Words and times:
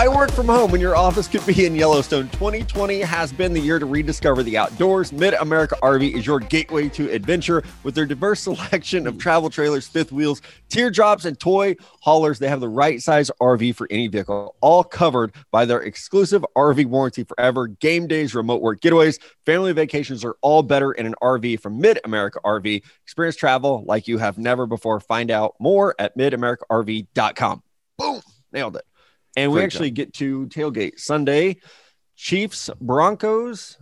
Why 0.00 0.08
work 0.08 0.32
from 0.32 0.46
home 0.46 0.70
when 0.70 0.80
your 0.80 0.96
office 0.96 1.28
could 1.28 1.44
be 1.44 1.66
in 1.66 1.74
Yellowstone? 1.74 2.30
2020 2.30 3.00
has 3.00 3.34
been 3.34 3.52
the 3.52 3.60
year 3.60 3.78
to 3.78 3.84
rediscover 3.84 4.42
the 4.42 4.56
outdoors. 4.56 5.12
Mid 5.12 5.34
America 5.34 5.76
RV 5.82 6.14
is 6.14 6.24
your 6.24 6.40
gateway 6.40 6.88
to 6.88 7.10
adventure 7.10 7.62
with 7.82 7.94
their 7.94 8.06
diverse 8.06 8.40
selection 8.44 9.06
of 9.06 9.18
travel 9.18 9.50
trailers, 9.50 9.86
fifth 9.86 10.10
wheels, 10.10 10.40
teardrops, 10.70 11.26
and 11.26 11.38
toy 11.38 11.76
haulers. 12.00 12.38
They 12.38 12.48
have 12.48 12.60
the 12.60 12.68
right 12.70 13.02
size 13.02 13.30
RV 13.42 13.74
for 13.74 13.86
any 13.90 14.08
vehicle, 14.08 14.56
all 14.62 14.84
covered 14.84 15.34
by 15.50 15.66
their 15.66 15.82
exclusive 15.82 16.46
RV 16.56 16.86
warranty 16.86 17.24
forever. 17.24 17.66
Game 17.66 18.06
days, 18.06 18.34
remote 18.34 18.62
work 18.62 18.80
getaways, 18.80 19.18
family 19.44 19.74
vacations 19.74 20.24
are 20.24 20.36
all 20.40 20.62
better 20.62 20.92
in 20.92 21.04
an 21.04 21.14
RV 21.22 21.60
from 21.60 21.78
Mid 21.78 22.00
America 22.04 22.40
RV. 22.42 22.82
Experience 23.02 23.36
travel 23.36 23.84
like 23.86 24.08
you 24.08 24.16
have 24.16 24.38
never 24.38 24.64
before. 24.64 24.98
Find 24.98 25.30
out 25.30 25.56
more 25.60 25.94
at 25.98 26.16
midamericarv.com. 26.16 27.62
Boom, 27.98 28.22
nailed 28.50 28.76
it. 28.76 28.84
And 29.36 29.52
we 29.52 29.56
Great 29.58 29.64
actually 29.64 29.90
get 29.90 30.12
to 30.14 30.46
tailgate 30.46 30.98
Sunday, 30.98 31.56
Chiefs 32.16 32.68
Broncos 32.80 33.78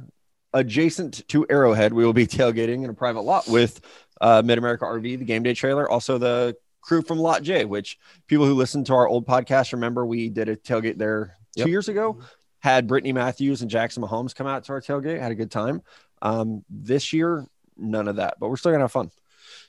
adjacent 0.52 1.26
to 1.28 1.46
Arrowhead. 1.50 1.92
We 1.92 2.04
will 2.04 2.12
be 2.12 2.26
tailgating 2.28 2.84
in 2.84 2.90
a 2.90 2.94
private 2.94 3.20
lot 3.22 3.48
with 3.48 3.80
uh, 4.20 4.42
Mid 4.44 4.58
America 4.58 4.84
RV, 4.84 5.18
the 5.18 5.24
game 5.24 5.42
day 5.42 5.54
trailer, 5.54 5.88
also 5.88 6.18
the 6.18 6.56
crew 6.80 7.02
from 7.02 7.18
Lot 7.18 7.42
J, 7.42 7.64
which 7.64 7.98
people 8.26 8.46
who 8.46 8.54
listen 8.54 8.84
to 8.84 8.94
our 8.94 9.08
old 9.08 9.26
podcast 9.26 9.72
remember 9.72 10.06
we 10.06 10.28
did 10.28 10.48
a 10.48 10.56
tailgate 10.56 10.98
there 10.98 11.36
two 11.56 11.60
Yep. 11.62 11.68
years 11.68 11.88
ago. 11.88 12.18
Had 12.60 12.86
Brittany 12.88 13.12
Matthews 13.12 13.62
and 13.62 13.70
Jackson 13.70 14.02
Mahomes 14.02 14.34
come 14.34 14.46
out 14.46 14.64
to 14.64 14.72
our 14.72 14.80
tailgate, 14.80 15.20
had 15.20 15.30
a 15.30 15.36
good 15.36 15.50
time. 15.50 15.82
Um, 16.22 16.64
this 16.68 17.12
year, 17.12 17.46
none 17.76 18.08
of 18.08 18.16
that, 18.16 18.34
but 18.40 18.48
we're 18.48 18.56
still 18.56 18.72
gonna 18.72 18.84
have 18.84 18.92
fun. 18.92 19.10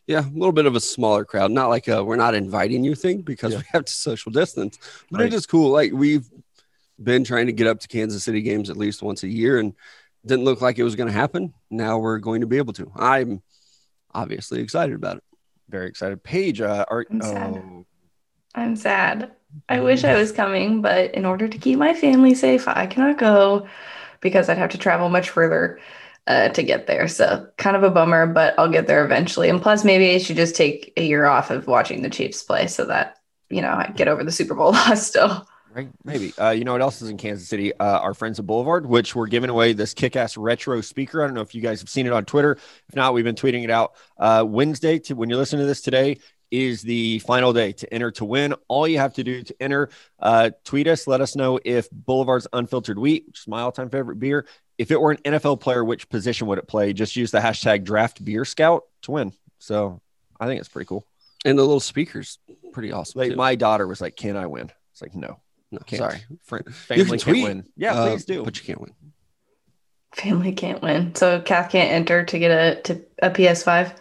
Yeah, 0.10 0.26
a 0.28 0.34
little 0.34 0.52
bit 0.52 0.66
of 0.66 0.76
a 0.76 0.80
smaller 0.80 1.24
crowd. 1.24 1.52
Not 1.52 1.70
like 1.70 1.88
a 1.88 2.04
we're 2.04 2.16
not 2.16 2.34
inviting 2.34 2.84
you 2.84 2.96
thing 2.96 3.22
because 3.22 3.52
Yeah. 3.54 3.60
we 3.60 3.64
have 3.74 3.86
to 3.86 3.92
social 3.92 4.32
distance. 4.32 4.80
But 5.12 5.20
Right. 5.20 5.28
it 5.28 5.36
is 5.36 5.46
cool. 5.46 5.70
Like 5.70 5.92
we've 5.94 6.28
been 7.02 7.24
trying 7.24 7.46
to 7.46 7.52
get 7.52 7.68
up 7.68 7.80
to 7.82 7.88
Kansas 7.88 8.24
City 8.24 8.42
games 8.42 8.72
at 8.72 8.76
least 8.76 9.04
once 9.04 9.22
a 9.22 9.28
year 9.28 9.60
and 9.60 9.76
didn't 10.26 10.46
look 10.46 10.62
like 10.62 10.80
it 10.80 10.84
was 10.84 10.96
going 10.96 11.10
to 11.10 11.14
happen. 11.14 11.54
Now 11.70 12.00
we're 12.00 12.18
going 12.18 12.42
to 12.42 12.48
be 12.48 12.58
able 12.58 12.74
to. 12.74 12.92
I'm 12.96 13.44
obviously 14.12 14.62
excited 14.62 14.96
about 14.96 15.18
it. 15.18 15.24
Very 15.70 15.88
excited. 15.88 16.24
Paige, 16.24 16.60
uh, 16.62 16.86
are 16.90 17.06
I'm 17.12 17.22
sad. 17.22 17.54
oh, 17.64 17.86
I'm 18.56 18.76
sad. 18.76 19.32
I 19.70 19.80
wish 19.80 20.04
I 20.04 20.16
was 20.16 20.32
coming, 20.32 20.82
but 20.82 21.14
in 21.14 21.24
order 21.24 21.48
to 21.48 21.58
keep 21.60 21.78
my 21.78 21.94
family 21.94 22.34
safe, 22.34 22.68
I 22.68 22.88
cannot 22.88 23.20
go 23.20 23.68
because 24.22 24.50
I'd 24.50 24.58
have 24.58 24.72
to 24.72 24.80
travel 24.80 25.08
much 25.10 25.30
further 25.30 25.80
uh, 26.30 26.50
to 26.50 26.64
get 26.64 26.88
there. 26.88 27.08
So 27.08 27.48
kind 27.58 27.76
of 27.76 27.84
a 27.84 27.90
bummer, 27.90 28.28
but 28.28 28.54
I'll 28.58 28.70
get 28.70 28.88
there 28.88 29.04
eventually. 29.04 29.50
And 29.50 29.62
plus, 29.62 29.84
maybe 29.84 30.14
I 30.14 30.20
should 30.20 30.38
just 30.38 30.56
take 30.56 30.94
a 30.96 31.04
year 31.04 31.26
off 31.26 31.50
of 31.50 31.68
watching 31.68 32.04
the 32.04 32.10
Chiefs 32.10 32.44
play 32.44 32.68
so 32.68 32.86
that 32.86 33.18
you 33.50 33.62
know 33.62 33.72
I 33.72 33.92
get 33.96 34.08
over 34.08 34.24
the 34.24 34.32
Super 34.32 34.54
Bowl 34.54 34.72
loss 34.74 35.06
still. 35.06 35.46
Right, 35.72 35.90
maybe. 36.04 36.34
Uh, 36.36 36.50
you 36.50 36.64
know 36.64 36.72
what 36.72 36.82
else 36.82 37.02
is 37.02 37.10
in 37.10 37.18
Kansas 37.18 37.48
City? 37.48 37.74
Uh, 37.80 38.00
our 38.00 38.16
friends 38.16 38.40
at 38.40 38.48
Boulevard, 38.48 38.88
which 38.88 39.16
we're 39.16 39.28
giving 39.28 39.52
away 39.52 39.74
this 39.74 39.94
kick-ass 39.94 40.36
retro 40.36 40.82
speaker. 40.82 41.22
I 41.22 41.28
don't 41.28 41.36
know 41.36 41.42
if 41.42 41.54
you 41.54 41.62
guys 41.62 41.80
have 41.82 41.90
seen 41.90 42.08
it 42.08 42.12
on 42.12 42.26
Twitter. 42.26 42.54
If 42.88 42.96
not, 42.96 43.14
we've 43.14 43.24
been 43.24 43.36
tweeting 43.36 43.64
it 43.64 43.70
out. 43.70 43.94
Uh, 44.18 44.44
Wednesday, 44.48 44.98
to 44.98 45.14
when 45.14 45.30
you're 45.30 45.38
listening 45.38 45.62
to 45.62 45.68
this 45.68 45.82
today, 45.82 46.18
is 46.52 46.82
the 46.82 47.20
final 47.20 47.54
day 47.54 47.72
to 47.74 47.94
enter 47.94 48.12
to 48.12 48.26
win. 48.26 48.54
All 48.68 48.88
you 48.88 48.98
have 48.98 49.14
to 49.16 49.24
do 49.24 49.44
to 49.44 49.56
enter, 49.62 49.90
uh, 50.20 50.52
tweet 50.66 50.88
us, 50.88 51.08
let 51.08 51.22
us 51.22 51.36
know 51.36 51.60
if 51.64 51.90
Boulevard's 51.92 52.48
Unfiltered 52.54 52.98
Wheat, 52.98 53.26
which 53.28 53.40
is 53.42 53.48
my 53.48 53.62
all-time 53.62 53.90
favorite 53.90 54.18
beer, 54.20 54.46
if 54.78 54.92
it 54.92 55.00
were 55.00 55.12
an 55.12 55.18
NFL 55.26 55.60
player, 55.60 55.84
which 55.84 56.10
position 56.10 56.48
would 56.48 56.58
it 56.58 56.68
play? 56.68 56.94
Just 56.94 57.16
use 57.16 57.32
the 57.32 57.40
hashtag 57.40 57.84
Draft 57.84 58.24
Beer 58.24 58.46
Scout 58.46 58.84
to 59.04 59.12
win. 59.12 59.34
So 59.60 60.02
I 60.40 60.48
think 60.48 60.60
it's 60.60 60.70
pretty 60.70 60.88
cool. 60.88 61.06
And 61.46 61.58
the 61.58 61.64
little 61.64 61.80
speakers, 61.80 62.38
pretty 62.74 62.92
awesome. 62.92 63.20
Like 63.20 63.36
my 63.36 63.56
daughter 63.56 63.88
was 63.88 64.02
like, 64.02 64.16
"Can 64.16 64.36
I 64.36 64.46
win?" 64.48 64.72
It's 64.92 65.02
like, 65.02 65.16
"No, 65.16 65.40
no, 65.72 65.80
can't. 65.86 66.00
sorry, 66.00 66.20
friend. 66.44 66.66
family 66.76 67.04
can 67.04 67.10
can't 67.12 67.22
tweet. 67.22 67.44
win." 67.44 67.66
Yeah, 67.78 67.94
Uh, 67.94 68.10
please 68.10 68.26
do. 68.26 68.44
but 68.44 68.58
you 68.58 68.66
can't 68.66 68.82
win. 68.82 68.94
Family 70.14 70.52
can't 70.54 70.82
win, 70.82 71.14
so 71.16 71.40
Kath 71.40 71.72
can't 71.72 71.92
enter 71.92 72.26
to 72.26 72.40
get 72.40 72.52
a 72.52 72.82
to 72.82 73.02
a 73.22 73.30
PS5. 73.30 73.94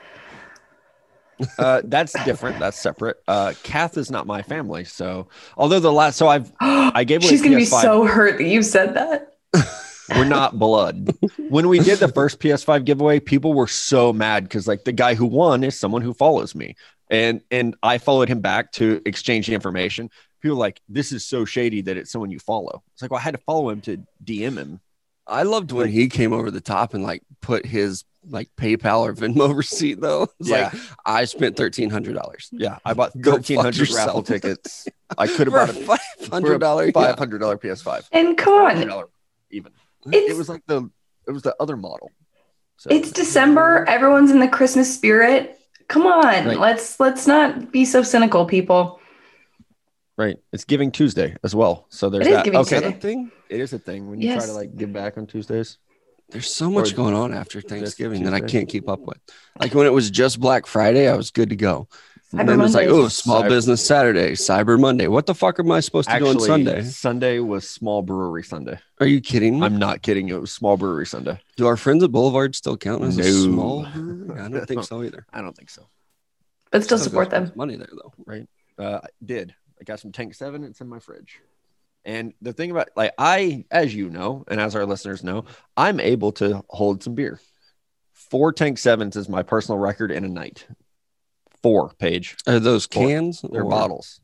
Uh, 1.58 1.82
that's 1.84 2.12
different. 2.24 2.58
That's 2.58 2.78
separate. 2.78 3.16
Uh, 3.28 3.54
Kath 3.62 3.96
is 3.96 4.10
not 4.10 4.26
my 4.26 4.42
family. 4.42 4.84
So, 4.84 5.28
although 5.56 5.80
the 5.80 5.92
last, 5.92 6.16
so 6.16 6.28
I've, 6.28 6.52
I 6.60 7.04
gave 7.04 7.22
away 7.22 7.28
She's 7.30 7.42
gonna 7.42 7.56
be 7.56 7.62
PS5. 7.62 7.82
so 7.82 8.04
hurt 8.06 8.38
that 8.38 8.44
you 8.44 8.62
said 8.62 8.94
that. 8.94 9.34
we're 10.10 10.24
not 10.24 10.58
blood. 10.58 11.10
when 11.48 11.68
we 11.68 11.78
did 11.78 11.98
the 11.98 12.08
first 12.08 12.40
PS5 12.40 12.84
giveaway, 12.84 13.20
people 13.20 13.54
were 13.54 13.66
so 13.66 14.12
mad 14.12 14.44
because 14.44 14.66
like 14.66 14.84
the 14.84 14.92
guy 14.92 15.14
who 15.14 15.26
won 15.26 15.64
is 15.64 15.78
someone 15.78 16.02
who 16.02 16.14
follows 16.14 16.54
me, 16.54 16.76
and 17.10 17.42
and 17.50 17.76
I 17.82 17.98
followed 17.98 18.28
him 18.28 18.40
back 18.40 18.72
to 18.72 19.00
exchange 19.06 19.46
the 19.46 19.54
information. 19.54 20.10
People 20.40 20.56
were 20.56 20.60
like 20.60 20.80
this 20.88 21.12
is 21.12 21.24
so 21.26 21.44
shady 21.44 21.82
that 21.82 21.96
it's 21.96 22.10
someone 22.10 22.30
you 22.30 22.38
follow. 22.38 22.82
It's 22.92 23.02
like 23.02 23.10
well, 23.10 23.18
I 23.20 23.22
had 23.22 23.34
to 23.34 23.42
follow 23.46 23.70
him 23.70 23.80
to 23.82 24.02
DM 24.24 24.56
him. 24.56 24.80
I 25.26 25.42
loved 25.42 25.72
when 25.72 25.88
he 25.88 26.08
came 26.08 26.32
over 26.32 26.50
the 26.50 26.60
top 26.60 26.94
and 26.94 27.02
like 27.02 27.22
put 27.42 27.66
his 27.66 28.04
like 28.30 28.48
PayPal 28.56 29.00
or 29.00 29.14
Venmo 29.14 29.54
receipt 29.56 30.00
though. 30.00 30.28
It's 30.40 30.48
Yeah. 30.48 30.70
like 30.72 30.82
I 31.06 31.24
spent 31.24 31.56
thirteen 31.56 31.90
hundred 31.90 32.14
dollars. 32.14 32.48
Yeah, 32.52 32.78
I 32.84 32.94
bought 32.94 33.12
thirteen 33.14 33.56
hundred 33.58 33.78
yourself. 33.78 34.06
raffle 34.06 34.22
tickets. 34.22 34.86
I 35.16 35.26
could 35.34 35.46
have 35.50 35.54
bought 35.54 35.70
a 35.70 35.72
five 35.74 36.28
hundred 36.30 36.58
dollar 36.58 36.90
five 36.92 37.18
hundred 37.18 37.38
dollar 37.38 37.56
PS5. 37.58 38.08
And 38.12 38.36
come 38.36 38.54
on, 38.54 39.04
even. 39.50 39.72
it's 40.06 40.32
it 40.32 40.36
was 40.36 40.48
like 40.48 40.62
the 40.66 40.90
it 41.26 41.30
was 41.32 41.42
the 41.42 41.54
other 41.60 41.76
model. 41.76 42.10
So 42.76 42.90
It's 42.90 43.10
December. 43.10 43.84
Everyone's 43.88 44.30
in 44.30 44.38
the 44.40 44.48
Christmas 44.48 44.92
spirit. 44.94 45.58
Come 45.88 46.06
on, 46.06 46.22
Right. 46.46 46.58
let's 46.58 47.00
let's 47.00 47.26
not 47.26 47.72
be 47.72 47.84
so 47.84 48.02
cynical, 48.02 48.44
people. 48.46 49.00
right. 50.16 50.36
It's 50.52 50.64
Giving 50.64 50.90
Tuesday 50.92 51.34
as 51.42 51.54
well. 51.54 51.86
So 51.88 52.10
there's 52.10 52.26
It 52.26 52.30
is 52.30 52.36
that. 52.36 52.44
Giving 52.44 52.60
okay, 52.60 52.76
Is 52.76 52.82
a 52.82 52.92
thing? 52.92 53.30
it 53.48 53.60
is 53.60 53.72
a 53.72 53.78
thing 53.78 54.10
when 54.10 54.20
you 54.20 54.34
try 54.34 54.44
to 54.46 54.52
like 54.52 54.76
give 54.76 54.92
back 54.92 55.16
on 55.16 55.26
Tuesdays. 55.26 55.78
There's 56.30 56.52
so 56.52 56.70
much 56.70 56.94
going 56.94 57.14
on 57.14 57.32
after 57.32 57.60
Thanksgiving 57.60 58.24
that 58.24 58.34
I 58.34 58.40
can't 58.40 58.68
keep 58.68 58.88
up 58.88 59.00
with. 59.00 59.18
Like 59.58 59.74
when 59.74 59.86
it 59.86 59.92
was 59.92 60.10
just 60.10 60.40
Black 60.40 60.66
Friday, 60.66 61.08
I 61.08 61.16
was 61.16 61.30
good 61.30 61.48
to 61.50 61.56
go. 61.56 61.88
Cyber 62.34 62.40
And 62.40 62.48
then 62.50 62.60
it's 62.60 62.74
like, 62.74 62.88
Monday. 62.88 63.02
oh, 63.04 63.08
small 63.08 63.42
Cyber- 63.42 63.48
business 63.48 63.86
Saturday, 63.86 64.32
Cyber 64.32 64.78
Monday. 64.78 65.06
What 65.06 65.24
the 65.24 65.34
fuck 65.34 65.58
am 65.58 65.70
I 65.72 65.80
supposed 65.80 66.08
to 66.10 66.14
Actually, 66.14 66.34
do 66.34 66.40
on 66.40 66.46
Sunday? 66.46 66.82
Sunday 66.84 67.38
was 67.38 67.66
Small 67.68 68.02
Brewery 68.02 68.44
Sunday. 68.44 68.78
Are 69.00 69.06
you 69.06 69.22
kidding 69.22 69.58
me? 69.58 69.64
I'm 69.64 69.78
not 69.78 70.02
kidding. 70.02 70.28
It 70.28 70.38
was 70.38 70.52
Small 70.52 70.76
Brewery 70.76 71.06
Sunday. 71.06 71.40
do 71.56 71.66
our 71.66 71.78
friends 71.78 72.04
at 72.04 72.12
Boulevard 72.12 72.54
still 72.54 72.76
count 72.76 73.02
as 73.04 73.16
a 73.16 73.22
No. 73.22 73.30
small 73.30 73.86
brewery? 73.86 74.38
I 74.40 74.48
don't 74.50 74.66
think 74.66 74.84
so 74.84 75.02
either. 75.04 75.24
I 75.32 75.40
don't 75.40 75.56
think 75.56 75.70
so. 75.70 75.88
But 76.70 76.84
still 76.84 76.98
Still 76.98 77.08
support 77.10 77.30
goes 77.30 77.48
them. 77.48 77.52
Money 77.56 77.76
there 77.76 77.88
though. 77.90 78.12
Right? 78.26 78.46
Uh, 78.78 79.00
I 79.02 79.08
did. 79.24 79.54
I 79.80 79.84
got 79.84 79.98
some 80.00 80.12
Tank 80.12 80.34
Seven. 80.34 80.64
It's 80.64 80.82
in 80.82 80.88
my 80.88 80.98
fridge. 80.98 81.40
And 82.04 82.32
the 82.40 82.52
thing 82.52 82.70
about 82.70 82.88
like 82.96 83.12
I, 83.18 83.64
as 83.70 83.94
you 83.94 84.08
know, 84.08 84.44
and 84.48 84.60
as 84.60 84.74
our 84.74 84.86
listeners 84.86 85.22
know, 85.22 85.44
I'm 85.76 86.00
able 86.00 86.32
to 86.32 86.62
hold 86.68 87.02
some 87.02 87.14
beer. 87.14 87.40
Four 88.12 88.52
Tank 88.52 88.78
Sevens 88.78 89.16
is 89.16 89.28
my 89.28 89.42
personal 89.42 89.78
record 89.78 90.10
in 90.10 90.24
a 90.24 90.28
night. 90.28 90.66
Four 91.62 91.90
page. 91.98 92.36
Are 92.46 92.60
those 92.60 92.86
Four. 92.86 93.06
cans? 93.06 93.42
They're 93.42 93.62
or- 93.62 93.70
bottles, 93.70 94.20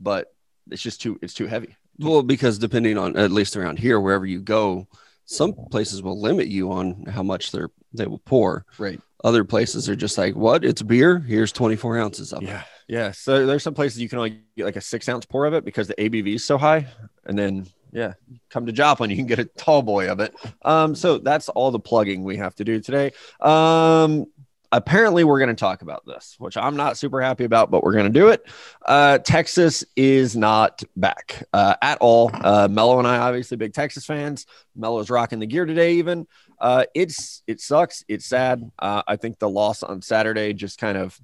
but 0.00 0.32
it's 0.70 0.82
just 0.82 1.02
too. 1.02 1.18
It's 1.22 1.34
too 1.34 1.46
heavy. 1.46 1.76
Well, 1.98 2.22
because 2.22 2.58
depending 2.58 2.98
on 2.98 3.16
at 3.16 3.30
least 3.30 3.56
around 3.56 3.78
here, 3.78 3.98
wherever 4.00 4.26
you 4.26 4.40
go, 4.40 4.86
some 5.24 5.54
places 5.70 6.02
will 6.02 6.20
limit 6.20 6.48
you 6.48 6.70
on 6.72 7.04
how 7.06 7.22
much 7.22 7.52
they're 7.52 7.70
they 7.92 8.06
will 8.06 8.18
pour. 8.18 8.64
Right. 8.78 9.00
Other 9.24 9.44
places 9.44 9.88
are 9.88 9.96
just 9.96 10.18
like, 10.18 10.36
what? 10.36 10.64
It's 10.64 10.82
beer. 10.82 11.18
Here's 11.18 11.50
24 11.52 11.98
ounces 11.98 12.32
of 12.32 12.42
it. 12.42 12.60
Yeah. 12.88 13.10
So 13.10 13.46
there's 13.46 13.62
some 13.62 13.74
places 13.74 14.00
you 14.00 14.08
can 14.08 14.18
only 14.18 14.40
get 14.56 14.64
like 14.64 14.76
a 14.76 14.80
six 14.80 15.08
ounce 15.08 15.26
pour 15.26 15.46
of 15.46 15.54
it 15.54 15.64
because 15.64 15.88
the 15.88 15.94
ABV 15.94 16.36
is 16.36 16.44
so 16.44 16.56
high. 16.56 16.86
And 17.24 17.38
then, 17.38 17.66
yeah, 17.92 18.14
come 18.50 18.66
to 18.66 18.72
Joplin, 18.72 19.10
you 19.10 19.16
can 19.16 19.26
get 19.26 19.38
a 19.38 19.44
tall 19.44 19.82
boy 19.82 20.08
of 20.10 20.20
it. 20.20 20.34
Um, 20.62 20.94
so 20.94 21.18
that's 21.18 21.48
all 21.48 21.70
the 21.70 21.80
plugging 21.80 22.22
we 22.22 22.36
have 22.36 22.54
to 22.56 22.64
do 22.64 22.80
today. 22.80 23.12
Um, 23.40 24.26
apparently, 24.70 25.24
we're 25.24 25.38
going 25.38 25.48
to 25.48 25.54
talk 25.54 25.82
about 25.82 26.04
this, 26.06 26.36
which 26.38 26.56
I'm 26.56 26.76
not 26.76 26.96
super 26.96 27.20
happy 27.20 27.44
about, 27.44 27.70
but 27.70 27.82
we're 27.82 27.92
going 27.92 28.12
to 28.12 28.18
do 28.18 28.28
it. 28.28 28.44
Uh, 28.84 29.18
Texas 29.18 29.84
is 29.96 30.36
not 30.36 30.82
back 30.96 31.44
uh, 31.52 31.74
at 31.82 31.98
all. 32.00 32.30
Uh, 32.32 32.68
Mello 32.70 32.98
and 32.98 33.08
I, 33.08 33.18
obviously, 33.18 33.56
big 33.56 33.72
Texas 33.72 34.04
fans. 34.04 34.46
Mello's 34.76 35.10
rocking 35.10 35.38
the 35.38 35.46
gear 35.46 35.64
today, 35.64 35.94
even. 35.94 36.26
Uh, 36.60 36.84
it's 36.94 37.42
it 37.46 37.60
sucks. 37.60 38.04
It's 38.08 38.26
sad. 38.26 38.70
Uh, 38.78 39.02
I 39.06 39.16
think 39.16 39.38
the 39.38 39.48
loss 39.48 39.82
on 39.82 40.02
Saturday 40.02 40.52
just 40.52 40.78
kind 40.78 40.96
of 40.96 41.18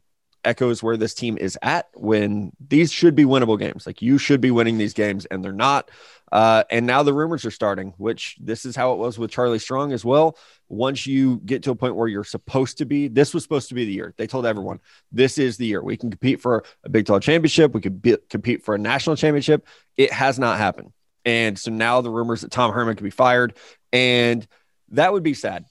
echoes 0.45 0.83
where 0.83 0.97
this 0.97 1.15
team 1.15 1.39
is 1.39 1.59
at 1.63 1.89
when 1.95 2.53
these 2.69 2.93
should 2.93 3.15
be 3.15 3.25
winnable 3.25 3.59
games. 3.59 3.87
Like 3.87 4.03
you 4.03 4.19
should 4.19 4.41
be 4.41 4.51
winning 4.51 4.79
these 4.79 4.95
games, 4.95 5.27
and 5.27 5.45
they're 5.45 5.53
not. 5.53 5.91
Uh, 6.31 6.65
and 6.71 6.87
now 6.87 7.03
the 7.03 7.13
rumors 7.13 7.45
are 7.45 7.51
starting, 7.51 7.93
which 7.99 8.39
this 8.41 8.65
is 8.65 8.75
how 8.75 8.93
it 8.93 8.99
was 8.99 9.19
with 9.19 9.31
Charlie 9.31 9.59
Strong 9.59 9.93
as 9.93 10.03
well. 10.03 10.39
Once 10.69 11.07
you 11.07 11.41
get 11.45 11.63
to 11.65 11.71
a 11.71 11.75
point 11.75 11.95
where 11.95 12.09
you're 12.09 12.25
supposed 12.25 12.79
to 12.79 12.87
be, 12.87 13.07
this 13.09 13.35
was 13.35 13.43
supposed 13.43 13.69
to 13.69 13.75
be 13.75 13.85
the 13.85 13.93
year. 13.93 14.15
They 14.17 14.27
told 14.27 14.47
everyone 14.47 14.81
this 15.13 15.37
is 15.37 15.59
the 15.59 15.67
year 15.67 15.83
we 15.83 15.99
can 15.99 16.11
compete 16.11 16.41
for 16.41 16.65
a 16.85 16.89
Big 16.89 17.05
12 17.05 17.23
championship. 17.23 17.75
We 17.75 17.83
could 17.83 18.01
be, 18.01 18.17
compete 18.31 18.65
for 18.65 18.75
a 18.75 18.79
national 18.79 19.17
championship. 19.17 19.67
It 19.99 20.11
has 20.11 20.39
not 20.39 20.57
happened. 20.57 20.93
And 21.27 21.59
so 21.59 21.71
now 21.71 22.01
the 22.01 22.11
rumors 22.11 22.41
that 22.41 22.51
Tom 22.51 22.73
Herman 22.73 22.97
could 22.97 23.05
be 23.05 23.11
fired, 23.11 23.55
and 23.93 24.47
that 24.89 25.13
would 25.13 25.23
be 25.23 25.35
sad. 25.35 25.67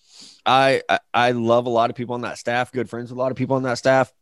I, 0.46 0.82
I 0.88 1.00
I 1.14 1.32
love 1.32 1.66
a 1.66 1.70
lot 1.70 1.90
of 1.90 1.96
people 1.96 2.16
on 2.16 2.22
that 2.22 2.38
staff. 2.38 2.72
Good 2.72 2.90
friends 2.90 3.10
with 3.10 3.18
a 3.18 3.22
lot 3.22 3.32
of 3.32 3.38
people 3.38 3.56
on 3.56 3.64
that 3.64 3.78
staff. 3.78 4.14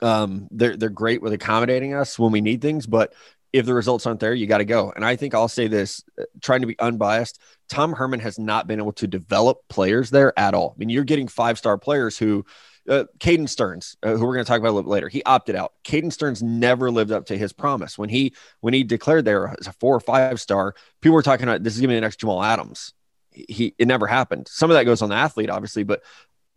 Um, 0.00 0.48
they're 0.50 0.76
they're 0.76 0.90
great 0.90 1.22
with 1.22 1.32
accommodating 1.32 1.94
us 1.94 2.18
when 2.18 2.32
we 2.32 2.40
need 2.40 2.62
things, 2.62 2.86
but 2.86 3.12
if 3.52 3.66
the 3.66 3.74
results 3.74 4.06
aren't 4.06 4.20
there, 4.20 4.34
you 4.34 4.46
got 4.46 4.58
to 4.58 4.64
go. 4.64 4.92
And 4.94 5.04
I 5.04 5.16
think 5.16 5.34
I'll 5.34 5.48
say 5.48 5.68
this, 5.68 6.04
uh, 6.20 6.24
trying 6.42 6.60
to 6.60 6.66
be 6.66 6.78
unbiased, 6.78 7.40
Tom 7.68 7.92
Herman 7.92 8.20
has 8.20 8.38
not 8.38 8.66
been 8.66 8.78
able 8.78 8.92
to 8.94 9.06
develop 9.06 9.60
players 9.68 10.10
there 10.10 10.38
at 10.38 10.54
all. 10.54 10.74
I 10.76 10.78
mean, 10.78 10.90
you're 10.90 11.04
getting 11.04 11.28
five 11.28 11.58
star 11.58 11.78
players 11.78 12.18
who, 12.18 12.44
uh, 12.88 13.04
Caden 13.18 13.48
Sterns, 13.48 13.96
uh, 14.02 14.16
who 14.16 14.26
we're 14.26 14.34
going 14.34 14.44
to 14.44 14.48
talk 14.48 14.58
about 14.58 14.70
a 14.70 14.72
little 14.72 14.90
bit 14.90 14.92
later, 14.92 15.08
he 15.08 15.22
opted 15.24 15.56
out. 15.56 15.72
Caden 15.84 16.12
Sterns 16.12 16.42
never 16.42 16.90
lived 16.90 17.12
up 17.12 17.26
to 17.26 17.38
his 17.38 17.52
promise 17.52 17.98
when 17.98 18.08
he 18.08 18.34
when 18.60 18.74
he 18.74 18.82
declared 18.82 19.24
there 19.24 19.54
as 19.58 19.66
a 19.66 19.72
four 19.74 19.94
or 19.94 20.00
five 20.00 20.40
star. 20.40 20.74
People 21.00 21.14
were 21.14 21.22
talking 21.22 21.44
about 21.44 21.62
this 21.62 21.74
is 21.74 21.80
going 21.80 21.88
to 21.88 21.92
be 21.92 21.96
the 21.96 22.02
next 22.02 22.20
Jamal 22.20 22.42
Adams. 22.42 22.92
He 23.30 23.74
it 23.78 23.88
never 23.88 24.06
happened. 24.06 24.48
Some 24.48 24.70
of 24.70 24.74
that 24.74 24.84
goes 24.84 25.02
on 25.02 25.10
the 25.10 25.14
athlete, 25.14 25.50
obviously, 25.50 25.84
but 25.84 26.02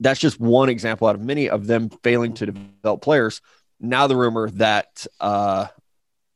that's 0.02 0.20
just 0.20 0.40
one 0.40 0.68
example 0.68 1.08
out 1.08 1.16
of 1.16 1.22
many 1.22 1.50
of 1.50 1.68
them 1.68 1.90
failing 2.04 2.34
to 2.34 2.48
develop 2.48 3.02
players. 3.02 3.42
Now 3.80 4.08
the 4.08 4.16
rumor 4.16 4.50
that 4.52 5.06
uh, 5.20 5.68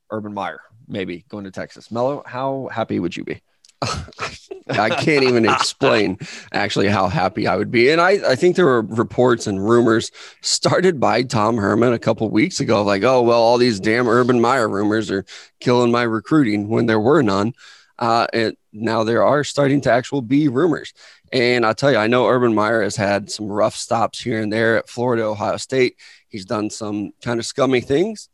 Urban 0.10 0.34
Meyer, 0.34 0.62
maybe 0.88 1.26
going 1.30 1.44
to 1.46 1.52
Texas. 1.52 1.92
Mello, 1.92 2.24
how 2.26 2.70
happy 2.72 3.00
would 3.00 3.18
you 3.18 3.24
be? 3.24 3.42
I 4.70 4.90
can't 4.90 5.24
even 5.24 5.46
explain 5.46 6.18
actually 6.52 6.88
how 6.88 7.08
happy 7.08 7.48
I 7.48 7.56
would 7.56 7.72
be. 7.72 7.90
And 7.90 8.02
I, 8.02 8.32
I 8.32 8.36
think 8.36 8.56
there 8.56 8.66
were 8.66 8.82
reports 8.82 9.48
and 9.48 9.68
rumors 9.68 10.12
started 10.42 11.00
by 11.00 11.24
Tom 11.24 11.58
Herman 11.58 11.94
a 11.94 12.00
couple 12.00 12.30
weeks 12.30 12.60
ago, 12.60 12.82
like, 12.84 13.04
oh, 13.04 13.22
well, 13.22 13.42
all 13.42 13.58
these 13.58 13.80
damn 13.80 14.08
Urban 14.08 14.42
Meyer 14.42 14.68
rumors 14.68 15.12
are 15.12 15.26
killing 15.60 15.92
my 15.92 16.04
recruiting 16.04 16.68
when 16.68 16.86
there 16.88 17.00
were 17.00 17.22
none. 17.22 17.54
Uh, 17.98 18.28
and 18.34 18.58
now 18.74 19.04
there 19.04 19.24
are 19.24 19.44
starting 19.44 19.82
to 19.82 19.92
actual 19.92 20.22
be 20.22 20.48
rumors. 20.48 20.94
And 21.36 21.66
I'll 21.66 21.76
tell 21.76 21.92
you, 21.92 21.98
I 21.98 22.08
know 22.08 22.30
Urban 22.30 22.56
Meyer 22.56 22.82
has 22.82 22.96
had 22.96 23.30
some 23.30 23.48
rough 23.48 23.76
stops 23.76 24.22
here 24.22 24.42
and 24.42 24.54
there 24.54 24.78
at 24.78 24.88
Florida, 24.88 25.24
Ohio 25.26 25.58
State. 25.58 25.98
He's 26.30 26.46
done 26.46 26.70
some 26.70 27.12
kind 27.22 27.42
of 27.42 27.46
scummy 27.46 27.82
things. 27.82 28.30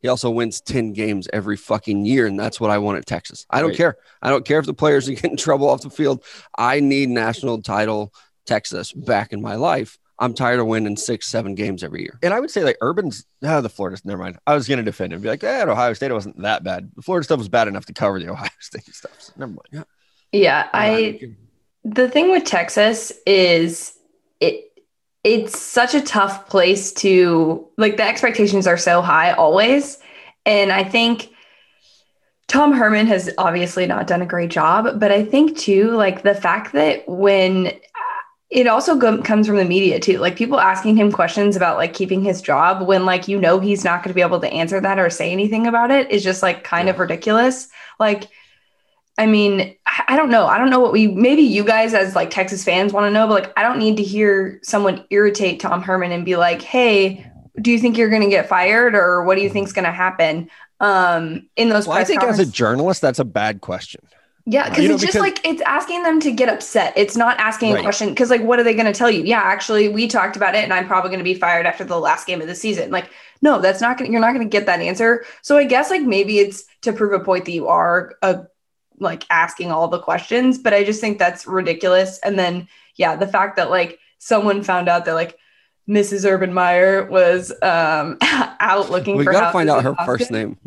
He 0.00 0.06
also 0.06 0.30
wins 0.30 0.60
10 0.60 0.92
games 0.92 1.26
every 1.32 1.56
fucking 1.56 2.04
year. 2.06 2.24
And 2.28 2.38
that's 2.38 2.60
what 2.60 2.70
I 2.70 2.78
want 2.78 2.98
at 2.98 3.06
Texas. 3.06 3.46
I 3.50 3.58
don't 3.60 3.70
Right. 3.70 3.76
care. 3.76 3.96
I 4.22 4.30
don't 4.30 4.44
care 4.44 4.60
if 4.60 4.66
the 4.66 4.74
players 4.74 5.08
are 5.08 5.14
getting 5.20 5.36
trouble 5.36 5.68
off 5.68 5.80
the 5.80 5.90
field. 5.90 6.22
I 6.56 6.78
need 6.78 7.08
national 7.08 7.62
title 7.62 8.14
Texas 8.46 8.92
back 8.92 9.32
in 9.32 9.42
my 9.42 9.56
life. 9.56 9.98
I'm 10.20 10.32
tired 10.32 10.60
of 10.60 10.66
winning 10.68 10.96
six, 10.96 11.26
seven 11.26 11.56
games 11.56 11.82
every 11.82 12.02
year. 12.02 12.16
And 12.22 12.32
I 12.32 12.38
would 12.38 12.52
say 12.52 12.62
like 12.62 12.78
Urban's, 12.80 13.26
ah, 13.44 13.60
the 13.60 13.68
Florida, 13.68 14.00
never 14.04 14.22
mind. 14.22 14.38
I 14.46 14.54
was 14.54 14.68
going 14.68 14.78
to 14.78 14.84
defend 14.84 15.12
him, 15.12 15.20
be 15.20 15.28
like, 15.28 15.42
eh, 15.42 15.62
at 15.62 15.68
Ohio 15.68 15.92
State, 15.94 16.12
it 16.12 16.14
wasn't 16.14 16.40
that 16.42 16.62
bad. 16.62 16.92
The 16.94 17.02
Florida 17.02 17.24
stuff 17.24 17.38
was 17.38 17.48
bad 17.48 17.66
enough 17.66 17.86
to 17.86 17.92
cover 17.92 18.20
the 18.20 18.28
Ohio 18.30 18.48
State 18.60 18.86
stuff. 18.94 19.16
So 19.18 19.32
never 19.36 19.50
mind. 19.50 19.66
Yeah, 19.72 19.82
yeah, 20.32 20.68
I 20.72 21.18
the 21.86 22.08
thing 22.08 22.30
with 22.30 22.44
Texas 22.44 23.12
is 23.26 23.96
it 24.40 24.72
it's 25.22 25.58
such 25.58 25.94
a 25.94 26.00
tough 26.00 26.48
place 26.48 26.92
to 26.94 27.66
like 27.78 27.96
the 27.96 28.02
expectations 28.02 28.66
are 28.66 28.76
so 28.76 29.00
high 29.00 29.32
always. 29.32 29.98
And 30.44 30.72
I 30.72 30.82
think 30.82 31.30
Tom 32.48 32.72
Herman 32.72 33.06
has 33.06 33.30
obviously 33.38 33.86
not 33.86 34.06
done 34.06 34.22
a 34.22 34.26
great 34.26 34.50
job, 34.50 34.98
but 34.98 35.12
I 35.12 35.24
think 35.24 35.56
too, 35.56 35.92
like 35.92 36.22
the 36.22 36.34
fact 36.34 36.72
that 36.72 37.08
when 37.08 37.66
uh, 37.68 37.70
it 38.50 38.66
also 38.66 38.96
go- 38.96 39.22
comes 39.22 39.46
from 39.46 39.56
the 39.56 39.64
media 39.64 40.00
too, 40.00 40.18
like 40.18 40.36
people 40.36 40.58
asking 40.58 40.96
him 40.96 41.12
questions 41.12 41.56
about 41.56 41.76
like 41.76 41.94
keeping 41.94 42.22
his 42.22 42.42
job 42.42 42.86
when 42.86 43.04
like 43.04 43.28
you 43.28 43.38
know 43.38 43.60
he's 43.60 43.84
not 43.84 44.02
going 44.02 44.10
to 44.10 44.14
be 44.14 44.22
able 44.22 44.40
to 44.40 44.52
answer 44.52 44.80
that 44.80 44.98
or 44.98 45.10
say 45.10 45.30
anything 45.30 45.68
about 45.68 45.92
it 45.92 46.10
is 46.10 46.24
just 46.24 46.42
like 46.42 46.64
kind 46.64 46.88
of 46.88 46.98
ridiculous. 46.98 47.68
Like, 48.00 48.28
I 49.18 49.26
mean, 49.26 49.74
I 50.08 50.14
don't 50.16 50.30
know. 50.30 50.46
I 50.46 50.58
don't 50.58 50.68
know 50.68 50.80
what 50.80 50.92
we 50.92 51.06
maybe 51.06 51.42
you 51.42 51.64
guys 51.64 51.94
as 51.94 52.14
like 52.14 52.30
Texas 52.30 52.62
fans 52.64 52.92
want 52.92 53.06
to 53.06 53.10
know, 53.10 53.26
but 53.26 53.42
like 53.44 53.52
I 53.56 53.62
don't 53.62 53.78
need 53.78 53.96
to 53.96 54.02
hear 54.02 54.60
someone 54.62 55.04
irritate 55.10 55.58
Tom 55.60 55.82
Herman 55.82 56.12
and 56.12 56.24
be 56.24 56.36
like, 56.36 56.60
"Hey, 56.60 57.26
do 57.60 57.70
you 57.70 57.78
think 57.78 57.96
you're 57.96 58.10
going 58.10 58.22
to 58.22 58.28
get 58.28 58.48
fired 58.48 58.94
or 58.94 59.22
what 59.24 59.36
do 59.36 59.42
you 59.42 59.48
think's 59.48 59.72
going 59.72 59.86
to 59.86 59.92
happen?" 59.92 60.50
Um, 60.80 61.48
in 61.56 61.70
those 61.70 61.86
Well, 61.88 61.96
I 61.96 62.04
think 62.04 62.22
as 62.22 62.38
a 62.38 62.44
journalist, 62.44 63.00
that's 63.00 63.18
a 63.18 63.24
bad 63.24 63.62
question. 63.62 64.02
yeah, 64.44 64.68
because 64.68 64.82
You 64.82 64.88
know, 64.90 64.94
it's 64.96 65.02
just 65.02 65.14
because- 65.14 65.26
like 65.26 65.46
it's 65.46 65.62
asking 65.62 66.02
them 66.02 66.20
to 66.20 66.30
get 66.30 66.50
upset. 66.50 66.92
It's 66.94 67.16
not 67.16 67.38
asking 67.40 67.72
Right. 67.72 67.80
a 67.80 67.82
question 67.82 68.10
because, 68.10 68.28
like, 68.28 68.42
what 68.42 68.58
are 68.60 68.62
they 68.62 68.74
going 68.74 68.84
to 68.84 68.92
tell 68.92 69.10
you? 69.10 69.22
Yeah, 69.24 69.40
actually, 69.40 69.88
we 69.88 70.06
talked 70.06 70.36
about 70.36 70.54
it, 70.54 70.62
and 70.62 70.74
I'm 70.74 70.86
probably 70.86 71.08
going 71.08 71.20
to 71.20 71.24
be 71.24 71.32
fired 71.32 71.64
after 71.64 71.84
the 71.84 71.98
last 71.98 72.26
game 72.26 72.42
of 72.42 72.46
the 72.46 72.54
season. 72.54 72.90
Like, 72.90 73.06
no, 73.40 73.62
that's 73.62 73.80
not 73.80 73.96
going. 73.96 74.10
to 74.10 74.12
You're 74.12 74.20
not 74.20 74.34
going 74.34 74.46
to 74.46 74.50
get 74.50 74.66
that 74.66 74.80
answer. 74.80 75.24
So 75.40 75.56
I 75.56 75.64
guess 75.64 75.88
like 75.90 76.02
maybe 76.02 76.38
it's 76.38 76.64
to 76.82 76.92
prove 76.92 77.14
a 77.18 77.24
point 77.24 77.46
that 77.46 77.52
you 77.52 77.66
are 77.68 78.12
uh, 78.22 78.42
like 78.98 79.24
asking 79.30 79.72
all 79.72 79.88
the 79.88 79.98
questions, 79.98 80.58
but 80.58 80.72
I 80.74 80.84
just 80.84 81.00
think 81.00 81.18
that's 81.18 81.46
ridiculous. 81.46 82.18
And 82.20 82.38
then 82.38 82.68
yeah, 82.96 83.16
the 83.16 83.26
fact 83.26 83.56
that 83.56 83.70
like 83.70 83.98
someone 84.18 84.62
found 84.62 84.88
out 84.88 85.04
that 85.04 85.14
like 85.14 85.38
Mrs. 85.88 86.28
Urban 86.28 86.52
Meyer 86.52 87.04
was 87.04 87.52
um 87.62 88.18
out 88.22 88.90
looking 88.90 89.16
We 89.16 89.24
for 89.24 89.30
We 89.30 89.34
got 89.34 89.46
to 89.46 89.52
find 89.52 89.70
out 89.70 89.78
in 89.78 89.84
her 89.84 89.96
first 90.04 90.30
name. 90.30 90.58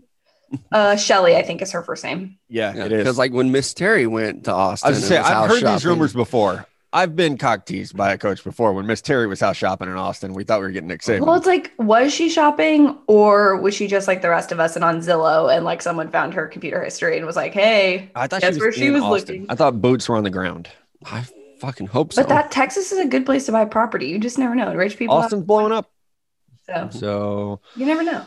Uh, 0.71 0.95
Shelly, 0.95 1.35
I 1.35 1.43
think 1.43 1.61
is 1.61 1.71
her 1.71 1.83
first 1.83 2.03
name. 2.03 2.37
Yeah, 2.47 2.73
it 2.73 2.91
is. 2.91 2.99
Because 2.99 3.17
like 3.17 3.31
when 3.31 3.51
Miss 3.51 3.73
Terry 3.73 4.07
went 4.07 4.45
to 4.45 4.51
Austin, 4.53 4.87
I 4.87 4.89
was 4.89 4.97
and 4.99 5.07
say 5.07 5.17
was 5.19 5.27
I've 5.27 5.33
house 5.33 5.49
heard 5.49 5.73
these 5.73 5.85
rumors 5.85 6.13
before. 6.13 6.65
I've 6.91 7.15
been 7.15 7.37
cock 7.37 7.65
teased 7.65 7.95
by 7.95 8.11
a 8.13 8.17
coach 8.17 8.43
before. 8.43 8.73
When 8.73 8.87
Miss 8.87 9.01
Terry 9.01 9.27
was 9.27 9.39
house 9.39 9.57
shopping 9.57 9.87
in 9.89 9.95
Austin, 9.95 10.33
we 10.33 10.43
thought 10.43 10.59
we 10.59 10.65
were 10.65 10.71
getting 10.71 10.87
Nick 10.87 11.01
Saban. 11.01 11.21
Well, 11.25 11.35
it's 11.35 11.45
like, 11.45 11.71
was 11.77 12.11
she 12.11 12.29
shopping 12.29 12.97
or 13.05 13.57
was 13.57 13.75
she 13.75 13.87
just 13.87 14.07
like 14.07 14.23
the 14.23 14.29
rest 14.29 14.51
of 14.51 14.59
us 14.59 14.75
and 14.75 14.83
on 14.83 14.99
Zillow 15.01 15.55
and 15.55 15.63
like 15.63 15.83
someone 15.83 16.09
found 16.09 16.33
her 16.33 16.47
computer 16.47 16.83
history 16.83 17.17
and 17.17 17.27
was 17.27 17.35
like, 17.35 17.53
hey, 17.53 18.09
I 18.15 18.25
thought 18.27 18.41
that's 18.41 18.59
where 18.59 18.71
she 18.71 18.89
was 18.89 19.03
Austin. 19.03 19.35
looking. 19.41 19.51
I 19.51 19.55
thought 19.55 19.79
boots 19.81 20.09
were 20.09 20.15
on 20.15 20.23
the 20.23 20.31
ground. 20.31 20.67
I 21.05 21.25
fucking 21.59 21.87
hope 21.87 22.11
so. 22.13 22.23
but 22.23 22.29
that 22.29 22.49
Texas 22.51 22.91
is 22.91 22.97
a 22.99 23.05
good 23.07 23.25
place 23.25 23.45
to 23.45 23.51
buy 23.51 23.65
property. 23.65 24.07
You 24.07 24.17
just 24.17 24.39
never 24.39 24.55
know. 24.55 24.73
Rich 24.73 24.97
people, 24.97 25.15
have- 25.17 25.25
Austin's 25.25 25.43
blowing 25.43 25.71
up. 25.71 25.91
so 26.65 26.89
So 26.91 27.59
you 27.75 27.85
never 27.85 28.01
know. 28.03 28.25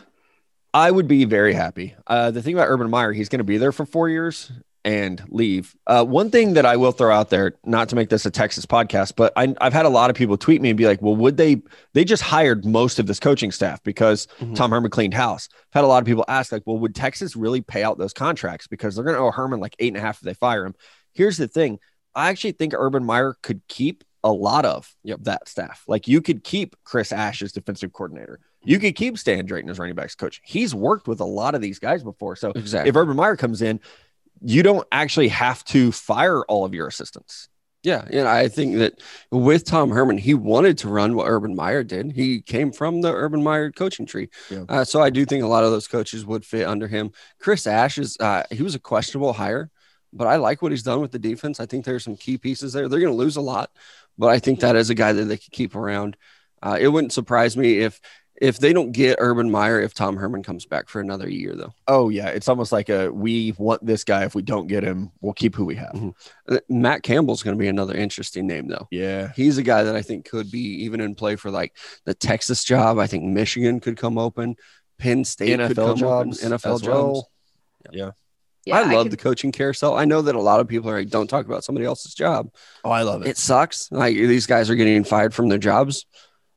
I 0.73 0.91
would 0.91 1.09
be 1.09 1.25
very 1.25 1.53
happy. 1.53 1.97
Uh, 2.07 2.31
the 2.31 2.41
thing 2.43 2.55
about 2.55 2.69
Urban 2.69 2.89
Meyer, 2.91 3.13
he's 3.13 3.29
going 3.29 3.41
to 3.41 3.45
be 3.45 3.59
there 3.59 3.73
for 3.73 3.85
four 3.85 4.09
years 4.09 4.53
and 4.85 5.23
leave. 5.29 5.77
Uh, 5.87 6.05
one 6.05 6.31
thing 6.31 6.55
that 6.55 6.67
I 6.67 6.77
will 6.77 6.91
throw 6.93 7.15
out 7.15 7.31
there, 7.31 7.55
not 7.65 7.89
to 7.91 7.97
make 7.97 8.09
this 8.09 8.27
a 8.27 8.31
Texas 8.31 8.67
podcast, 8.67 9.15
but 9.17 9.33
I, 9.37 9.55
I've 9.61 9.73
had 9.73 9.87
a 9.87 9.91
lot 9.91 10.11
of 10.11 10.17
people 10.17 10.37
tweet 10.37 10.61
me 10.61 10.71
and 10.71 10.77
be 10.77 10.87
like, 10.87 11.01
"Well, 11.01 11.15
would 11.17 11.37
they? 11.37 11.63
They 11.93 12.05
just 12.05 12.23
hired 12.23 12.65
most 12.65 12.99
of 12.99 13.07
this 13.07 13.21
coaching 13.21 13.53
staff 13.53 13.83
because 13.85 14.27
Mhm. 14.41 14.57
Tom 14.57 14.71
Herman 14.71 14.91
cleaned 14.91 15.15
house." 15.15 15.49
I've 15.53 15.81
had 15.81 15.85
a 15.85 15.87
lot 15.89 16.03
of 16.03 16.07
people 16.07 16.25
ask, 16.27 16.51
like, 16.51 16.63
"Well, 16.67 16.79
would 16.79 16.95
Texas 16.95 17.37
really 17.37 17.61
pay 17.61 17.83
out 17.85 17.99
those 17.99 18.13
contracts 18.13 18.67
because 18.67 18.95
they're 18.97 19.05
going 19.05 19.17
to 19.17 19.23
owe 19.23 19.31
Herman 19.31 19.61
like 19.61 19.77
eight 19.79 19.89
and 19.89 19.97
a 19.97 20.01
half 20.01 20.17
if 20.17 20.23
they 20.23 20.35
fire 20.35 20.65
him?" 20.67 20.75
Here's 21.13 21.37
the 21.37 21.47
thing: 21.49 21.79
I 22.15 22.29
actually 22.31 22.53
think 22.53 22.75
Urban 22.77 23.05
Meyer 23.05 23.37
could 23.43 23.63
keep 23.69 24.03
a 24.25 24.33
lot 24.33 24.65
of 24.65 24.93
that 25.21 25.49
staff. 25.49 25.83
Like 25.89 26.07
you 26.07 26.21
could 26.23 26.45
keep 26.45 26.77
Chris 26.85 27.11
Ash 27.13 27.43
as 27.43 27.51
defensive 27.53 27.93
coordinator. 27.93 28.39
You 28.65 28.79
could 28.79 28.95
keep 28.95 29.19
Stan 29.19 29.45
Drayton 29.45 29.69
as 29.69 29.81
running 29.81 29.97
backs 29.97 30.15
coach. 30.15 30.41
He's 30.45 30.73
worked 30.73 31.09
with 31.09 31.19
a 31.19 31.25
lot 31.25 31.57
of 31.57 31.61
these 31.61 31.81
guys 31.81 32.05
before. 32.05 32.37
So 32.37 32.53
exactly. 32.53 32.89
if 32.91 32.95
Urban 32.95 33.17
Meyer 33.17 33.37
comes 33.37 33.63
in, 33.63 33.81
you 34.45 34.63
don't 34.63 34.87
actually 34.93 35.29
have 35.29 35.65
to 35.67 35.93
fire 35.93 36.43
all 36.45 36.65
of 36.65 36.75
your 36.75 36.87
assistants. 36.87 37.49
Yeah, 37.85 38.07
and 38.13 38.29
I 38.29 38.47
think 38.47 38.77
that 38.77 39.01
with 39.33 39.65
Tom 39.65 39.91
Herman, 39.91 40.17
he 40.17 40.35
wanted 40.35 40.79
to 40.79 40.89
run 40.89 41.17
what 41.17 41.27
Urban 41.27 41.57
Meyer 41.57 41.83
did. 41.83 42.13
He 42.13 42.41
came 42.41 42.71
from 42.71 43.01
the 43.01 43.13
Urban 43.13 43.43
Meyer 43.43 43.73
coaching 43.73 44.07
tree, 44.07 44.29
Yeah. 44.51 44.65
uh, 44.69 44.85
so 44.85 45.01
I 45.03 45.11
do 45.11 45.25
think 45.25 45.43
a 45.43 45.49
lot 45.49 45.65
of 45.65 45.73
those 45.73 45.89
coaches 45.89 46.25
would 46.25 46.45
fit 46.45 46.65
under 46.67 46.87
him. 46.87 47.11
Chris 47.41 47.67
Ash 47.67 47.99
is 47.99 48.17
uh, 48.21 48.45
he 48.53 48.63
was 48.63 48.77
a 48.77 48.79
questionable 48.79 49.33
hire, 49.33 49.69
but 50.13 50.29
I 50.29 50.37
like 50.37 50.63
what 50.63 50.71
he's 50.71 50.85
done 50.85 51.01
with 51.01 51.11
the 51.11 51.19
defense. 51.19 51.59
I 51.59 51.67
think 51.67 51.85
there's 51.85 52.05
some 52.05 52.17
key 52.17 52.39
pieces 52.39 52.73
there. 52.73 52.89
They're 52.89 53.01
going 53.01 53.13
to 53.13 53.19
lose 53.19 53.35
a 53.37 53.41
lot, 53.41 53.71
but 54.17 54.29
I 54.29 54.39
think 54.39 54.61
that 54.61 54.77
is 54.77 54.91
a 54.91 54.95
guy 54.95 55.13
that 55.13 55.25
they 55.25 55.37
could 55.39 55.51
keep 55.53 55.75
around. 55.75 56.17
Uh, 56.63 56.79
it 56.81 56.87
wouldn't 56.87 57.13
surprise 57.13 57.57
me 57.57 57.79
if 57.81 58.01
if 58.41 58.59
they 58.59 58.73
don't 58.73 58.93
get 58.93 59.17
Urban 59.21 59.51
Meyer 59.51 59.81
if 59.81 59.95
Tom 59.95 60.17
Herman 60.17 60.43
comes 60.43 60.67
back 60.67 60.89
for 60.89 61.01
another 61.01 61.29
year, 61.29 61.55
though. 61.55 61.73
Oh 61.87 62.09
yeah, 62.09 62.29
it's 62.29 62.49
almost 62.49 62.73
like 62.73 62.89
a 62.89 63.11
we 63.11 63.53
want 63.59 63.85
this 63.87 64.05
guy. 64.05 64.25
If 64.25 64.35
we 64.35 64.43
don't 64.43 64.67
get 64.67 64.83
him, 64.83 65.13
we'll 65.21 65.33
keep 65.35 65.55
who 65.55 65.65
we 65.65 65.77
have. 65.77 65.93
Mhm. 65.93 66.15
Uh, 66.49 66.59
Matt 66.69 67.03
Campbell's 67.03 67.43
going 67.43 67.57
to 67.57 67.61
be 67.61 67.69
another 67.69 67.95
interesting 67.95 68.47
name, 68.47 68.69
though. 68.69 68.89
Yeah, 68.91 69.33
He's 69.37 69.59
a 69.59 69.63
guy 69.63 69.83
that 69.85 69.95
I 69.95 70.03
think 70.03 70.29
could 70.29 70.51
be 70.51 70.85
even 70.85 71.01
in 71.01 71.15
play 71.15 71.37
for 71.37 71.51
like 71.51 71.77
the 72.05 72.15
Texas 72.15 72.65
job. 72.65 72.99
I 72.99 73.07
think 73.07 73.25
Michigan 73.25 73.79
could 73.81 73.97
come 73.97 74.19
open. 74.19 74.57
Penn 74.99 75.25
State 75.25 75.59
could 75.59 75.77
NFL 75.77 75.87
come 75.87 75.97
jobs, 75.99 76.45
open. 76.45 76.59
NFL 76.59 76.81
jobs. 76.83 76.87
well. 76.89 77.31
Yeah. 77.93 78.11
Yeah, 78.65 78.77
I 78.79 78.93
love 78.95 79.07
could- 79.07 79.13
the 79.13 79.17
coaching 79.17 79.51
carousel. 79.51 79.97
I 79.97 80.05
know 80.05 80.23
that 80.23 80.37
a 80.37 80.41
lot 80.41 80.61
of 80.61 80.69
people 80.69 80.89
are 80.89 80.99
like, 80.99 81.09
don't 81.11 81.27
talk 81.27 81.47
about 81.47 81.65
somebody 81.65 81.85
else's 81.85 82.15
job. 82.15 82.49
Oh, 82.85 82.91
I 82.93 83.03
love 83.03 83.23
it. 83.23 83.29
It 83.29 83.37
sucks. 83.37 83.91
Like 83.91 84.15
these 84.15 84.47
guys 84.47 84.71
are 84.71 84.77
getting 84.77 85.03
fired 85.03 85.35
from 85.35 85.49
their 85.49 85.59
jobs, 85.59 86.07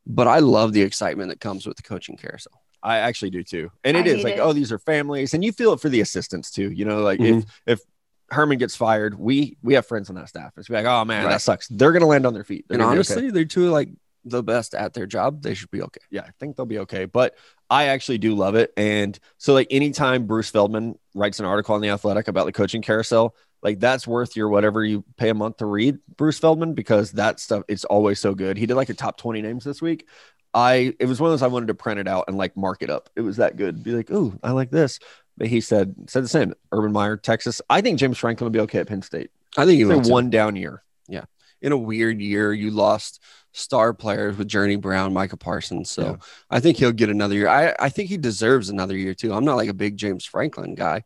but 0.05 0.27
I 0.27 0.39
love 0.39 0.73
the 0.73 0.81
excitement 0.81 1.29
that 1.29 1.39
comes 1.39 1.65
with 1.65 1.77
the 1.77 1.83
coaching 1.83 2.17
carousel. 2.17 2.61
I 2.83 2.97
actually 2.97 3.31
do 3.31 3.43
too. 3.43 3.71
And 3.83 3.97
I 3.97 4.01
it 4.01 4.07
is 4.07 4.23
like, 4.23 4.35
it. 4.35 4.39
oh, 4.39 4.53
these 4.53 4.71
are 4.71 4.79
families, 4.79 5.33
and 5.33 5.43
you 5.43 5.51
feel 5.51 5.73
it 5.73 5.79
for 5.79 5.89
the 5.89 6.01
assistants 6.01 6.51
too. 6.51 6.71
You 6.71 6.85
know, 6.85 7.01
like 7.01 7.19
Mhm. 7.19 7.39
if 7.39 7.79
if 7.79 7.81
Herman 8.29 8.57
gets 8.57 8.75
fired, 8.75 9.17
we 9.17 9.57
we 9.63 9.73
have 9.75 9.85
friends 9.85 10.09
on 10.09 10.15
that 10.15 10.29
staff. 10.29 10.53
It's 10.57 10.69
like, 10.69 10.85
oh 10.85 11.03
man, 11.05 11.25
Right. 11.25 11.31
that 11.31 11.41
sucks. 11.41 11.67
They're 11.67 11.91
gonna 11.91 12.05
land 12.07 12.25
on 12.25 12.33
their 12.33 12.43
feet. 12.43 12.65
They're 12.67 12.75
and 12.75 12.81
gonna 12.81 12.91
okay. 12.99 13.13
honestly, 13.13 13.31
they're 13.31 13.45
two 13.45 13.69
like 13.69 13.89
the 14.23 14.41
best 14.43 14.73
at 14.73 14.93
their 14.93 15.05
job. 15.05 15.41
They 15.43 15.53
should 15.53 15.69
be 15.71 15.81
okay. 15.83 16.01
yeah, 16.09 16.21
I 16.21 16.31
think 16.39 16.55
they'll 16.55 16.65
be 16.65 16.79
okay. 16.79 17.05
But 17.05 17.35
I 17.69 17.85
actually 17.85 18.17
do 18.17 18.35
love 18.35 18.55
it. 18.55 18.71
And 18.77 19.17
so, 19.37 19.53
like, 19.53 19.67
anytime 19.71 20.25
Bruce 20.25 20.49
Feldman 20.49 20.97
writes 21.13 21.39
an 21.39 21.45
article 21.45 21.75
on 21.75 21.81
the 21.81 21.89
Athletic 21.89 22.27
about 22.27 22.45
the 22.45 22.51
coaching 22.51 22.81
carousel, 22.81 23.35
like 23.65 23.79
that's 23.79 24.05
worth 24.07 24.35
your 24.37 24.47
whatever 24.49 24.85
you 24.85 25.03
pay 25.17 25.29
a 25.29 25.33
month 25.33 25.57
to 25.57 25.65
read 25.65 25.97
Bruce 26.15 26.37
Feldman 26.37 26.75
because 26.75 27.13
that 27.13 27.39
stuff 27.39 27.63
it's 27.67 27.83
always 27.83 28.19
so 28.19 28.35
good. 28.35 28.57
He 28.57 28.67
did 28.67 28.75
like 28.75 28.89
a 28.89 28.93
top 28.93 29.17
twenty 29.17 29.41
names 29.41 29.63
this 29.65 29.81
week. 29.81 30.07
I 30.53 30.93
it 30.99 31.07
was 31.07 31.19
one 31.19 31.29
of 31.29 31.33
those 31.33 31.41
I 31.41 31.47
wanted 31.47 31.67
to 31.67 31.73
print 31.73 31.99
it 31.99 32.07
out 32.07 32.25
and 32.27 32.37
like 32.37 32.55
mark 32.55 32.83
it 32.83 32.89
up. 32.91 33.09
It 33.15 33.21
was 33.21 33.37
that 33.37 33.57
good. 33.57 33.83
Be 33.83 33.91
like, 33.91 34.09
oh, 34.11 34.35
I 34.43 34.51
like 34.51 34.69
this. 34.69 34.99
but 35.35 35.47
he 35.47 35.59
said 35.61 35.95
said 36.07 36.23
the 36.23 36.29
same. 36.29 36.53
Urban 36.71 36.91
Meyer, 36.93 37.17
Texas. 37.17 37.61
I 37.69 37.81
think 37.81 37.99
James 37.99 38.17
Franklin 38.19 38.45
will 38.45 38.51
be 38.51 38.59
okay 38.61 38.79
at 38.79 38.87
Penn 38.87 39.01
State. 39.01 39.31
I 39.57 39.65
think 39.65 39.77
he 39.77 39.85
will 39.85 40.05
a 40.05 40.09
one 40.09 40.29
down 40.29 40.55
year. 40.55 40.83
Yeah, 41.07 41.25
in 41.61 41.71
a 41.71 41.77
weird 41.77 42.21
year. 42.21 42.53
You 42.53 42.69
lost 42.71 43.21
star 43.51 43.93
players 43.93 44.37
with 44.37 44.47
Journey 44.49 44.75
Brown, 44.75 45.13
Micah 45.13 45.37
Parsons. 45.37 45.89
So 45.89 46.03
Yeah. 46.03 46.15
I 46.49 46.59
think 46.59 46.77
he'll 46.77 46.91
get 46.91 47.09
another 47.09 47.35
year. 47.35 47.47
I, 47.47 47.73
I 47.79 47.89
think 47.89 48.09
he 48.09 48.17
deserves 48.17 48.69
another 48.69 48.97
year 48.97 49.13
too. 49.13 49.33
I'm 49.33 49.45
not 49.45 49.55
like 49.55 49.69
a 49.69 49.73
big 49.73 49.95
James 49.95 50.25
Franklin 50.25 50.75
guy, 50.75 51.03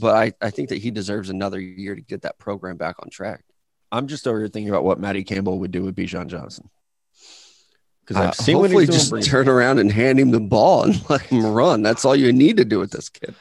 but 0.00 0.14
I, 0.14 0.32
I 0.40 0.50
think 0.50 0.68
that 0.68 0.78
he 0.78 0.90
deserves 0.90 1.30
another 1.30 1.58
year 1.60 1.94
to 1.94 2.00
get 2.00 2.22
that 2.22 2.38
program 2.38 2.76
back 2.76 2.96
on 3.02 3.10
track. 3.10 3.42
I'm 3.92 4.06
just 4.06 4.26
over 4.28 4.38
here 4.38 4.48
thinking 4.48 4.68
about 4.70 4.84
what 4.84 5.00
Matty 5.00 5.24
Campbell 5.24 5.58
would 5.60 5.70
do 5.72 5.82
with 5.82 5.96
Bijan 5.96 6.28
Johnson. 6.28 6.68
Because 8.00 8.16
Uh, 8.16 8.28
I've 8.28 8.34
seen 8.34 8.56
what 8.58 8.70
hopefully 8.70 8.86
he's 8.86 9.08
doing. 9.10 9.20
just 9.22 9.30
turn 9.30 9.48
around 9.48 9.78
and 9.78 9.90
hand 9.90 10.18
him 10.20 10.30
the 10.30 10.40
ball 10.40 10.84
and 10.84 11.00
let 11.10 11.22
him 11.22 11.44
run. 11.46 11.82
That's 11.82 12.04
all 12.04 12.14
you 12.16 12.32
need 12.32 12.56
to 12.58 12.64
do 12.64 12.78
with 12.78 12.90
this 12.90 13.08
kid. 13.08 13.34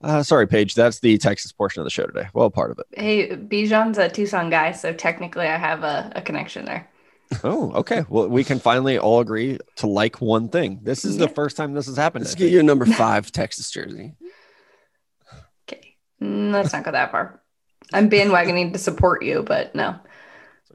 Uh, 0.00 0.22
sorry, 0.22 0.46
Paige. 0.46 0.74
That's 0.74 1.00
the 1.00 1.18
Texas 1.18 1.50
portion 1.52 1.80
of 1.80 1.84
the 1.84 1.90
show 1.90 2.06
today. 2.06 2.28
Well, 2.32 2.50
part 2.50 2.70
of 2.70 2.78
it. 2.78 2.86
Hey, 3.00 3.30
Bijan's 3.36 3.98
a 3.98 4.08
Tucson 4.08 4.48
guy, 4.50 4.70
so 4.72 4.92
technically 4.92 5.46
I 5.46 5.56
have 5.56 5.82
a, 5.82 6.12
a 6.14 6.22
connection 6.22 6.64
there. 6.64 6.88
Oh, 7.44 7.72
okay. 7.72 8.04
Well, 8.08 8.28
we 8.28 8.42
can 8.44 8.58
finally 8.58 8.96
all 8.98 9.20
agree 9.20 9.58
to 9.76 9.86
like 9.86 10.20
one 10.20 10.48
thing. 10.48 10.80
This 10.82 11.04
is 11.04 11.18
the 11.18 11.28
first 11.28 11.56
time 11.56 11.74
this 11.74 11.86
has 11.86 11.96
happened. 11.96 12.24
Let's 12.24 12.34
I 12.36 12.38
get 12.38 12.44
think. 12.44 12.52
you 12.54 12.60
a 12.60 12.62
number 12.62 12.86
five 12.86 13.30
Texas 13.32 13.70
jersey. 13.70 14.14
Okay. 16.22 16.30
Mm, 16.30 16.52
Let's 16.52 16.72
not 16.72 16.84
go 16.84 16.92
that 16.92 17.10
far. 17.10 17.40
I'm 17.92 18.10
bandwagoning 18.10 18.72
to 18.72 18.78
support 18.78 19.24
you, 19.24 19.42
but 19.42 19.74
no. 19.74 19.96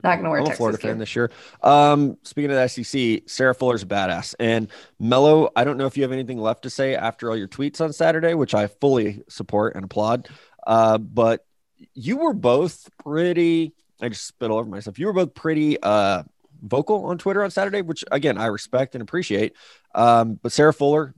Not 0.03 0.17
gonna 0.17 0.29
wear 0.31 0.39
I'm 0.39 0.43
a 0.43 0.47
Texas 0.47 0.57
Florida 0.57 0.77
gear. 0.77 0.91
fan 0.91 0.97
this 0.97 1.15
year. 1.15 1.31
Um, 1.61 2.17
speaking 2.23 2.51
of 2.51 2.57
the 2.57 2.67
SEC, 2.67 3.23
Sarah 3.25 3.55
Fuller's 3.55 3.83
a 3.83 3.85
badass. 3.85 4.35
And 4.37 4.67
Mello, 4.99 5.49
I 5.55 5.63
don't 5.63 5.77
know 5.77 5.85
if 5.85 5.95
you 5.95 6.03
have 6.03 6.11
anything 6.11 6.39
left 6.39 6.63
to 6.63 6.69
say 6.69 6.93
after 6.95 7.29
all 7.29 7.37
your 7.37 7.47
tweets 7.47 7.79
on 7.79 7.93
Saturday, 7.93 8.33
which 8.33 8.53
I 8.53 8.67
fully 8.67 9.23
support 9.29 9.75
and 9.75 9.85
applaud. 9.85 10.27
Uh, 10.67 10.97
but 10.97 11.45
you 11.93 12.17
were 12.17 12.33
both 12.33 12.89
pretty. 13.01 13.73
I 14.01 14.09
just 14.09 14.27
spit 14.27 14.51
all 14.51 14.57
over 14.59 14.69
myself. 14.69 14.99
You 14.99 15.05
were 15.05 15.13
both 15.13 15.33
pretty 15.35 15.81
uh, 15.81 16.23
vocal 16.61 17.05
on 17.05 17.17
Twitter 17.17 17.41
on 17.43 17.51
Saturday, 17.51 17.81
which 17.81 18.03
again 18.11 18.37
I 18.37 18.47
respect 18.47 18.95
and 18.95 19.01
appreciate. 19.01 19.53
Um, 19.95 20.37
but 20.41 20.51
Sarah 20.51 20.73
Fuller, 20.73 21.13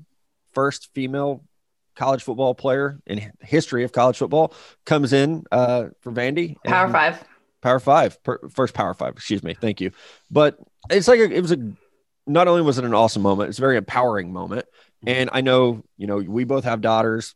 first 0.54 0.94
female 0.94 1.44
college 1.96 2.24
football 2.24 2.54
player 2.54 3.00
in 3.06 3.32
history 3.42 3.84
of 3.84 3.92
college 3.92 4.18
football, 4.18 4.54
comes 4.86 5.14
in 5.14 5.46
uh, 5.52 5.86
for 6.02 6.12
Vandy. 6.12 6.56
Power 6.64 6.90
five. 6.90 7.24
Power 7.62 7.80
five, 7.80 8.22
per, 8.24 8.48
first 8.50 8.74
Power 8.74 8.94
five. 8.94 9.14
Excuse 9.14 9.44
me. 9.44 9.54
Thank 9.54 9.82
you. 9.82 9.92
But 10.30 10.60
it's 10.90 11.08
like 11.08 11.20
a, 11.20 11.32
it 11.32 11.42
was 11.42 11.52
a. 11.52 11.74
Not 12.28 12.48
only 12.48 12.62
was 12.62 12.80
it 12.80 12.86
an 12.86 12.94
awesome 12.94 13.22
moment, 13.22 13.50
it's 13.50 13.60
a 13.60 13.62
very 13.62 13.78
empowering 13.78 14.34
moment. 14.34 14.66
And 15.06 15.30
I 15.32 15.42
know 15.42 15.84
you 15.98 16.08
know 16.08 16.18
we 16.18 16.44
both 16.44 16.64
have 16.64 16.82
daughters, 16.82 17.36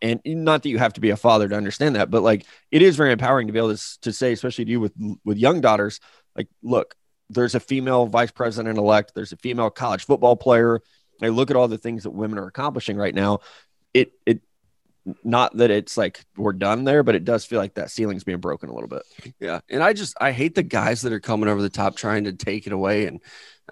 and 0.00 0.20
not 0.24 0.62
that 0.62 0.68
you 0.70 0.78
have 0.78 0.94
to 0.94 1.00
be 1.00 1.10
a 1.10 1.16
father 1.16 1.48
to 1.48 1.54
understand 1.54 1.96
that, 1.96 2.10
but 2.10 2.22
like 2.22 2.46
it 2.70 2.82
is 2.82 2.96
very 2.96 3.12
empowering 3.12 3.46
to 3.46 3.52
be 3.52 3.58
able 3.58 3.76
to 3.76 4.00
to 4.00 4.12
say, 4.12 4.32
especially 4.32 4.64
to 4.64 4.70
you 4.70 4.80
with 4.80 4.94
with 5.24 5.38
young 5.38 5.60
daughters, 5.60 6.00
like 6.34 6.48
look, 6.62 6.94
there's 7.30 7.54
a 7.54 7.60
female 7.60 8.06
vice 8.06 8.30
president 8.30 8.78
elect, 8.78 9.12
there's 9.14 9.32
a 9.32 9.36
female 9.36 9.70
college 9.70 10.04
football 10.04 10.36
player. 10.36 10.80
I 11.22 11.28
look 11.28 11.50
at 11.50 11.56
all 11.56 11.68
the 11.68 11.78
things 11.78 12.02
that 12.02 12.10
women 12.10 12.38
are 12.38 12.46
accomplishing 12.46 12.96
right 12.96 13.14
now. 13.14 13.40
It 13.94 14.12
it 14.26 14.40
not 15.24 15.56
that 15.56 15.70
it's 15.70 15.96
like 15.96 16.24
we're 16.36 16.52
done 16.52 16.84
there, 16.84 17.02
but 17.02 17.14
it 17.14 17.24
does 17.24 17.44
feel 17.44 17.58
like 17.58 17.74
that 17.74 17.90
ceiling's 17.90 18.24
being 18.24 18.38
broken 18.38 18.68
a 18.68 18.72
little 18.72 18.88
bit. 18.88 19.02
Yeah. 19.40 19.60
And 19.68 19.82
I 19.82 19.92
just, 19.94 20.14
I 20.20 20.30
hate 20.30 20.54
the 20.54 20.62
guys 20.62 21.02
that 21.02 21.12
are 21.12 21.20
coming 21.20 21.48
over 21.48 21.60
the 21.60 21.68
top 21.68 21.96
trying 21.96 22.24
to 22.24 22.32
take 22.32 22.68
it 22.68 22.72
away 22.72 23.06
and 23.06 23.20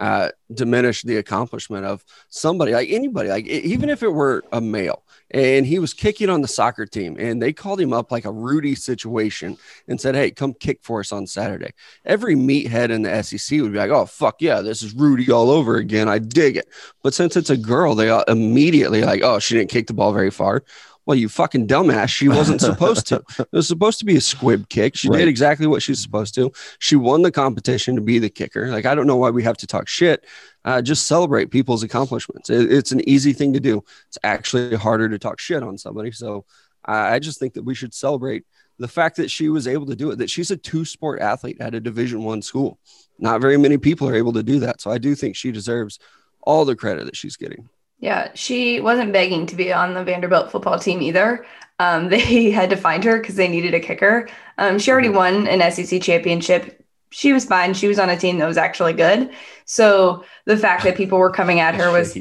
uh, 0.00 0.30
diminish 0.52 1.02
the 1.02 1.18
accomplishment 1.18 1.84
of 1.84 2.04
somebody, 2.28 2.72
like 2.72 2.88
anybody, 2.90 3.28
like 3.28 3.46
even 3.46 3.88
if 3.88 4.02
it 4.02 4.08
were 4.08 4.42
a 4.52 4.60
male 4.60 5.04
and 5.30 5.64
he 5.64 5.78
was 5.78 5.94
kicking 5.94 6.28
on 6.28 6.40
the 6.40 6.48
soccer 6.48 6.86
team 6.86 7.16
and 7.18 7.40
they 7.40 7.52
called 7.52 7.80
him 7.80 7.92
up 7.92 8.10
like 8.10 8.24
a 8.24 8.32
Rudy 8.32 8.74
situation 8.74 9.56
and 9.86 10.00
said, 10.00 10.14
Hey, 10.14 10.30
come 10.30 10.54
kick 10.54 10.80
for 10.82 11.00
us 11.00 11.12
on 11.12 11.26
Saturday. 11.26 11.72
Every 12.04 12.34
meathead 12.34 12.90
in 12.90 13.02
the 13.02 13.22
SEC 13.22 13.60
would 13.60 13.72
be 13.72 13.78
like, 13.78 13.90
Oh, 13.90 14.06
fuck 14.06 14.36
yeah, 14.40 14.60
this 14.60 14.82
is 14.82 14.94
Rudy 14.94 15.30
all 15.30 15.50
over 15.50 15.76
again. 15.76 16.08
I 16.08 16.18
dig 16.18 16.56
it. 16.56 16.68
But 17.02 17.14
since 17.14 17.36
it's 17.36 17.50
a 17.50 17.56
girl, 17.56 17.94
they 17.94 18.10
immediately 18.26 19.02
like, 19.02 19.22
Oh, 19.22 19.38
she 19.38 19.54
didn't 19.54 19.70
kick 19.70 19.86
the 19.86 19.94
ball 19.94 20.12
very 20.12 20.30
far. 20.30 20.64
Well, 21.06 21.16
you 21.16 21.28
fucking 21.28 21.66
dumbass. 21.66 22.08
She 22.10 22.28
wasn't 22.28 22.60
supposed 22.70 23.06
to. 23.08 23.22
It 23.38 23.48
was 23.52 23.66
supposed 23.66 23.98
to 24.00 24.04
be 24.04 24.16
a 24.16 24.20
squib 24.20 24.68
kick. 24.68 24.96
She 24.96 25.08
Right. 25.08 25.18
did 25.18 25.28
exactly 25.28 25.66
what 25.66 25.82
she's 25.82 26.00
supposed 26.00 26.34
to. 26.36 26.52
She 26.78 26.94
won 26.96 27.22
the 27.22 27.32
competition 27.32 27.94
to 27.96 28.00
be 28.00 28.18
the 28.18 28.28
kicker. 28.30 28.68
Like, 28.68 28.86
I 28.86 28.94
don't 28.94 29.06
know 29.06 29.16
why 29.16 29.30
we 29.30 29.42
have 29.42 29.56
to 29.58 29.66
talk 29.66 29.88
shit. 29.88 30.24
Uh, 30.64 30.82
just 30.82 31.06
celebrate 31.06 31.50
people's 31.50 31.82
accomplishments. 31.82 32.50
It- 32.50 32.70
it's 32.72 32.92
an 32.92 33.06
easy 33.08 33.32
thing 33.32 33.52
to 33.54 33.60
do. 33.60 33.82
It's 34.08 34.18
actually 34.22 34.76
harder 34.76 35.08
to 35.08 35.18
talk 35.18 35.40
shit 35.40 35.62
on 35.62 35.78
somebody. 35.78 36.12
So 36.12 36.44
I 36.84 37.14
I 37.14 37.18
just 37.18 37.38
think 37.40 37.54
that 37.54 37.64
we 37.64 37.74
should 37.74 37.94
celebrate 37.94 38.44
the 38.78 38.88
fact 38.88 39.16
that 39.16 39.30
she 39.30 39.48
was 39.48 39.66
able 39.66 39.86
to 39.86 39.96
do 39.96 40.10
it, 40.10 40.16
that 40.18 40.30
she's 40.30 40.50
a 40.50 40.56
two 40.56 40.84
sport 40.84 41.20
athlete 41.20 41.58
at 41.60 41.74
a 41.74 41.80
division 41.80 42.24
one 42.24 42.40
school. 42.42 42.78
Not 43.18 43.40
very 43.42 43.56
many 43.58 43.76
people 43.78 44.08
are 44.08 44.14
able 44.14 44.32
to 44.34 44.42
do 44.42 44.60
that. 44.60 44.80
So 44.80 44.90
I 44.90 44.96
do 44.98 45.14
think 45.14 45.36
she 45.36 45.50
deserves 45.52 45.98
all 46.42 46.64
the 46.64 46.74
credit 46.76 47.04
that 47.04 47.16
she's 47.16 47.36
getting. 47.36 47.68
Yeah, 48.00 48.30
she 48.34 48.80
wasn't 48.80 49.12
begging 49.12 49.46
to 49.46 49.56
be 49.56 49.72
on 49.72 49.94
the 49.94 50.02
Vanderbilt 50.02 50.50
football 50.50 50.78
team 50.78 51.02
either. 51.02 51.46
Um, 51.78 52.08
they 52.10 52.50
had 52.50 52.70
to 52.70 52.76
find 52.76 53.04
her 53.04 53.18
because 53.18 53.36
they 53.36 53.48
needed 53.48 53.74
a 53.74 53.80
kicker. 53.80 54.28
Um, 54.58 54.78
she 54.78 54.90
already 54.90 55.08
won 55.08 55.46
an 55.46 55.70
SEC 55.70 56.02
championship. 56.02 56.84
She 57.10 57.32
was 57.32 57.44
fine. 57.44 57.74
She 57.74 57.88
was 57.88 57.98
on 57.98 58.10
a 58.10 58.16
team 58.16 58.38
that 58.38 58.46
was 58.46 58.56
actually 58.56 58.92
good. 58.92 59.30
So 59.64 60.24
the 60.46 60.56
fact 60.56 60.84
that 60.84 60.96
people 60.96 61.18
were 61.18 61.30
coming 61.30 61.60
at 61.60 61.74
her 61.80 61.90
was 61.92 62.16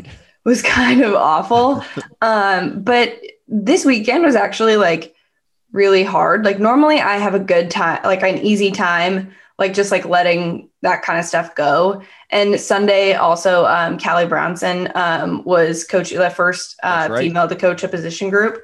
was 0.45 0.61
kind 0.61 1.01
of 1.01 1.15
awful. 1.15 1.83
Um, 2.21 2.81
but 2.81 3.17
this 3.47 3.85
weekend 3.85 4.25
was 4.25 4.35
actually 4.35 4.75
like 4.75 5.15
really 5.71 6.03
hard. 6.03 6.43
Like 6.43 6.59
normally 6.59 6.99
I 6.99 7.15
have 7.15 7.33
a 7.33 7.39
good 7.39 7.71
time, 7.71 8.01
like 8.03 8.23
an 8.23 8.39
easy 8.39 8.71
time, 8.71 9.31
like 9.59 9.73
just 9.73 9.91
like 9.91 10.05
letting 10.05 10.69
that 10.81 11.03
kind 11.03 11.19
of 11.19 11.25
stuff 11.25 11.53
go. 11.53 12.01
And 12.29 12.59
Sunday 12.59 13.13
also, 13.13 13.65
um, 13.65 13.99
Callie 13.99 14.25
Brownson 14.25 14.89
um, 14.95 15.43
was 15.43 15.83
coach 15.83 16.11
the 16.11 16.29
first 16.29 16.79
uh, 16.81 17.09
right. 17.11 17.19
female 17.19 17.47
to 17.47 17.55
coach 17.55 17.83
a 17.83 17.89
position 17.89 18.29
group 18.29 18.63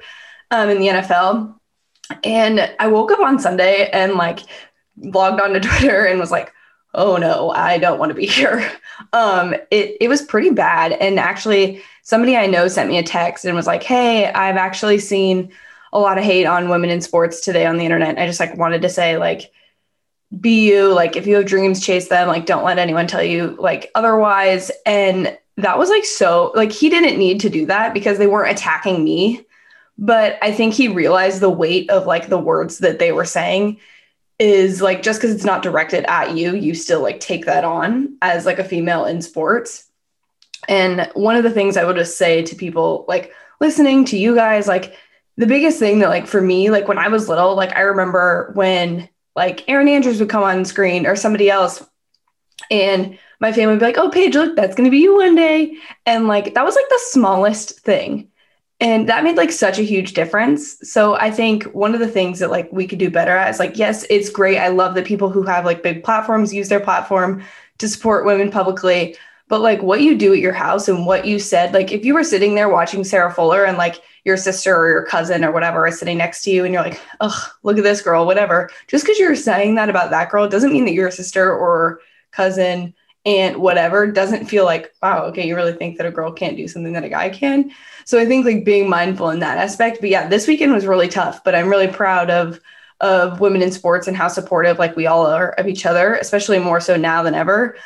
um, 0.50 0.70
in 0.70 0.78
the 0.78 0.88
NFL. 0.88 1.54
And 2.24 2.74
I 2.78 2.88
woke 2.88 3.12
up 3.12 3.20
on 3.20 3.38
Sunday 3.38 3.90
and 3.90 4.14
like 4.14 4.40
logged 4.96 5.40
onto 5.40 5.60
Twitter 5.68 6.06
and 6.06 6.18
was 6.18 6.30
like, 6.30 6.52
oh 6.94 7.18
no, 7.18 7.50
I 7.50 7.76
don't 7.76 7.98
want 7.98 8.10
to 8.10 8.14
be 8.14 8.26
here. 8.26 8.68
Um, 9.12 9.52
it, 9.70 9.98
it 10.00 10.08
was 10.08 10.22
pretty 10.22 10.48
bad. 10.48 10.92
And 10.92 11.20
actually, 11.20 11.82
somebody 12.02 12.34
I 12.34 12.46
know 12.46 12.66
sent 12.66 12.88
me 12.88 12.96
a 12.96 13.02
text 13.02 13.44
and 13.44 13.54
was 13.54 13.66
like, 13.66 13.82
hey, 13.82 14.32
I've 14.32 14.56
actually 14.56 14.98
seen 14.98 15.52
a 15.92 15.98
lot 15.98 16.16
of 16.16 16.24
hate 16.24 16.46
on 16.46 16.70
women 16.70 16.88
in 16.88 17.02
sports 17.02 17.42
today 17.42 17.66
on 17.66 17.76
the 17.76 17.84
internet. 17.84 18.18
I 18.18 18.26
just 18.26 18.40
like 18.40 18.56
wanted 18.56 18.80
to 18.80 18.88
say, 18.88 19.18
like, 19.18 19.52
be 20.40 20.70
you, 20.70 20.92
like, 20.92 21.16
if 21.16 21.26
you 21.26 21.36
have 21.36 21.46
dreams, 21.46 21.84
chase 21.84 22.08
them. 22.08 22.28
Like, 22.28 22.46
don't 22.46 22.64
let 22.64 22.78
anyone 22.78 23.06
tell 23.06 23.22
you 23.22 23.56
like 23.58 23.90
otherwise. 23.94 24.70
And 24.84 25.36
that 25.56 25.78
was 25.78 25.88
like 25.88 26.04
so, 26.04 26.52
like, 26.54 26.72
he 26.72 26.90
didn't 26.90 27.18
need 27.18 27.40
to 27.40 27.50
do 27.50 27.66
that 27.66 27.94
because 27.94 28.18
they 28.18 28.26
weren't 28.26 28.52
attacking 28.52 29.02
me. 29.04 29.44
But 29.98 30.38
I 30.42 30.52
think 30.52 30.74
he 30.74 30.88
realized 30.88 31.40
the 31.40 31.50
weight 31.50 31.88
of 31.90 32.06
like 32.06 32.28
the 32.28 32.38
words 32.38 32.78
that 32.78 32.98
they 32.98 33.12
were 33.12 33.24
saying 33.24 33.78
is 34.38 34.82
like 34.82 35.02
just 35.02 35.20
because 35.20 35.34
it's 35.34 35.44
not 35.44 35.62
directed 35.62 36.04
at 36.10 36.36
you, 36.36 36.54
you 36.54 36.74
still 36.74 37.00
like 37.00 37.20
take 37.20 37.46
that 37.46 37.64
on 37.64 38.16
as 38.20 38.44
like 38.44 38.58
a 38.58 38.64
female 38.64 39.06
in 39.06 39.22
sports. 39.22 39.84
And 40.68 41.10
one 41.14 41.36
of 41.36 41.42
the 41.42 41.50
things 41.50 41.76
I 41.76 41.84
would 41.84 41.96
just 41.96 42.18
say 42.18 42.42
to 42.42 42.54
people 42.54 43.04
like 43.08 43.32
listening 43.60 44.04
to 44.06 44.18
you 44.18 44.34
guys, 44.34 44.66
like 44.66 44.94
the 45.36 45.46
biggest 45.46 45.78
thing 45.78 46.00
that 46.00 46.10
like 46.10 46.26
for 46.26 46.42
me, 46.42 46.70
like 46.70 46.88
when 46.88 46.98
I 46.98 47.08
was 47.08 47.28
little, 47.28 47.54
like 47.54 47.74
I 47.74 47.80
remember 47.80 48.50
when 48.54 49.08
like 49.36 49.68
Erin 49.68 49.88
Andrews 49.88 50.18
would 50.18 50.30
come 50.30 50.42
on 50.42 50.64
screen 50.64 51.06
or 51.06 51.14
somebody 51.14 51.50
else 51.50 51.84
and 52.70 53.18
my 53.40 53.52
family 53.52 53.74
would 53.74 53.80
be 53.80 53.86
like, 53.86 53.98
oh, 53.98 54.10
Paige, 54.10 54.34
look, 54.34 54.56
that's 54.56 54.74
going 54.74 54.86
to 54.86 54.90
be 54.90 54.98
you 54.98 55.16
one 55.16 55.34
day. 55.34 55.76
And 56.06 56.26
like, 56.26 56.54
that 56.54 56.64
was 56.64 56.74
like 56.74 56.88
the 56.88 57.00
smallest 57.08 57.80
thing. 57.80 58.28
And 58.80 59.08
that 59.08 59.24
made 59.24 59.36
like 59.36 59.52
such 59.52 59.78
a 59.78 59.82
huge 59.82 60.12
difference. 60.12 60.78
So 60.90 61.14
I 61.14 61.30
think 61.30 61.64
one 61.64 61.94
of 61.94 62.00
the 62.00 62.08
things 62.08 62.38
that 62.40 62.50
like 62.50 62.70
we 62.72 62.86
could 62.86 62.98
do 62.98 63.10
better 63.10 63.36
at 63.36 63.50
is 63.50 63.58
like, 63.58 63.78
yes, 63.78 64.04
it's 64.10 64.28
great. 64.28 64.58
I 64.58 64.68
love 64.68 64.94
that 64.94 65.06
people 65.06 65.30
who 65.30 65.42
have 65.44 65.64
like 65.64 65.82
big 65.82 66.04
platforms 66.04 66.52
use 66.52 66.68
their 66.68 66.80
platform 66.80 67.42
to 67.78 67.88
support 67.88 68.26
women 68.26 68.50
publicly. 68.50 69.16
But 69.48 69.60
like 69.60 69.82
what 69.82 70.00
you 70.00 70.16
do 70.16 70.32
at 70.32 70.40
your 70.40 70.52
house 70.52 70.88
and 70.88 71.06
what 71.06 71.24
you 71.24 71.38
said, 71.38 71.72
like 71.72 71.92
if 71.92 72.04
you 72.04 72.14
were 72.14 72.24
sitting 72.24 72.54
there 72.54 72.68
watching 72.68 73.04
Sarah 73.04 73.32
Fuller 73.32 73.64
and 73.64 73.78
like 73.78 74.02
your 74.24 74.36
sister 74.36 74.76
or 74.76 74.88
your 74.88 75.04
cousin 75.04 75.44
or 75.44 75.52
whatever 75.52 75.86
is 75.86 76.00
sitting 76.00 76.18
next 76.18 76.42
to 76.42 76.50
you 76.50 76.64
and 76.64 76.74
you're 76.74 76.82
like, 76.82 77.00
oh, 77.20 77.48
look 77.62 77.78
at 77.78 77.84
this 77.84 78.02
girl, 78.02 78.26
whatever. 78.26 78.68
Just 78.88 79.04
because 79.04 79.20
you're 79.20 79.36
saying 79.36 79.76
that 79.76 79.88
about 79.88 80.10
that 80.10 80.30
girl 80.30 80.48
doesn't 80.48 80.72
mean 80.72 80.84
that 80.84 80.94
your 80.94 81.12
sister 81.12 81.54
or 81.54 82.00
cousin 82.32 82.92
and 83.24 83.58
whatever 83.58 84.06
doesn't 84.10 84.46
feel 84.46 84.64
like, 84.64 84.92
wow, 85.00 85.24
okay, 85.26 85.46
you 85.46 85.54
really 85.54 85.72
think 85.72 85.96
that 85.96 86.06
a 86.06 86.10
girl 86.10 86.32
can't 86.32 86.56
do 86.56 86.66
something 86.66 86.92
that 86.92 87.04
a 87.04 87.08
guy 87.08 87.28
can. 87.28 87.70
So 88.04 88.18
I 88.18 88.26
think 88.26 88.46
like 88.46 88.64
being 88.64 88.90
mindful 88.90 89.30
in 89.30 89.38
that 89.40 89.58
aspect. 89.58 89.98
But 90.00 90.10
yeah, 90.10 90.28
this 90.28 90.48
weekend 90.48 90.72
was 90.72 90.86
really 90.86 91.08
tough, 91.08 91.44
but 91.44 91.54
I'm 91.54 91.68
really 91.68 91.88
proud 91.88 92.30
of 92.30 92.60
of 93.00 93.40
women 93.40 93.60
in 93.60 93.70
sports 93.70 94.08
and 94.08 94.16
how 94.16 94.28
supportive 94.28 94.78
like 94.78 94.96
we 94.96 95.06
all 95.06 95.26
are 95.26 95.50
of 95.52 95.68
each 95.68 95.84
other, 95.84 96.14
especially 96.14 96.58
more 96.58 96.80
so 96.80 96.96
now 96.96 97.22
than 97.22 97.34
ever. 97.34 97.76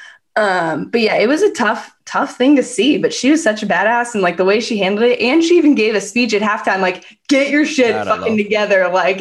Um, 0.40 0.86
but 0.86 1.02
yeah, 1.02 1.16
it 1.16 1.28
was 1.28 1.42
a 1.42 1.52
tough, 1.52 1.94
tough 2.06 2.38
thing 2.38 2.56
to 2.56 2.62
see. 2.62 2.96
But 2.96 3.12
she 3.12 3.30
was 3.30 3.42
such 3.42 3.62
a 3.62 3.66
badass, 3.66 4.14
and 4.14 4.22
like 4.22 4.38
the 4.38 4.44
way 4.44 4.58
she 4.58 4.78
handled 4.78 5.10
it, 5.10 5.20
and 5.20 5.44
she 5.44 5.58
even 5.58 5.74
gave 5.74 5.94
a 5.94 6.00
speech 6.00 6.32
at 6.32 6.40
halftime, 6.40 6.80
like 6.80 7.04
"Get 7.28 7.50
your 7.50 7.66
shit 7.66 7.94
fucking 8.06 8.38
together." 8.38 8.88
Like, 8.88 9.20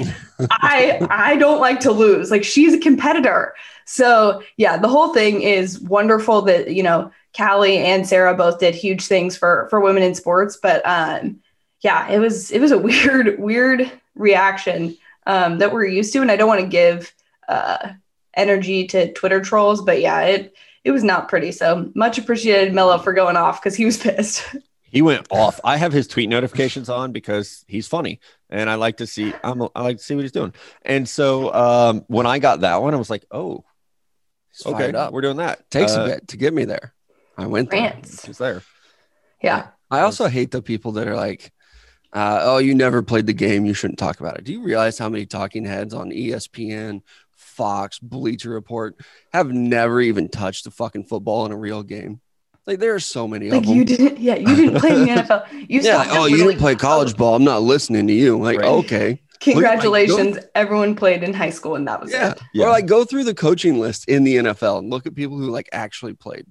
I, 0.49 1.05
I 1.09 1.35
don't 1.35 1.59
like 1.59 1.81
to 1.81 1.91
lose. 1.91 2.31
Like, 2.31 2.45
she's 2.45 2.73
a 2.73 2.79
competitor. 2.79 3.53
So 3.83 4.41
yeah, 4.55 4.77
the 4.77 4.88
whole 4.88 5.13
thing 5.13 5.41
is 5.41 5.81
wonderful 5.81 6.41
that 6.43 6.71
you 6.71 6.83
know 6.83 7.11
Callie 7.35 7.79
and 7.79 8.07
Sarah 8.07 8.33
both 8.33 8.59
did 8.59 8.73
huge 8.73 9.05
things 9.05 9.35
for 9.35 9.67
for 9.69 9.81
women 9.81 10.03
in 10.03 10.15
sports. 10.15 10.55
But 10.55 10.81
um, 10.85 11.41
yeah, 11.81 12.07
it 12.09 12.19
was 12.19 12.49
it 12.49 12.61
was 12.61 12.71
a 12.71 12.77
weird, 12.89 13.38
weird 13.39 13.91
reaction 14.15 14.97
um, 15.25 15.57
that 15.57 15.73
we're 15.73 15.83
used 15.83 16.13
to, 16.13 16.21
and 16.21 16.31
I 16.31 16.38
don't 16.38 16.47
want 16.47 16.61
to 16.61 16.67
give 16.67 17.13
uh, 17.49 17.89
energy 18.35 18.88
to 18.88 19.11
Twitter 19.11 19.41
trolls, 19.41 19.81
but 19.81 19.99
yeah, 19.99 20.21
it 20.21 20.55
it 20.89 20.91
was 20.91 21.03
not 21.03 21.29
pretty. 21.29 21.51
So 21.51 21.91
much 21.93 22.17
appreciated 22.17 22.74
Mello 22.74 22.98
for 22.98 23.13
going 23.13 23.38
off 23.38 23.62
because 23.62 23.75
he 23.75 23.86
was 23.86 23.98
pissed. 24.03 24.43
He 24.81 25.03
went 25.03 25.27
off. 25.29 25.60
I 25.63 25.77
have 25.77 25.93
his 25.93 26.08
tweet 26.08 26.29
notifications 26.29 26.89
on 26.89 27.12
because 27.12 27.63
he's 27.67 27.88
funny, 27.88 28.19
and 28.50 28.67
I 28.72 28.74
like 28.75 28.98
to 28.98 29.05
see. 29.05 29.31
I'm, 29.43 29.62
I 29.75 29.84
like 29.84 29.98
to 29.98 30.03
see 30.03 30.15
what 30.15 30.24
he's 30.24 30.31
doing. 30.31 30.51
And 30.81 31.08
so 31.08 31.53
um, 31.53 32.05
when 32.08 32.25
I 32.25 32.39
got 32.39 32.62
that 32.62 32.81
one, 32.81 32.96
I 32.96 32.98
was 32.98 33.10
like, 33.12 33.24
"Oh, 33.29 33.63
He's 34.51 34.65
okay, 34.65 34.91
up. 34.93 35.13
we're 35.13 35.22
doing 35.22 35.38
that." 35.38 35.69
Takes 35.69 35.96
Uh, 35.96 36.01
a 36.01 36.05
bit 36.08 36.27
to 36.29 36.38
get 36.38 36.55
me 36.55 36.65
there. 36.65 36.96
I 37.38 37.46
went 37.46 37.69
there. 37.69 37.81
Rants. 37.81 38.27
It's 38.27 38.39
there. 38.39 38.63
Yeah. 39.43 39.67
I 39.91 40.00
also 40.01 40.25
hate 40.27 40.50
the 40.50 40.62
people 40.63 40.93
that 40.93 41.08
are 41.08 41.15
like, 41.15 41.53
uh, 42.12 42.39
"Oh, 42.41 42.58
you 42.58 42.74
never 42.74 43.03
played 43.03 43.27
the 43.27 43.34
game. 43.34 43.65
You 43.67 43.75
shouldn't 43.75 44.00
talk 44.00 44.19
about 44.19 44.39
it." 44.39 44.43
Do 44.43 44.51
you 44.53 44.63
realize 44.63 44.98
how 44.98 45.08
many 45.08 45.27
talking 45.27 45.65
heads 45.65 45.93
on 45.93 46.10
ESPN, 46.10 47.03
Fox, 47.59 47.99
Bleacher 47.99 48.51
Report 48.51 48.95
have 49.33 49.51
never 49.51 49.99
even 49.99 50.29
touched 50.29 50.65
a 50.65 50.71
fucking 50.71 51.03
football 51.03 51.45
in 51.45 51.51
a 51.51 51.57
real 51.57 51.83
game? 51.83 52.21
Like 52.65 52.79
there 52.79 52.95
are 52.95 53.01
so 53.01 53.27
many 53.27 53.49
Like 53.49 53.63
of 53.63 53.65
them. 53.67 53.75
you 53.75 53.83
didn't, 53.83 54.17
yeah, 54.17 54.35
you 54.35 54.55
didn't 54.55 54.79
play 54.79 54.91
in 54.91 55.01
the 55.01 55.07
NFL. 55.23 55.69
You 55.69 55.81
yeah, 55.81 55.97
like, 55.97 56.07
oh, 56.11 56.25
you 56.25 56.37
didn't 56.37 56.59
play 56.59 56.75
college 56.75 57.17
ball. 57.17 57.35
I'm 57.35 57.43
not 57.43 57.63
listening 57.63 58.07
to 58.07 58.13
you. 58.13 58.39
Like, 58.39 58.59
Right. 58.59 58.67
okay, 58.69 59.21
Congratulations, 59.41 60.37
everyone 60.55 60.95
played 60.95 61.21
in 61.23 61.33
high 61.33 61.49
school, 61.49 61.75
and 61.75 61.87
that 61.87 62.01
was 62.01 62.11
yeah. 62.11 62.31
it. 62.31 62.41
Yeah. 62.53 62.65
Or 62.65 62.69
like 62.69 62.85
go 62.85 63.03
through 63.03 63.23
the 63.25 63.33
coaching 63.33 63.79
list 63.79 64.07
in 64.07 64.23
the 64.23 64.37
NFL 64.37 64.79
and 64.79 64.89
look 64.89 65.05
at 65.05 65.15
people 65.15 65.37
who 65.37 65.49
like 65.49 65.67
actually 65.73 66.13
played. 66.13 66.45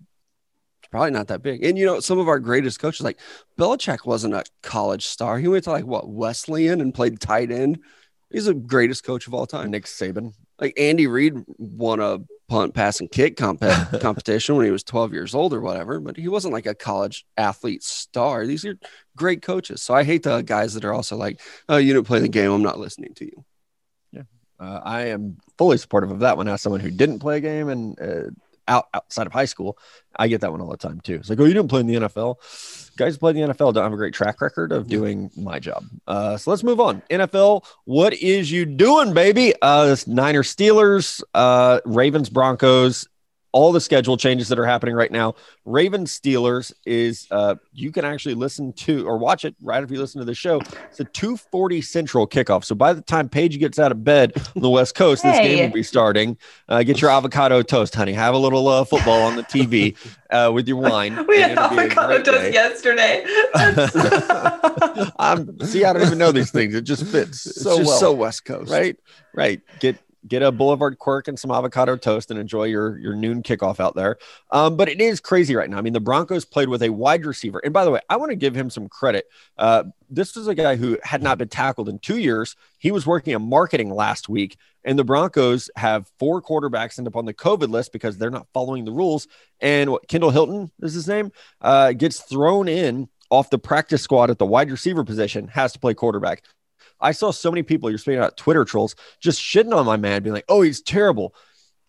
It's 0.80 0.88
probably 0.90 1.10
not 1.12 1.28
that 1.28 1.42
big. 1.42 1.64
And 1.64 1.78
you 1.78 1.86
know, 1.86 2.00
some 2.00 2.18
of 2.18 2.28
our 2.28 2.38
greatest 2.38 2.80
coaches, 2.80 3.02
like 3.02 3.18
Belichick, 3.58 4.04
wasn't 4.06 4.34
a 4.34 4.44
college 4.62 5.06
star. 5.06 5.38
He 5.38 5.48
went 5.48 5.64
to 5.64 5.70
like 5.70 5.84
what 5.86 6.08
Wesleyan 6.08 6.80
and 6.80 6.94
played 6.94 7.20
tight 7.20 7.50
end. 7.50 7.78
He's 8.30 8.44
the 8.46 8.54
greatest 8.54 9.04
coach 9.04 9.26
of 9.26 9.32
all 9.34 9.46
time. 9.46 9.70
Nick 9.70 9.84
Saban. 9.84 10.32
Like 10.60 10.74
Andy 10.78 11.06
Reid 11.06 11.34
won 11.58 12.00
a 12.00 12.18
punt, 12.48 12.74
pass, 12.74 13.00
and 13.00 13.10
kick 13.10 13.36
comp- 13.36 13.60
competition 14.00 14.56
when 14.56 14.66
he 14.66 14.72
was 14.72 14.82
12 14.82 15.12
years 15.12 15.34
old 15.34 15.52
or 15.52 15.60
whatever, 15.60 16.00
but 16.00 16.16
he 16.16 16.28
wasn't 16.28 16.54
like 16.54 16.66
a 16.66 16.74
college 16.74 17.24
athlete 17.36 17.82
star. 17.82 18.46
These 18.46 18.64
are 18.64 18.78
great 19.16 19.42
coaches. 19.42 19.82
So 19.82 19.94
I 19.94 20.04
hate 20.04 20.22
the 20.22 20.42
guys 20.42 20.74
that 20.74 20.84
are 20.84 20.94
also 20.94 21.16
like, 21.16 21.40
oh, 21.68 21.76
you 21.76 21.92
didn't 21.92 22.06
play 22.06 22.20
the 22.20 22.28
game. 22.28 22.50
I'm 22.50 22.62
not 22.62 22.78
listening 22.78 23.14
to 23.14 23.24
you. 23.24 23.44
Uh, 24.60 24.80
I 24.82 25.02
am 25.06 25.38
fully 25.56 25.78
supportive 25.78 26.10
of 26.10 26.20
that 26.20 26.36
one. 26.36 26.48
As 26.48 26.62
someone 26.62 26.80
who 26.80 26.90
didn't 26.90 27.20
play 27.20 27.36
a 27.36 27.40
game 27.40 27.68
and 27.68 28.00
uh, 28.00 28.30
out 28.68 28.88
outside 28.94 29.26
of 29.26 29.32
high 29.32 29.44
school, 29.44 29.78
I 30.16 30.28
get 30.28 30.40
that 30.42 30.52
one 30.52 30.60
all 30.60 30.70
the 30.70 30.76
time 30.76 31.00
too. 31.00 31.14
It's 31.14 31.30
like, 31.30 31.40
oh, 31.40 31.44
you 31.44 31.54
didn't 31.54 31.68
play 31.68 31.80
in 31.80 31.86
the 31.86 31.94
NFL. 31.94 32.36
Guys 32.96 33.14
who 33.14 33.18
play 33.18 33.30
in 33.30 33.36
the 33.36 33.54
NFL 33.54 33.74
don't 33.74 33.84
have 33.84 33.92
a 33.92 33.96
great 33.96 34.14
track 34.14 34.40
record 34.40 34.72
of 34.72 34.88
doing 34.88 35.30
my 35.36 35.58
job. 35.58 35.84
Uh, 36.06 36.36
so 36.36 36.50
let's 36.50 36.62
move 36.62 36.80
on. 36.80 37.02
NFL, 37.10 37.64
what 37.84 38.14
is 38.14 38.50
you 38.50 38.64
doing, 38.66 39.14
baby? 39.14 39.54
Uh, 39.62 39.86
this 39.86 40.06
Niners, 40.06 40.54
Steelers, 40.54 41.22
uh, 41.34 41.80
Ravens, 41.84 42.28
Broncos. 42.28 43.08
All 43.52 43.72
the 43.72 43.80
schedule 43.80 44.16
changes 44.16 44.48
that 44.48 44.58
are 44.58 44.66
happening 44.66 44.94
right 44.94 45.10
now. 45.10 45.34
Ravens 45.64 46.18
Steelers 46.18 46.72
is 46.84 47.26
uh, 47.30 47.54
you 47.72 47.90
can 47.90 48.04
actually 48.04 48.34
listen 48.34 48.72
to 48.74 49.06
or 49.06 49.16
watch 49.16 49.44
it 49.44 49.54
right 49.62 49.82
if 49.82 49.90
you 49.90 49.98
listen 49.98 50.18
to 50.20 50.24
the 50.26 50.34
show. 50.34 50.60
It's 50.90 51.00
a 51.00 51.04
240 51.04 51.80
Central 51.80 52.26
kickoff. 52.26 52.64
So 52.64 52.74
by 52.74 52.92
the 52.92 53.00
time 53.00 53.28
Paige 53.28 53.58
gets 53.58 53.78
out 53.78 53.90
of 53.90 54.04
bed 54.04 54.32
on 54.54 54.62
the 54.62 54.68
West 54.68 54.94
Coast, 54.94 55.22
this 55.22 55.38
game 55.38 55.66
will 55.68 55.74
be 55.74 55.82
starting. 55.82 56.36
Uh, 56.68 56.82
get 56.82 57.00
your 57.00 57.10
avocado 57.10 57.62
toast, 57.62 57.94
honey. 57.94 58.12
Have 58.12 58.34
a 58.34 58.38
little 58.38 58.68
uh, 58.68 58.84
football 58.84 59.22
on 59.22 59.36
the 59.36 59.42
TV 59.44 59.96
uh, 60.30 60.50
with 60.52 60.68
your 60.68 60.76
wine. 60.76 61.26
We 61.26 61.40
had 61.40 61.52
it'll 61.52 61.70
be 61.70 61.76
a 61.76 61.80
avocado 61.84 62.22
toast 62.22 62.38
day. 62.42 62.52
yesterday. 62.52 63.24
I'm 65.18 65.58
see, 65.60 65.84
I 65.84 65.92
don't 65.92 66.02
even 66.02 66.18
know 66.18 66.32
these 66.32 66.50
things. 66.50 66.74
It 66.74 66.82
just 66.82 67.04
fits 67.06 67.46
It's 67.46 67.62
so 67.62 67.78
just 67.78 67.88
well. 67.88 67.98
so 67.98 68.12
West 68.12 68.44
Coast. 68.44 68.70
right, 68.70 68.96
right. 69.34 69.60
Get 69.80 69.96
get 70.28 70.42
a 70.42 70.52
Boulevard 70.52 70.98
quirk 70.98 71.28
and 71.28 71.38
some 71.38 71.50
avocado 71.50 71.96
toast 71.96 72.30
and 72.30 72.38
enjoy 72.38 72.64
your 72.64 72.98
your 72.98 73.14
noon 73.14 73.42
kickoff 73.42 73.80
out 73.80 73.94
there. 73.94 74.18
Um, 74.50 74.76
but 74.76 74.88
it 74.88 75.00
is 75.00 75.20
crazy 75.20 75.54
right 75.56 75.68
now. 75.68 75.78
I 75.78 75.80
mean, 75.80 75.92
the 75.92 76.00
Broncos 76.00 76.44
played 76.44 76.68
with 76.68 76.82
a 76.82 76.90
wide 76.90 77.24
receiver, 77.24 77.60
and 77.64 77.72
by 77.72 77.84
the 77.84 77.90
way, 77.90 78.00
I 78.08 78.16
want 78.16 78.30
to 78.30 78.36
give 78.36 78.54
him 78.54 78.70
some 78.70 78.88
credit. 78.88 79.26
Uh, 79.56 79.84
this 80.10 80.36
was 80.36 80.48
a 80.48 80.54
guy 80.54 80.76
who 80.76 80.98
had 81.02 81.22
not 81.22 81.38
been 81.38 81.48
tackled 81.48 81.88
in 81.88 81.98
two 81.98 82.18
years. 82.18 82.56
He 82.78 82.90
was 82.90 83.06
working 83.06 83.34
in 83.34 83.42
marketing 83.42 83.90
last 83.90 84.28
week, 84.28 84.56
and 84.84 84.98
the 84.98 85.04
Broncos 85.04 85.70
have 85.76 86.10
four 86.18 86.40
quarterbacks 86.42 86.98
end 86.98 87.08
up 87.08 87.16
on 87.16 87.24
the 87.24 87.34
COVID 87.34 87.68
list 87.68 87.92
because 87.92 88.18
they're 88.18 88.30
not 88.30 88.46
following 88.52 88.84
the 88.84 88.92
rules. 88.92 89.28
And 89.60 89.90
what 89.90 90.08
Kendall 90.08 90.30
Hinton 90.30 90.70
is 90.82 90.94
his 90.94 91.08
name 91.08 91.32
uh, 91.60 91.92
gets 91.92 92.20
thrown 92.20 92.68
in 92.68 93.08
off 93.30 93.50
the 93.50 93.58
practice 93.58 94.02
squad 94.02 94.30
at 94.30 94.38
the 94.38 94.46
wide 94.46 94.70
receiver 94.70 95.04
position, 95.04 95.48
has 95.48 95.72
to 95.72 95.78
play 95.78 95.94
quarterback. 95.94 96.42
I 97.00 97.12
saw 97.12 97.30
so 97.30 97.50
many 97.50 97.62
people, 97.62 97.90
you're 97.90 97.98
speaking 97.98 98.18
about 98.18 98.36
Twitter 98.36 98.64
trolls, 98.64 98.94
just 99.20 99.40
shitting 99.40 99.74
on 99.74 99.86
my 99.86 99.96
man, 99.96 100.22
being 100.22 100.34
like, 100.34 100.44
oh, 100.48 100.62
he's 100.62 100.80
terrible. 100.80 101.34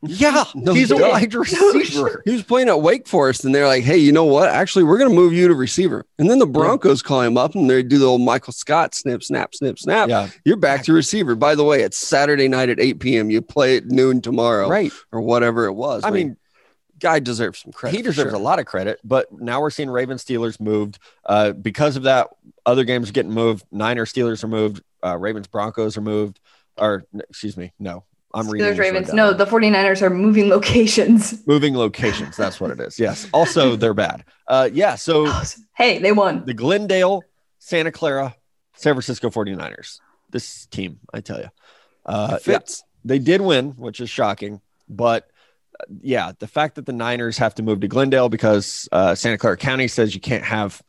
Yeah, 0.02 0.46
No 0.56 0.74
he's 0.74 0.92
a 0.92 0.98
wide 0.98 1.34
receiver. 1.34 2.22
He 2.24 2.32
was 2.32 2.44
playing 2.44 2.70
at 2.70 2.82
Wake 2.82 3.08
Forest, 3.08 3.44
and 3.44 3.54
they're 3.54 3.68
like, 3.68 3.84
"Hey, 3.84 3.98
you 3.98 4.12
know 4.12 4.24
what? 4.24 4.50
Actually, 4.50 4.86
we're 4.86 4.98
going 4.98 5.10
to 5.10 5.16
move 5.16 5.34
you 5.34 5.48
to 5.48 5.54
receiver." 5.54 6.06
And 6.18 6.30
then 6.30 6.40
the 6.40 6.48
Broncos 6.48 7.02
call 7.02 7.22
him 7.22 7.38
up, 7.38 7.54
and 7.54 7.70
they 7.70 7.84
do 7.84 7.98
the 7.98 8.06
old 8.06 8.22
Michael 8.22 8.54
Scott 8.54 8.96
snip, 8.96 9.24
snap, 9.24 9.54
snip, 9.54 9.78
snap. 9.78 10.08
Yeah, 10.08 10.30
You're 10.46 10.58
back 10.58 10.84
to 10.86 10.94
receiver. 10.94 11.36
By 11.36 11.56
the 11.56 11.66
way, 11.66 11.82
it's 11.82 11.98
Saturday 11.98 12.48
night 12.48 12.70
at 12.70 12.80
8 12.80 13.00
p.m. 13.00 13.30
You 13.30 13.42
play 13.42 13.78
at 13.78 13.88
noon 13.88 14.22
tomorrow, 14.22 14.70
right. 14.70 14.92
or 15.12 15.20
whatever 15.20 15.66
it 15.66 15.74
was. 15.74 16.04
I 16.06 16.12
mean, 16.12 16.38
guy 17.00 17.20
deserves 17.20 17.60
some 17.60 17.74
credit. 17.74 17.98
he 17.98 18.04
deserves 18.04 18.32
sure. 18.32 18.40
a 18.40 18.44
lot 18.44 18.60
of 18.60 18.66
credit, 18.66 19.00
but 19.04 19.28
now 19.32 19.60
we're 19.62 19.70
seeing 19.70 19.90
Ravens 19.90 20.24
Steelers 20.24 20.60
moved. 20.62 21.00
Uh, 21.26 21.52
because 21.52 21.98
of 21.98 22.04
that, 22.04 22.30
other 22.66 22.86
games 22.86 23.10
are 23.10 23.14
getting 23.14 23.34
moved. 23.34 23.66
Niners 23.72 24.14
Steelers 24.14 24.44
are 24.44 24.48
moved. 24.48 24.82
Uh, 25.04 25.18
Ravens 25.18 25.48
Broncos 25.48 25.98
are 25.98 26.02
moved. 26.02 26.40
Or 26.78 27.04
excuse 27.30 27.58
me, 27.58 27.74
no, 27.80 28.06
I'm 28.34 28.48
reading. 28.50 28.66
Steelers 28.68 28.70
this 28.72 28.80
Ravens. 28.80 29.14
No, 29.14 29.34
the 29.34 29.46
49ers 29.46 30.02
are 30.02 30.10
moving 30.10 30.50
locations. 30.50 31.44
moving 31.48 31.76
locations. 31.76 32.38
That's 32.38 32.60
what 32.62 32.72
it 32.72 32.80
is. 32.80 33.00
Yes. 33.00 33.28
Also, 33.34 33.76
they're 33.76 33.94
bad. 33.94 34.24
Uh, 34.48 34.70
yeah. 34.72 34.96
So 34.96 35.32
Hey, 35.76 36.00
they 36.00 36.12
won. 36.12 36.46
the 36.46 36.54
Glendale, 36.54 37.24
Santa 37.60 37.92
Clara, 37.92 38.36
San 38.76 38.94
Francisco 38.94 39.30
49ers. 39.30 40.00
This 40.30 40.68
team, 40.68 41.00
I 41.14 41.22
tell 41.22 41.40
you. 41.40 41.50
Uh, 42.06 42.28
yeah, 42.32 42.38
fits. 42.38 42.84
they 43.04 43.20
did 43.20 43.42
win, 43.42 43.72
which 43.72 44.00
is 44.00 44.10
shocking. 44.10 44.62
But 44.88 45.30
uh, 45.80 45.84
yeah, 46.02 46.32
the 46.40 46.48
fact 46.48 46.76
that 46.76 46.86
the 46.86 46.94
Niners 46.94 47.38
have 47.40 47.56
to 47.56 47.64
move 47.64 47.82
to 47.82 47.88
Glendale 47.88 48.30
because 48.30 48.88
uh, 48.92 49.16
Santa 49.16 49.38
Clara 49.38 49.58
County 49.58 49.88
says 49.88 50.16
you 50.16 50.22
can't 50.22 50.44
have 50.46 50.82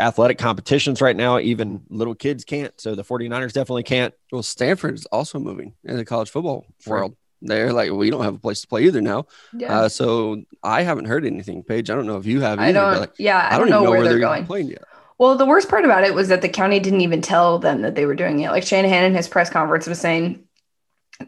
athletic 0.00 0.38
competitions 0.38 1.00
right 1.00 1.16
now. 1.16 1.38
Even 1.38 1.82
little 1.88 2.14
kids 2.14 2.44
can't. 2.44 2.78
So 2.80 2.94
the 2.94 3.04
49ers 3.04 3.52
definitely 3.52 3.82
can't. 3.84 4.14
Well, 4.30 4.42
Stanford 4.42 4.94
is 4.94 5.06
also 5.06 5.38
moving 5.38 5.74
in 5.84 5.96
the 5.96 6.04
college 6.04 6.30
football 6.30 6.66
Sure. 6.80 6.98
world. 6.98 7.16
They're 7.44 7.72
like, 7.72 7.90
we 7.90 8.08
don't 8.10 8.22
have 8.22 8.36
a 8.36 8.38
place 8.38 8.60
to 8.60 8.68
play 8.68 8.84
either 8.84 9.00
now. 9.00 9.26
Yeah. 9.52 9.80
Uh, 9.80 9.88
so 9.88 10.42
I 10.62 10.82
haven't 10.82 11.06
heard 11.06 11.24
anything, 11.24 11.64
Paige. 11.64 11.90
I 11.90 11.94
don't 11.96 12.06
know 12.06 12.16
if 12.18 12.26
you 12.26 12.40
have. 12.40 12.60
Either, 12.60 12.68
I 12.78 12.92
don't. 12.92 13.00
like, 13.00 13.12
yeah, 13.18 13.38
I, 13.38 13.56
I 13.56 13.58
don't, 13.58 13.68
don't, 13.68 13.70
know, 13.70 13.84
know 13.84 13.90
where, 13.90 13.98
where 14.00 14.08
they're 14.08 14.18
even 14.18 14.28
going. 14.28 14.46
playing 14.46 14.68
yet. 14.68 14.84
Well, 15.18 15.36
the 15.36 15.46
worst 15.46 15.68
part 15.68 15.84
about 15.84 16.04
it 16.04 16.14
was 16.14 16.28
that 16.28 16.42
the 16.42 16.48
county 16.48 16.78
didn't 16.78 17.00
even 17.00 17.20
tell 17.20 17.58
them 17.58 17.82
that 17.82 17.94
they 17.96 18.06
were 18.06 18.14
doing 18.14 18.40
it. 18.40 18.50
Like 18.50 18.62
Shanahan 18.64 19.04
in 19.04 19.14
his 19.14 19.26
press 19.28 19.50
conference 19.50 19.86
was 19.88 19.98
saying 20.00 20.44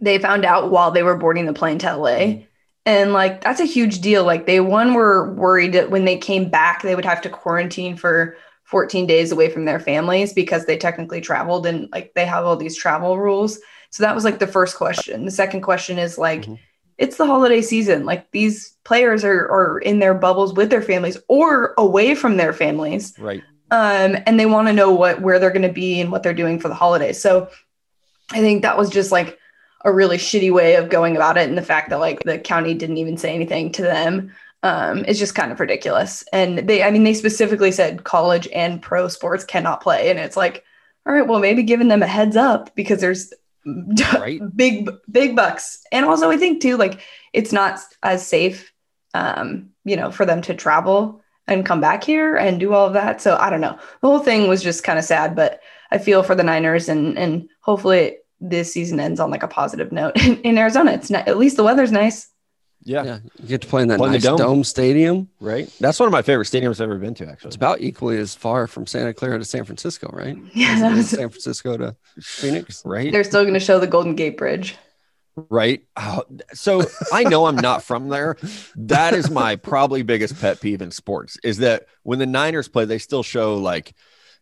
they 0.00 0.18
found 0.18 0.44
out 0.44 0.70
while 0.70 0.90
they 0.90 1.02
were 1.02 1.16
boarding 1.16 1.46
the 1.46 1.52
plane 1.52 1.78
to 1.78 1.96
LA. 1.96 2.44
And 2.86 3.12
like 3.12 3.40
that's 3.42 3.60
a 3.60 3.64
huge 3.64 4.00
deal. 4.00 4.24
Like 4.24 4.46
they 4.46 4.60
one 4.60 4.94
were 4.94 5.32
worried 5.34 5.72
that 5.72 5.90
when 5.90 6.04
they 6.04 6.18
came 6.18 6.50
back, 6.50 6.82
they 6.82 6.94
would 6.94 7.04
have 7.04 7.22
to 7.22 7.30
quarantine 7.30 7.96
for 7.96 8.36
14 8.64 9.06
days 9.06 9.32
away 9.32 9.48
from 9.50 9.64
their 9.64 9.80
families 9.80 10.32
because 10.32 10.66
they 10.66 10.76
technically 10.76 11.20
traveled 11.20 11.66
and 11.66 11.88
like 11.92 12.12
they 12.14 12.26
have 12.26 12.44
all 12.44 12.56
these 12.56 12.76
travel 12.76 13.18
rules. 13.18 13.58
So 13.90 14.02
that 14.02 14.14
was 14.14 14.24
like 14.24 14.38
the 14.38 14.46
first 14.46 14.76
question. 14.76 15.24
The 15.24 15.30
second 15.30 15.62
question 15.62 15.98
is 15.98 16.18
like, 16.18 16.42
Mhm. 16.42 16.58
it's 16.98 17.16
the 17.16 17.26
holiday 17.26 17.62
season. 17.62 18.04
Like 18.04 18.30
these 18.32 18.76
players 18.84 19.24
are, 19.24 19.50
are 19.50 19.78
in 19.78 19.98
their 19.98 20.14
bubbles 20.14 20.52
with 20.52 20.70
their 20.70 20.82
families 20.82 21.16
or 21.28 21.74
away 21.78 22.14
from 22.14 22.36
their 22.36 22.52
families 22.52 23.14
Right. 23.18 23.42
um, 23.70 24.16
and 24.26 24.38
they 24.38 24.46
want 24.46 24.68
to 24.68 24.74
know 24.74 24.92
what 24.92 25.20
where 25.22 25.38
they're 25.38 25.50
going 25.50 25.62
to 25.62 25.72
be 25.72 26.00
and 26.00 26.10
what 26.12 26.22
they're 26.22 26.34
doing 26.34 26.58
for 26.58 26.68
the 26.68 26.74
holidays. 26.74 27.20
So 27.20 27.48
I 28.30 28.40
think 28.40 28.62
that 28.62 28.76
was 28.76 28.90
just 28.90 29.12
like 29.12 29.38
a 29.84 29.92
really 29.92 30.16
shitty 30.16 30.52
way 30.52 30.76
of 30.76 30.88
going 30.88 31.16
about 31.16 31.36
it, 31.36 31.48
and 31.48 31.58
the 31.58 31.62
fact 31.62 31.90
that 31.90 32.00
like 32.00 32.22
the 32.24 32.38
county 32.38 32.74
didn't 32.74 32.98
even 32.98 33.16
say 33.16 33.34
anything 33.34 33.70
to 33.72 33.82
them 33.82 34.32
um, 34.62 35.04
is 35.04 35.18
just 35.18 35.34
kind 35.34 35.52
of 35.52 35.60
ridiculous. 35.60 36.24
And 36.32 36.58
they, 36.68 36.82
I 36.82 36.90
mean, 36.90 37.04
they 37.04 37.14
specifically 37.14 37.70
said 37.70 38.04
college 38.04 38.48
and 38.54 38.80
pro 38.80 39.08
sports 39.08 39.44
cannot 39.44 39.82
play, 39.82 40.10
and 40.10 40.18
it's 40.18 40.36
like, 40.36 40.64
all 41.06 41.12
right, 41.12 41.26
well, 41.26 41.40
maybe 41.40 41.62
giving 41.62 41.88
them 41.88 42.02
a 42.02 42.06
heads 42.06 42.36
up 42.36 42.74
because 42.74 43.00
there's 43.00 43.32
Right. 44.14 44.40
big 44.54 44.90
big 45.10 45.36
bucks, 45.36 45.82
and 45.92 46.04
also 46.04 46.30
I 46.30 46.36
think 46.36 46.60
too 46.60 46.76
like 46.76 47.00
it's 47.32 47.52
not 47.52 47.80
as 48.02 48.26
safe 48.26 48.72
um, 49.14 49.70
you 49.84 49.96
know, 49.96 50.10
for 50.10 50.26
them 50.26 50.42
to 50.42 50.54
travel 50.54 51.22
and 51.46 51.64
come 51.64 51.80
back 51.80 52.04
here 52.04 52.36
and 52.36 52.58
do 52.60 52.74
all 52.74 52.86
of 52.86 52.94
that. 52.94 53.20
So 53.20 53.36
I 53.36 53.48
don't 53.48 53.60
know. 53.60 53.78
The 54.00 54.08
whole 54.08 54.18
thing 54.18 54.48
was 54.48 54.62
just 54.62 54.84
kind 54.84 54.98
of 54.98 55.04
sad, 55.04 55.36
but 55.36 55.60
I 55.90 55.98
feel 55.98 56.22
for 56.22 56.34
the 56.34 56.42
Niners 56.42 56.88
and 56.88 57.16
and 57.18 57.48
hopefully 57.60 58.16
this 58.48 58.72
season 58.72 59.00
ends 59.00 59.20
on 59.20 59.30
like 59.30 59.42
a 59.42 59.48
positive 59.48 59.90
note 59.92 60.16
in, 60.24 60.40
in 60.42 60.58
Arizona. 60.58 60.92
It's 60.92 61.10
not, 61.10 61.26
at 61.28 61.38
least 61.38 61.56
the 61.56 61.64
weather's 61.64 61.92
nice. 61.92 62.28
Yeah, 62.86 63.02
Yeah, 63.04 63.18
you 63.40 63.48
get 63.48 63.62
to 63.62 63.66
play 63.66 63.80
in 63.80 63.88
that 63.88 63.96
Play 63.96 64.08
in 64.08 64.12
the 64.12 64.18
nice 64.18 64.24
dome. 64.24 64.36
dome. 64.36 64.64
stadium. 64.64 65.28
right. 65.40 65.72
That's 65.80 65.98
one 65.98 66.06
of 66.06 66.12
my 66.12 66.20
favorite 66.20 66.44
stadiums 66.46 66.72
I've 66.74 66.82
ever 66.82 66.98
been 66.98 67.14
to. 67.14 67.26
Actually. 67.26 67.48
It's 67.48 67.56
about 67.56 67.80
equally 67.80 68.18
as 68.18 68.34
far 68.34 68.66
from 68.66 68.86
Santa 68.86 69.14
Clara 69.14 69.38
to 69.38 69.44
San 69.44 69.64
Francisco, 69.64 70.10
right? 70.12 70.36
Yeah, 70.54 70.72
As 70.74 70.80
that 70.80 70.92
it 70.92 70.92
is 70.92 70.98
was, 70.98 71.08
San 71.10 71.28
Francisco 71.30 71.76
to 71.78 71.96
Phoenix. 72.20 72.82
right, 72.84 73.10
they're 73.10 73.24
still 73.24 73.42
going 73.42 73.54
to 73.54 73.60
show 73.60 73.78
the 73.78 73.86
Golden 73.86 74.14
Gate 74.14 74.36
Bridge. 74.36 74.76
right. 75.48 75.82
Oh, 75.96 76.24
so 76.52 76.82
I 77.12 77.24
know 77.24 77.46
I'm 77.46 77.56
not 77.56 77.82
from 77.82 78.08
there. 78.10 78.36
That 78.76 79.14
is 79.14 79.30
my 79.30 79.56
probably 79.56 80.02
biggest 80.02 80.38
pet 80.38 80.60
peeve 80.60 80.82
in 80.82 80.90
sports 80.90 81.38
is 81.42 81.58
that 81.58 81.86
when 82.02 82.18
the 82.18 82.26
Niners 82.26 82.68
play, 82.68 82.84
they 82.84 82.98
still 82.98 83.22
show 83.22 83.56
like, 83.56 83.94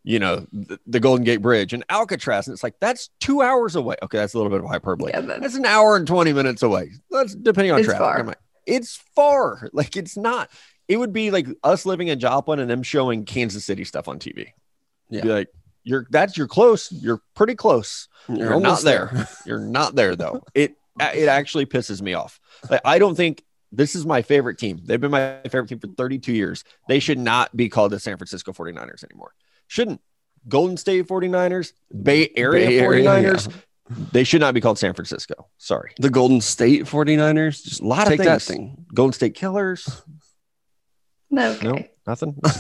you 0.05 0.19
know, 0.19 0.47
the, 0.53 0.79
the 0.87 1.01
Golden 1.01 1.25
Gate 1.25 1.39
Bridge 1.43 1.73
and 1.73 1.85
Alcatraz, 1.89 2.47
and 2.49 2.55
it's 2.55 2.63
like 2.63 2.75
that's 2.81 3.11
two 3.21 3.41
hours 3.43 3.77
away. 3.77 3.97
Okay, 4.03 4.19
that's 4.19 4.35
a 4.35 4.37
little 4.39 4.51
bit 4.51 4.61
of 4.61 4.67
hyperbole. 4.67 5.11
Yeah, 5.15 5.21
that- 5.21 5.41
That's 5.43 5.55
an 5.55 5.65
hour 5.67 5.97
and 5.97 6.07
20 6.07 6.33
minutes 6.33 6.63
away. 6.63 6.91
That's 7.11 7.35
depending 7.35 7.73
on 7.73 7.79
It's 7.79 7.87
traffic. 7.87 8.01
far. 8.01 8.25
Like, 8.25 8.39
it's 8.67 8.97
far. 9.15 9.69
Like 9.73 9.97
it's 9.97 10.17
not. 10.17 10.51
It 10.89 10.97
would 10.97 11.13
be 11.13 11.31
like 11.31 11.47
us 11.65 11.87
living 11.87 12.09
in 12.09 12.19
Joplin 12.19 12.59
and 12.59 12.69
them 12.71 12.83
showing 12.83 13.25
Kansas 13.25 13.65
City 13.65 13.85
stuff 13.85 14.09
on 14.09 14.19
TV. 14.19 14.49
Yeah. 15.09 15.23
Be 15.23 15.29
like, 15.29 15.49
you're 15.85 16.07
that's 16.11 16.37
you're 16.37 16.49
close. 16.49 16.91
You're 16.93 17.21
pretty 17.35 17.55
close. 17.55 18.09
You're, 18.29 18.39
You're, 18.39 18.49
not 18.51 18.55
almost 18.55 18.85
there. 18.85 19.29
You're 19.47 19.59
not 19.61 19.95
there 19.95 20.15
though. 20.17 20.43
It 20.55 20.75
it 21.01 21.29
actually 21.29 21.65
pisses 21.67 22.03
me 22.03 22.13
off. 22.15 22.39
Like 22.71 22.83
I 22.85 22.99
don't 22.99 23.15
think 23.15 23.43
this 23.73 23.95
is 23.95 24.05
my 24.05 24.21
favorite 24.21 24.59
team. 24.59 24.81
They've 24.85 25.01
been 25.01 25.11
my 25.11 25.39
favorite 25.45 25.69
team 25.69 25.79
for 25.79 25.87
32 25.87 26.33
years. 26.35 26.65
They 26.89 26.99
should 27.01 27.19
not 27.19 27.57
be 27.57 27.69
called 27.71 27.93
the 27.93 27.99
San 27.99 28.19
Francisco 28.19 28.53
49ers 28.53 29.03
anymore. 29.03 29.33
Shouldn't. 29.69 30.01
Golden 30.49 30.77
State 30.77 31.07
49ers, 31.07 31.73
Bay 32.03 32.31
Area 32.37 32.67
Bay 32.67 32.79
Area, 32.81 33.05
49ers, 33.05 33.49
yeah. 33.49 33.97
they 34.13 34.25
should 34.25 34.41
not 34.41 34.55
be 34.55 34.61
called 34.61 34.79
San 34.79 34.93
Francisco. 34.93 35.49
Sorry. 35.59 35.93
The 35.99 36.11
Golden 36.11 36.41
State 36.41 36.85
49ers. 36.85 37.63
Just 37.63 37.81
A 37.81 37.87
lot 37.87 38.03
of 38.07 38.09
take 38.09 38.19
that 38.21 38.43
things. 38.43 38.45
thing. 38.45 38.87
Golden 38.93 39.13
State 39.13 39.35
Killers. 39.35 40.03
Okay. 41.37 41.61
No, 41.63 41.85
nothing. 42.07 42.41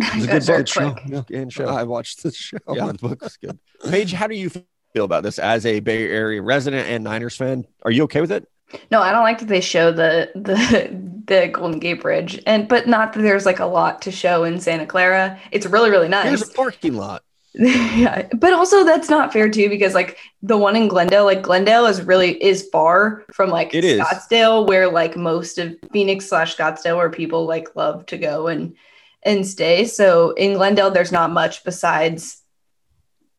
It's 0.00 0.26
a 0.26 0.28
good 0.28 0.42
very 0.44 0.58
book 0.60 0.68
show. 0.68 0.92
quick. 0.92 1.30
And 1.30 1.52
show. 1.52 1.66
I 1.66 1.82
watched 1.82 2.22
the 2.22 2.30
show. 2.32 2.56
yeah, 2.72 2.86
the 2.86 2.94
book 2.94 3.20
was 3.20 3.36
good. 3.36 3.58
Paige, 3.90 4.12
how 4.12 4.28
do 4.28 4.36
you 4.36 4.48
feel 4.48 5.04
about 5.04 5.24
this 5.24 5.40
as 5.40 5.66
a 5.66 5.80
Bay 5.80 6.08
Area 6.08 6.40
resident 6.40 6.88
and 6.88 7.02
Niners 7.02 7.34
fan? 7.36 7.64
Are 7.84 7.90
you 7.90 8.04
okay 8.04 8.20
with 8.20 8.30
it? 8.30 8.46
No, 8.90 9.00
I 9.00 9.12
don't 9.12 9.22
like 9.22 9.38
that 9.38 9.48
they 9.48 9.60
show 9.60 9.92
the 9.92 10.30
the 10.34 10.88
the 11.26 11.48
Golden 11.48 11.78
Gate 11.78 12.02
Bridge, 12.02 12.42
and 12.46 12.68
but 12.68 12.86
not 12.86 13.12
that 13.12 13.22
there's 13.22 13.46
like 13.46 13.60
a 13.60 13.66
lot 13.66 14.02
to 14.02 14.10
show 14.10 14.44
in 14.44 14.60
Santa 14.60 14.86
Clara. 14.86 15.38
It's 15.50 15.66
really 15.66 15.90
really 15.90 16.08
nice. 16.08 16.26
There's 16.26 16.50
a 16.50 16.54
parking 16.54 16.94
lot. 16.94 17.22
yeah, 17.54 18.28
but 18.36 18.52
also 18.52 18.84
that's 18.84 19.08
not 19.08 19.32
fair 19.32 19.48
too 19.48 19.68
because 19.68 19.94
like 19.94 20.18
the 20.42 20.56
one 20.56 20.76
in 20.76 20.86
Glendale, 20.86 21.24
like 21.24 21.42
Glendale 21.42 21.86
is 21.86 22.02
really 22.02 22.42
is 22.42 22.68
far 22.70 23.24
from 23.32 23.50
like 23.50 23.74
It 23.74 23.84
is. 23.84 24.00
Scottsdale, 24.00 24.66
where 24.66 24.90
like 24.90 25.16
most 25.16 25.58
of 25.58 25.74
Phoenix 25.92 26.26
slash 26.26 26.56
Scottsdale, 26.56 26.96
where 26.96 27.10
people 27.10 27.46
like 27.46 27.74
love 27.74 28.04
to 28.06 28.18
go 28.18 28.46
and 28.48 28.76
and 29.22 29.46
stay. 29.46 29.86
So 29.86 30.32
in 30.32 30.54
Glendale, 30.54 30.90
there's 30.90 31.10
not 31.10 31.30
much 31.32 31.64
besides 31.64 32.42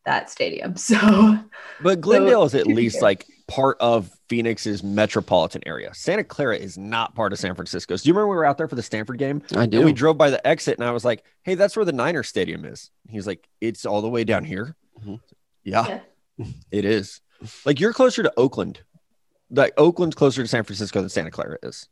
that 0.04 0.28
stadium. 0.28 0.74
So 0.76 1.38
But 1.80 2.00
Glendale 2.00 2.44
is 2.44 2.54
at 2.54 2.66
least 2.66 3.00
like 3.00 3.26
part 3.46 3.76
of 3.80 4.10
Phoenix's 4.30 4.84
metropolitan 4.84 5.60
area. 5.66 5.92
Santa 5.92 6.22
Clara 6.22 6.56
is 6.56 6.78
not 6.78 7.16
part 7.16 7.32
of 7.32 7.40
San 7.40 7.56
Francisco's. 7.56 8.04
Do 8.04 8.08
you 8.08 8.14
remember 8.14 8.28
we 8.28 8.36
were 8.36 8.44
out 8.44 8.58
there 8.58 8.68
for 8.68 8.76
the 8.76 8.82
Stanford 8.82 9.18
game? 9.18 9.42
I 9.56 9.64
And 9.64 9.84
we 9.84 9.92
drove 9.92 10.16
by 10.16 10.30
the 10.30 10.46
exit 10.46 10.78
and 10.78 10.86
I 10.86 10.92
was 10.92 11.04
like, 11.04 11.24
hey, 11.42 11.56
that's 11.56 11.74
where 11.74 11.84
the 11.84 11.90
Niners 11.92 12.28
stadium 12.28 12.64
is. 12.64 12.92
He's 13.08 13.26
like, 13.26 13.48
it's 13.60 13.84
all 13.84 14.00
the 14.02 14.08
way 14.08 14.22
down 14.22 14.44
here. 14.44 14.76
Mhm. 15.04 15.18
Yeah, 15.64 15.98
it 16.70 16.84
is. 16.84 17.20
Like 17.64 17.80
you're 17.80 17.92
closer 17.92 18.22
to 18.22 18.32
Oakland. 18.36 18.80
Like 19.50 19.74
Oakland's 19.76 20.14
closer 20.14 20.42
to 20.42 20.48
San 20.48 20.62
Francisco 20.62 21.00
than 21.00 21.08
Santa 21.08 21.32
Clara 21.32 21.58
is. 21.64 21.88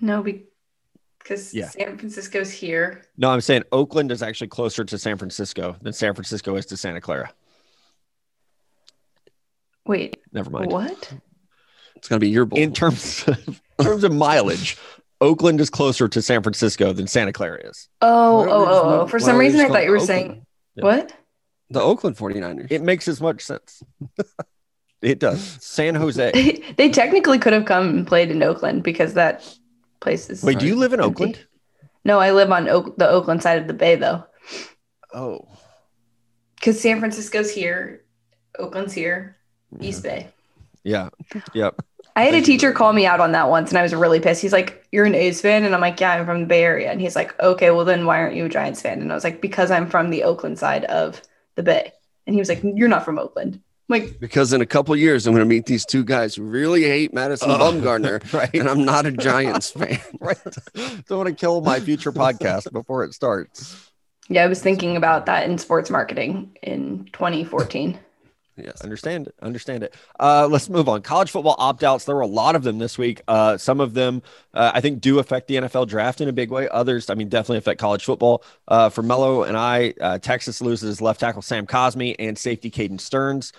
no, 0.00 0.22
because 1.18 1.52
Yeah. 1.52 1.68
San 1.68 1.98
Francisco's 1.98 2.50
here. 2.50 3.02
No, 3.18 3.28
I'm 3.28 3.42
saying 3.42 3.64
Oakland 3.70 4.10
is 4.12 4.22
actually 4.22 4.48
closer 4.48 4.82
to 4.82 4.96
San 4.96 5.18
Francisco 5.18 5.76
than 5.82 5.92
San 5.92 6.14
Francisco 6.14 6.56
is 6.56 6.64
to 6.66 6.76
Santa 6.78 7.02
Clara. 7.02 7.30
Wait, 9.86 10.16
Never 10.32 10.50
mind. 10.50 10.72
what? 10.72 11.12
It's 11.96 12.08
gonna 12.08 12.18
be 12.20 12.28
your 12.28 12.44
bowl. 12.44 12.58
In 12.58 12.72
terms 12.72 13.24
of, 13.26 13.38
in 13.78 13.84
terms 13.84 14.04
of 14.04 14.12
mileage, 14.12 14.76
Oakland 15.20 15.60
is 15.60 15.70
closer 15.70 16.08
to 16.08 16.20
San 16.20 16.42
Francisco 16.42 16.92
than 16.92 17.06
Santa 17.06 17.32
Clara 17.32 17.60
is. 17.68 17.88
Oh, 18.02 18.08
oh 18.08 18.38
Why 18.38 18.46
oh, 18.50 18.66
oh, 18.68 19.00
oh. 19.00 19.06
For 19.06 19.18
some 19.18 19.38
reason, 19.38 19.60
I 19.60 19.68
thought 19.68 19.84
you 19.84 19.90
were 19.90 19.96
call 19.96 20.04
it 20.04 20.06
saying 20.08 20.46
Yeah. 20.74 20.84
what? 20.84 21.12
the 21.70 21.80
Oakland 21.80 22.16
49ers. 22.16 22.70
It 22.70 22.82
makes 22.82 23.08
as 23.08 23.20
much 23.20 23.42
sense. 23.42 23.82
it 25.02 25.18
does. 25.18 25.42
San 25.60 25.94
Jose. 25.94 26.30
They, 26.34 26.62
they 26.76 26.88
technically 26.90 27.38
could 27.38 27.52
have 27.52 27.64
come 27.64 27.88
and 27.88 28.06
played 28.06 28.30
in 28.30 28.42
Oakland 28.42 28.82
because 28.82 29.14
that 29.14 29.42
place 30.00 30.30
is. 30.30 30.42
Wait, 30.42 30.58
do 30.58 30.66
you 30.66 30.76
live 30.76 30.92
in 30.92 31.00
empty. 31.00 31.10
Oakland? 31.24 31.46
No, 32.04 32.20
I 32.20 32.30
live 32.30 32.52
on 32.52 32.68
Oak, 32.68 32.96
the 32.98 33.08
Oakland 33.08 33.42
side 33.42 33.60
of 33.60 33.66
the 33.66 33.74
bay 33.74 33.96
though, 33.96 34.24
Oh, 35.12 35.48
because 36.54 36.80
San 36.80 37.00
Francisco's 37.00 37.50
here, 37.50 38.04
Oakland's 38.58 38.92
here, 38.92 39.36
East 39.80 40.02
Bay. 40.02 40.28
yeah. 40.84 41.08
Yep. 41.52 41.80
I 42.14 42.22
had 42.24 42.34
a 42.34 42.40
teacher 42.40 42.72
call 42.72 42.94
me 42.94 43.04
out 43.04 43.20
on 43.20 43.32
that 43.32 43.50
once, 43.50 43.70
and 43.70 43.76
I 43.78 43.82
was 43.82 43.94
really 43.94 44.20
pissed. 44.20 44.40
He's 44.40 44.52
like, 44.52 44.86
"You're 44.90 45.04
an 45.04 45.14
A's 45.14 45.42
fan," 45.42 45.64
and 45.64 45.74
I'm 45.74 45.82
like, 45.82 46.00
"Yeah, 46.00 46.12
I'm 46.12 46.24
from 46.24 46.40
the 46.40 46.46
Bay 46.46 46.64
Area." 46.64 46.90
And 46.90 46.98
he's 46.98 47.14
like, 47.14 47.38
"Okay, 47.42 47.70
well 47.70 47.84
then 47.84 48.06
why 48.06 48.18
aren't 48.18 48.34
you 48.36 48.46
a 48.46 48.48
Giants 48.48 48.80
fan?" 48.80 49.02
And 49.02 49.12
I 49.12 49.14
was 49.14 49.22
like, 49.24 49.42
"Because 49.42 49.70
I'm 49.70 49.86
from 49.90 50.08
the 50.08 50.22
Oakland 50.22 50.58
side 50.58 50.84
of 50.86 51.20
the 51.56 51.62
Bay." 51.62 51.92
And 52.26 52.32
he 52.34 52.40
was 52.40 52.48
like, 52.48 52.62
"You're 52.62 52.88
not 52.88 53.04
from 53.04 53.18
Oakland." 53.18 53.60
I'm 53.90 54.00
like, 54.00 54.18
because 54.18 54.52
in 54.54 54.62
a 54.62 54.66
couple 54.66 54.94
of 54.94 54.98
years, 54.98 55.26
I'm 55.26 55.34
going 55.34 55.46
to 55.46 55.54
meet 55.54 55.66
these 55.66 55.84
two 55.84 56.02
guys 56.04 56.34
who 56.34 56.42
really 56.42 56.82
hate 56.84 57.12
Madison 57.12 57.50
Oh, 57.50 57.58
Bumgarner, 57.58 58.32
right. 58.32 58.52
and 58.54 58.68
I'm 58.68 58.84
not 58.86 59.04
a 59.06 59.12
Giants 59.12 59.70
fan. 59.78 60.00
right. 60.18 60.38
Don't 61.06 61.10
want 61.18 61.28
to 61.28 61.34
kill 61.34 61.60
my 61.60 61.80
future 61.80 62.12
podcast 62.12 62.72
before 62.72 63.04
it 63.04 63.12
starts. 63.12 63.90
"Yeah, 64.30 64.42
I 64.44 64.46
was 64.46 64.62
thinking 64.62 64.96
about 64.96 65.26
that 65.26 65.48
in 65.48 65.58
sports 65.58 65.90
marketing 65.90 66.56
in 66.62 67.10
2014." 67.12 67.98
Yes. 68.56 68.80
Understand 68.80 69.26
it. 69.26 69.34
Understand 69.42 69.82
it. 69.82 69.94
Uh, 70.18 70.48
let's 70.50 70.68
move 70.70 70.88
on. 70.88 71.02
College 71.02 71.30
football 71.30 71.56
opt 71.58 71.82
outs. 71.84 72.04
There 72.04 72.14
were 72.14 72.22
a 72.22 72.26
lot 72.26 72.56
of 72.56 72.62
them 72.62 72.78
this 72.78 72.96
week. 72.96 73.20
Uh, 73.28 73.58
some 73.58 73.80
of 73.80 73.92
them, 73.94 74.22
uh, 74.54 74.72
I 74.74 74.80
think, 74.80 75.00
do 75.00 75.18
affect 75.18 75.46
the 75.48 75.56
NFL 75.56 75.88
draft 75.88 76.20
in 76.20 76.28
a 76.28 76.32
big 76.32 76.50
way. 76.50 76.68
Others, 76.68 77.10
I 77.10 77.14
mean, 77.14 77.28
definitely 77.28 77.58
affect 77.58 77.78
college 77.78 78.04
football. 78.04 78.42
Uh, 78.66 78.88
for 78.88 79.02
Mello 79.02 79.42
and 79.42 79.56
I, 79.56 79.92
uh, 80.00 80.18
Texas 80.18 80.62
loses 80.62 81.00
left 81.02 81.20
tackle 81.20 81.42
Sam 81.42 81.66
Cosmi 81.66 82.16
and 82.18 82.38
safety 82.38 82.70
Caden 82.70 83.00
Sterns. 83.00 83.52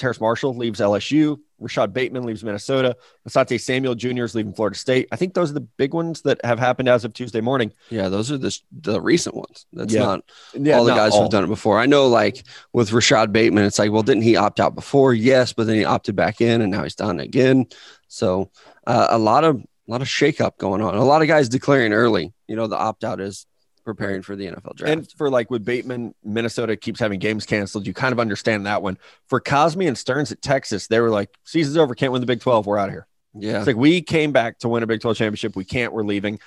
Terrace 0.00 0.20
Marshall 0.20 0.54
leaves 0.56 0.80
LSU. 0.80 1.38
Rashod 1.58 1.92
Bateman 1.92 2.24
leaves 2.24 2.42
Minnesota. 2.42 2.96
Asante 3.28 3.60
Samuel 3.60 3.94
Jr. 3.94 4.24
is 4.24 4.34
leaving 4.34 4.54
Florida 4.54 4.76
State. 4.76 5.06
I 5.12 5.16
think 5.16 5.34
those 5.34 5.50
are 5.50 5.54
the 5.54 5.60
big 5.60 5.92
ones 5.92 6.22
that 6.22 6.42
have 6.44 6.58
happened 6.58 6.88
as 6.88 7.04
of 7.04 7.12
Tuesday 7.12 7.42
morning. 7.42 7.72
Yeah, 7.90 8.08
those 8.08 8.32
are 8.32 8.38
the 8.38 8.58
the 8.72 9.00
recent 9.00 9.36
ones. 9.36 9.66
That's 9.72 9.92
Yeah. 9.92 10.00
not 10.04 10.24
Yeah, 10.54 10.78
all 10.78 10.84
the 10.84 10.94
guys 10.94 11.12
all. 11.12 11.22
who've 11.22 11.30
done 11.30 11.44
it 11.44 11.48
before. 11.48 11.78
I 11.78 11.84
know, 11.86 12.08
like 12.08 12.44
with 12.72 12.92
Rashod 12.92 13.30
Bateman, 13.32 13.64
it's 13.64 13.78
like, 13.78 13.92
well, 13.92 14.02
didn't 14.02 14.22
he 14.22 14.36
opt 14.36 14.58
out 14.58 14.74
before? 14.74 15.12
Yes, 15.12 15.52
but 15.52 15.66
then 15.66 15.76
he 15.76 15.84
opted 15.84 16.16
back 16.16 16.40
in, 16.40 16.62
and 16.62 16.72
now 16.72 16.82
he's 16.82 16.94
done 16.94 17.20
again. 17.20 17.66
So 18.08 18.50
uh, 18.86 19.08
a 19.10 19.18
lot 19.18 19.44
of 19.44 19.56
a 19.56 19.90
lot 19.90 20.00
of 20.02 20.08
shakeup 20.08 20.56
going 20.56 20.80
on. 20.80 20.94
A 20.94 21.04
lot 21.04 21.20
of 21.20 21.28
guys 21.28 21.48
declaring 21.48 21.92
early. 21.92 22.32
You 22.48 22.56
know, 22.56 22.66
the 22.68 22.76
opt 22.78 23.04
out 23.04 23.20
is 23.20 23.44
preparing 23.84 24.22
for 24.22 24.36
the 24.36 24.46
NFL 24.46 24.76
draft. 24.76 24.92
And 24.92 25.12
for 25.12 25.30
like 25.30 25.50
with 25.50 25.64
Bateman, 25.64 26.14
Minnesota 26.24 26.76
keeps 26.76 27.00
having 27.00 27.18
games 27.18 27.46
canceled. 27.46 27.86
You 27.86 27.94
kind 27.94 28.12
of 28.12 28.20
understand 28.20 28.66
that 28.66 28.82
one. 28.82 28.98
For 29.28 29.40
Cosmi 29.40 29.86
and 29.88 29.96
Sterns 29.96 30.32
at 30.32 30.42
Texas, 30.42 30.86
they 30.86 31.00
were 31.00 31.10
like, 31.10 31.30
season's 31.44 31.76
over, 31.76 31.94
can't 31.94 32.12
win 32.12 32.20
the 32.20 32.26
Big 32.26 32.40
12. 32.40 32.66
We're 32.66 32.78
out 32.78 32.88
of 32.88 32.94
here. 32.94 33.06
yeah, 33.34 33.58
It's 33.58 33.66
like 33.66 33.76
we 33.76 34.02
came 34.02 34.32
back 34.32 34.58
to 34.60 34.68
win 34.68 34.82
a 34.82 34.86
Big 34.86 35.00
12 35.00 35.16
championship. 35.16 35.56
We 35.56 35.64
can't, 35.64 35.92
we're 35.92 36.04
leaving. 36.04 36.40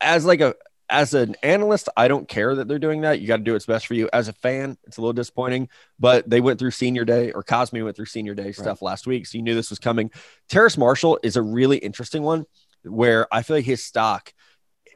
As 0.00 0.24
like 0.24 0.40
a 0.40 0.54
as 0.88 1.14
an 1.14 1.34
analyst, 1.42 1.88
I 1.96 2.06
don't 2.08 2.28
care 2.28 2.54
that 2.54 2.68
they're 2.68 2.78
doing 2.78 3.00
that. 3.00 3.20
You 3.20 3.26
got 3.26 3.38
to 3.38 3.42
do 3.42 3.54
what's 3.54 3.66
best 3.66 3.86
for 3.86 3.94
you. 3.94 4.08
As 4.12 4.28
a 4.28 4.32
fan, 4.32 4.78
it's 4.84 4.98
a 4.98 5.00
little 5.00 5.12
disappointing, 5.12 5.68
but 5.98 6.28
they 6.30 6.40
went 6.40 6.58
through 6.58 6.70
senior 6.70 7.04
day 7.04 7.32
or 7.32 7.42
Cosmi 7.42 7.82
went 7.82 7.96
through 7.96 8.06
senior 8.06 8.34
day 8.34 8.52
stuff 8.52 8.82
last 8.82 9.06
week. 9.06 9.26
So 9.26 9.36
you 9.36 9.42
knew 9.42 9.54
this 9.54 9.70
was 9.70 9.80
coming. 9.80 10.10
Terrace 10.48 10.78
Marshall 10.78 11.18
is 11.22 11.36
a 11.36 11.42
really 11.42 11.78
interesting 11.78 12.22
one 12.22 12.46
where 12.84 13.26
I 13.34 13.42
feel 13.42 13.56
like 13.56 13.64
his 13.64 13.82
stock 13.82 14.32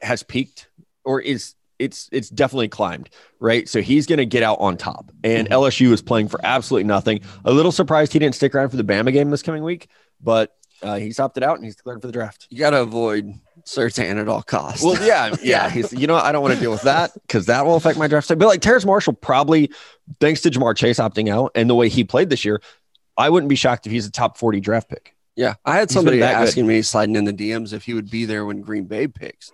has 0.01 0.23
peaked 0.23 0.69
or 1.03 1.19
is 1.19 1.55
it's 1.81 2.07
it's 2.11 2.29
definitely 2.29 2.67
climbed, 2.69 3.09
right? 3.39 3.67
So 3.67 3.81
he's 3.81 4.05
going 4.05 4.17
to 4.19 4.25
get 4.25 4.43
out 4.43 4.57
on 4.59 4.77
top. 4.77 5.11
And 5.23 5.47
Mhm. 5.49 5.51
LSU 5.53 5.91
is 5.91 6.01
playing 6.01 6.27
for 6.29 6.39
absolutely 6.43 6.87
nothing. 6.87 7.21
A 7.45 7.51
little 7.51 7.71
surprised 7.71 8.13
he 8.13 8.19
didn't 8.19 8.35
stick 8.35 8.53
around 8.55 8.69
for 8.69 8.77
the 8.77 8.83
Bama 8.83 9.11
game 9.11 9.29
this 9.31 9.41
coming 9.41 9.63
week, 9.63 9.87
but 10.21 10.55
uh, 10.83 10.95
he's 10.95 11.19
opted 11.19 11.43
out 11.43 11.55
and 11.57 11.65
he's 11.65 11.75
declared 11.75 12.01
for 12.01 12.07
the 12.07 12.13
draft. 12.13 12.47
you 12.49 12.57
got 12.57 12.71
to 12.71 12.81
avoid 12.81 13.33
Surtain 13.65 14.19
at 14.19 14.27
all 14.27 14.41
costs. 14.41 14.83
Well, 14.83 14.97
yeah, 15.05 15.35
yeah. 15.43 15.69
He's, 15.69 15.93
you 15.93 16.07
know, 16.07 16.15
I 16.15 16.31
don't 16.31 16.41
want 16.41 16.55
to 16.55 16.59
deal 16.59 16.71
with 16.71 16.81
that 16.83 17.11
because 17.21 17.45
that 17.45 17.65
will 17.65 17.75
affect 17.75 17.99
my 17.99 18.07
draft. 18.07 18.27
But 18.29 18.39
like 18.47 18.61
Terrace 18.61 18.85
Marshall, 18.85 19.13
probably 19.13 19.69
thanks 20.19 20.41
to 20.41 20.49
Ja'Marr 20.49 20.75
Chase 20.75 20.97
opting 20.97 21.29
out 21.29 21.51
and 21.53 21.69
the 21.69 21.75
way 21.75 21.87
he 21.89 22.03
played 22.03 22.29
this 22.31 22.43
year, 22.43 22.61
I 23.17 23.29
wouldn't 23.29 23.49
be 23.49 23.55
shocked 23.55 23.85
if 23.85 23.91
he's 23.91 24.07
a 24.07 24.11
top 24.11 24.37
40 24.37 24.59
draft 24.59 24.89
pick. 24.89 25.15
Yeah, 25.35 25.53
I 25.65 25.77
had 25.77 25.91
somebody 25.91 26.17
that 26.19 26.37
good. 26.39 26.47
asking 26.47 26.65
me 26.67 26.81
sliding 26.81 27.15
in 27.15 27.25
the 27.25 27.33
DMs 27.33 27.73
if 27.73 27.83
he 27.83 27.93
would 27.93 28.09
be 28.09 28.25
there 28.25 28.45
when 28.45 28.61
Green 28.61 28.85
Bay 28.85 29.07
picks. 29.07 29.51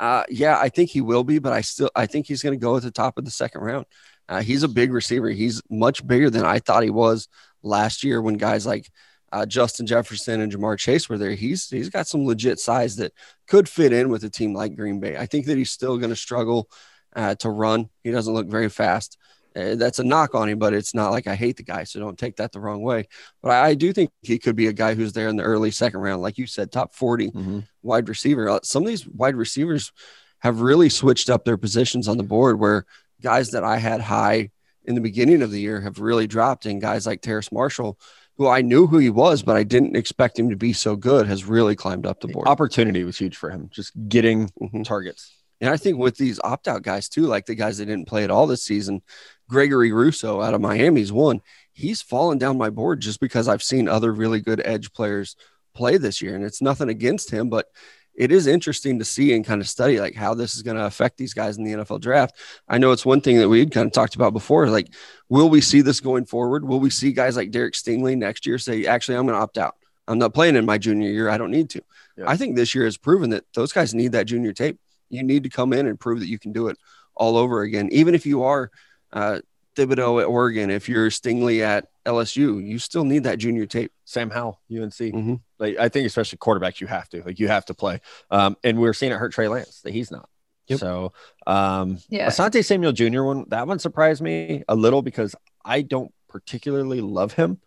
Uh, 0.00 0.24
yeah, 0.30 0.58
I 0.58 0.70
think 0.70 0.88
he 0.88 1.02
will 1.02 1.24
be, 1.24 1.38
but 1.38 1.52
I 1.52 1.60
still 1.60 1.90
I 1.94 2.06
think 2.06 2.26
he's 2.26 2.42
going 2.42 2.58
to 2.58 2.62
go 2.62 2.76
at 2.76 2.82
the 2.82 2.90
top 2.90 3.18
of 3.18 3.26
the 3.26 3.30
second 3.30 3.60
round. 3.60 3.84
Uh, 4.28 4.40
he's 4.40 4.62
a 4.62 4.68
big 4.68 4.92
receiver. 4.92 5.28
He's 5.28 5.60
much 5.68 6.04
bigger 6.06 6.30
than 6.30 6.44
I 6.44 6.58
thought 6.58 6.82
he 6.82 6.90
was 6.90 7.28
last 7.62 8.02
year 8.02 8.22
when 8.22 8.34
guys 8.34 8.64
like 8.64 8.90
uh, 9.30 9.44
Justin 9.44 9.86
Jefferson 9.86 10.40
and 10.40 10.50
Ja'Marr 10.50 10.78
Chase 10.78 11.08
were 11.08 11.18
there. 11.18 11.32
He's 11.32 11.68
he's 11.68 11.90
got 11.90 12.06
some 12.06 12.24
legit 12.24 12.58
size 12.58 12.96
that 12.96 13.12
could 13.46 13.68
fit 13.68 13.92
in 13.92 14.08
with 14.08 14.24
a 14.24 14.30
team 14.30 14.54
like 14.54 14.74
Green 14.74 15.00
Bay. 15.00 15.18
I 15.18 15.26
think 15.26 15.44
that 15.46 15.58
he's 15.58 15.70
still 15.70 15.98
going 15.98 16.10
to 16.10 16.16
struggle 16.16 16.70
uh, 17.14 17.34
to 17.36 17.50
run. 17.50 17.90
He 18.02 18.10
doesn't 18.10 18.32
look 18.32 18.46
very 18.46 18.70
fast. 18.70 19.18
Uh, 19.56 19.74
that's 19.74 19.98
a 19.98 20.04
knock 20.04 20.34
on 20.34 20.48
him, 20.48 20.58
but 20.58 20.72
it's 20.72 20.94
not 20.94 21.10
like 21.10 21.26
I 21.26 21.34
hate 21.34 21.56
the 21.56 21.62
guy, 21.62 21.84
so 21.84 21.98
don't 21.98 22.18
take 22.18 22.36
that 22.36 22.52
the 22.52 22.60
wrong 22.60 22.82
way. 22.82 23.08
But 23.42 23.50
I, 23.52 23.68
I 23.68 23.74
do 23.74 23.92
think 23.92 24.10
he 24.22 24.38
could 24.38 24.54
be 24.56 24.68
a 24.68 24.72
guy 24.72 24.94
who's 24.94 25.12
there 25.12 25.28
in 25.28 25.36
the 25.36 25.42
early 25.42 25.70
second 25.70 26.00
round, 26.00 26.22
like 26.22 26.38
you 26.38 26.46
said, 26.46 26.70
top 26.70 26.94
40 26.94 27.30
Mhm. 27.32 27.66
wide 27.82 28.08
receiver. 28.08 28.48
Uh, 28.48 28.60
Some 28.62 28.84
of 28.84 28.88
these 28.88 29.06
wide 29.08 29.34
receivers 29.36 29.92
have 30.40 30.60
really 30.60 30.88
switched 30.88 31.28
up 31.28 31.44
their 31.44 31.56
positions 31.56 32.06
on 32.08 32.16
the 32.16 32.22
board 32.22 32.58
where 32.60 32.86
guys 33.20 33.50
that 33.50 33.64
I 33.64 33.78
had 33.78 34.00
high 34.00 34.50
in 34.84 34.94
the 34.94 35.00
beginning 35.00 35.42
of 35.42 35.50
the 35.50 35.60
year 35.60 35.80
have 35.80 35.98
really 35.98 36.26
dropped, 36.26 36.64
and 36.66 36.80
guys 36.80 37.06
like 37.06 37.20
Terrace 37.20 37.52
Marshall, 37.52 37.98
who 38.38 38.46
I 38.46 38.62
knew 38.62 38.86
who 38.86 38.96
he 38.98 39.10
was, 39.10 39.42
but 39.42 39.56
I 39.56 39.64
didn't 39.64 39.96
expect 39.96 40.38
him 40.38 40.48
to 40.48 40.56
be 40.56 40.72
so 40.72 40.96
good, 40.96 41.26
has 41.26 41.44
really 41.44 41.76
climbed 41.76 42.06
up 42.06 42.20
the 42.20 42.28
board. 42.28 42.48
Opportunity 42.48 43.04
was 43.04 43.18
huge 43.18 43.36
for 43.36 43.50
him, 43.50 43.68
just 43.70 43.92
getting 44.08 44.48
Mhm. 44.62 44.84
targets. 44.84 45.32
And 45.60 45.68
I 45.68 45.76
think 45.76 45.98
with 45.98 46.16
these 46.16 46.40
opt 46.42 46.66
out 46.68 46.82
guys 46.82 47.06
too, 47.10 47.26
like 47.26 47.44
the 47.44 47.54
guys 47.54 47.76
that 47.76 47.84
didn't 47.84 48.08
play 48.08 48.24
at 48.24 48.30
all 48.30 48.46
this 48.46 48.62
season, 48.64 49.02
Gregory 49.50 49.92
Rousseau 49.92 50.40
out 50.40 50.54
of 50.54 50.60
Miami's 50.60 51.12
one. 51.12 51.42
He's 51.72 52.00
fallen 52.00 52.38
down 52.38 52.56
my 52.56 52.70
board 52.70 53.00
just 53.00 53.20
because 53.20 53.48
I've 53.48 53.62
seen 53.62 53.88
other 53.88 54.12
really 54.12 54.40
good 54.40 54.62
edge 54.64 54.92
players 54.92 55.36
play 55.74 55.98
this 55.98 56.22
year. 56.22 56.34
And 56.34 56.44
it's 56.44 56.62
nothing 56.62 56.88
against 56.88 57.30
him, 57.30 57.48
but 57.48 57.66
it 58.14 58.30
is 58.30 58.46
interesting 58.46 58.98
to 58.98 59.04
see 59.04 59.34
and 59.34 59.44
kind 59.44 59.60
of 59.60 59.68
study 59.68 59.98
like 59.98 60.14
how 60.14 60.34
this 60.34 60.54
is 60.54 60.62
going 60.62 60.76
to 60.76 60.84
affect 60.84 61.16
these 61.16 61.34
guys 61.34 61.56
in 61.56 61.64
the 61.64 61.72
NFL 61.72 62.00
draft. 62.00 62.36
I 62.68 62.78
know 62.78 62.92
it's 62.92 63.06
one 63.06 63.20
thing 63.20 63.38
that 63.38 63.48
we 63.48 63.60
had 63.60 63.72
kind 63.72 63.86
of 63.86 63.92
talked 63.92 64.14
about 64.14 64.32
before. 64.32 64.68
Like, 64.68 64.92
will 65.28 65.48
we 65.48 65.60
see 65.60 65.80
this 65.80 66.00
going 66.00 66.26
forward? 66.26 66.64
Will 66.64 66.80
we 66.80 66.90
see 66.90 67.12
guys 67.12 67.36
like 67.36 67.50
Derek 67.50 67.74
Stingley 67.74 68.16
next 68.16 68.46
year 68.46 68.58
say, 68.58 68.86
actually, 68.86 69.16
I'm 69.16 69.26
going 69.26 69.36
to 69.36 69.42
opt 69.42 69.58
out? 69.58 69.74
I'm 70.06 70.18
not 70.18 70.34
playing 70.34 70.56
in 70.56 70.66
my 70.66 70.78
junior 70.78 71.08
year. 71.08 71.28
I 71.28 71.38
don't 71.38 71.50
need 71.50 71.70
to. 71.70 71.82
Yeah. 72.16 72.24
I 72.28 72.36
think 72.36 72.56
this 72.56 72.74
year 72.74 72.84
has 72.84 72.96
proven 72.96 73.30
that 73.30 73.44
those 73.54 73.72
guys 73.72 73.94
need 73.94 74.12
that 74.12 74.26
junior 74.26 74.52
tape. 74.52 74.78
You 75.08 75.22
need 75.22 75.44
to 75.44 75.50
come 75.50 75.72
in 75.72 75.86
and 75.86 75.98
prove 75.98 76.20
that 76.20 76.28
you 76.28 76.38
can 76.38 76.52
do 76.52 76.68
it 76.68 76.78
all 77.14 77.36
over 77.36 77.62
again. 77.62 77.88
Even 77.92 78.14
if 78.14 78.26
you 78.26 78.42
are 78.42 78.70
uh, 79.12 79.40
Thibodeaux 79.76 80.20
at 80.20 80.26
Oregon, 80.26 80.70
if 80.70 80.88
you're 80.88 81.10
Stingley 81.10 81.60
at 81.62 81.86
LSU, 82.04 82.64
you 82.66 82.78
still 82.78 83.04
need 83.04 83.24
that 83.24 83.38
junior 83.38 83.66
tape. 83.66 83.92
Sam 84.04 84.30
Howell, 84.30 84.60
UNC. 84.70 84.92
Mhm. 85.14 85.40
Like 85.58 85.76
I 85.78 85.88
think, 85.88 86.06
especially 86.06 86.38
quarterbacks, 86.38 86.80
you 86.80 86.86
have 86.88 87.08
to 87.10 87.22
like 87.22 87.38
you 87.38 87.48
have 87.48 87.64
to 87.66 87.74
play. 87.74 88.00
Um, 88.30 88.56
and 88.64 88.80
we're 88.80 88.92
seeing 88.92 89.12
it 89.12 89.16
hurt 89.16 89.32
Trey 89.32 89.48
Lance 89.48 89.80
that 89.82 89.92
he's 89.92 90.10
not. 90.10 90.28
Yep. 90.66 90.78
So, 90.80 91.12
um, 91.46 91.98
Yeah. 92.08 92.28
Asante 92.28 92.64
Samuel 92.64 92.92
Jr. 92.92 93.22
one 93.22 93.44
that 93.48 93.66
one 93.66 93.78
surprised 93.78 94.22
me 94.22 94.64
a 94.68 94.74
little 94.74 95.02
because 95.02 95.34
I 95.64 95.82
don't 95.82 96.12
particularly 96.28 97.00
love 97.00 97.32
him. 97.34 97.60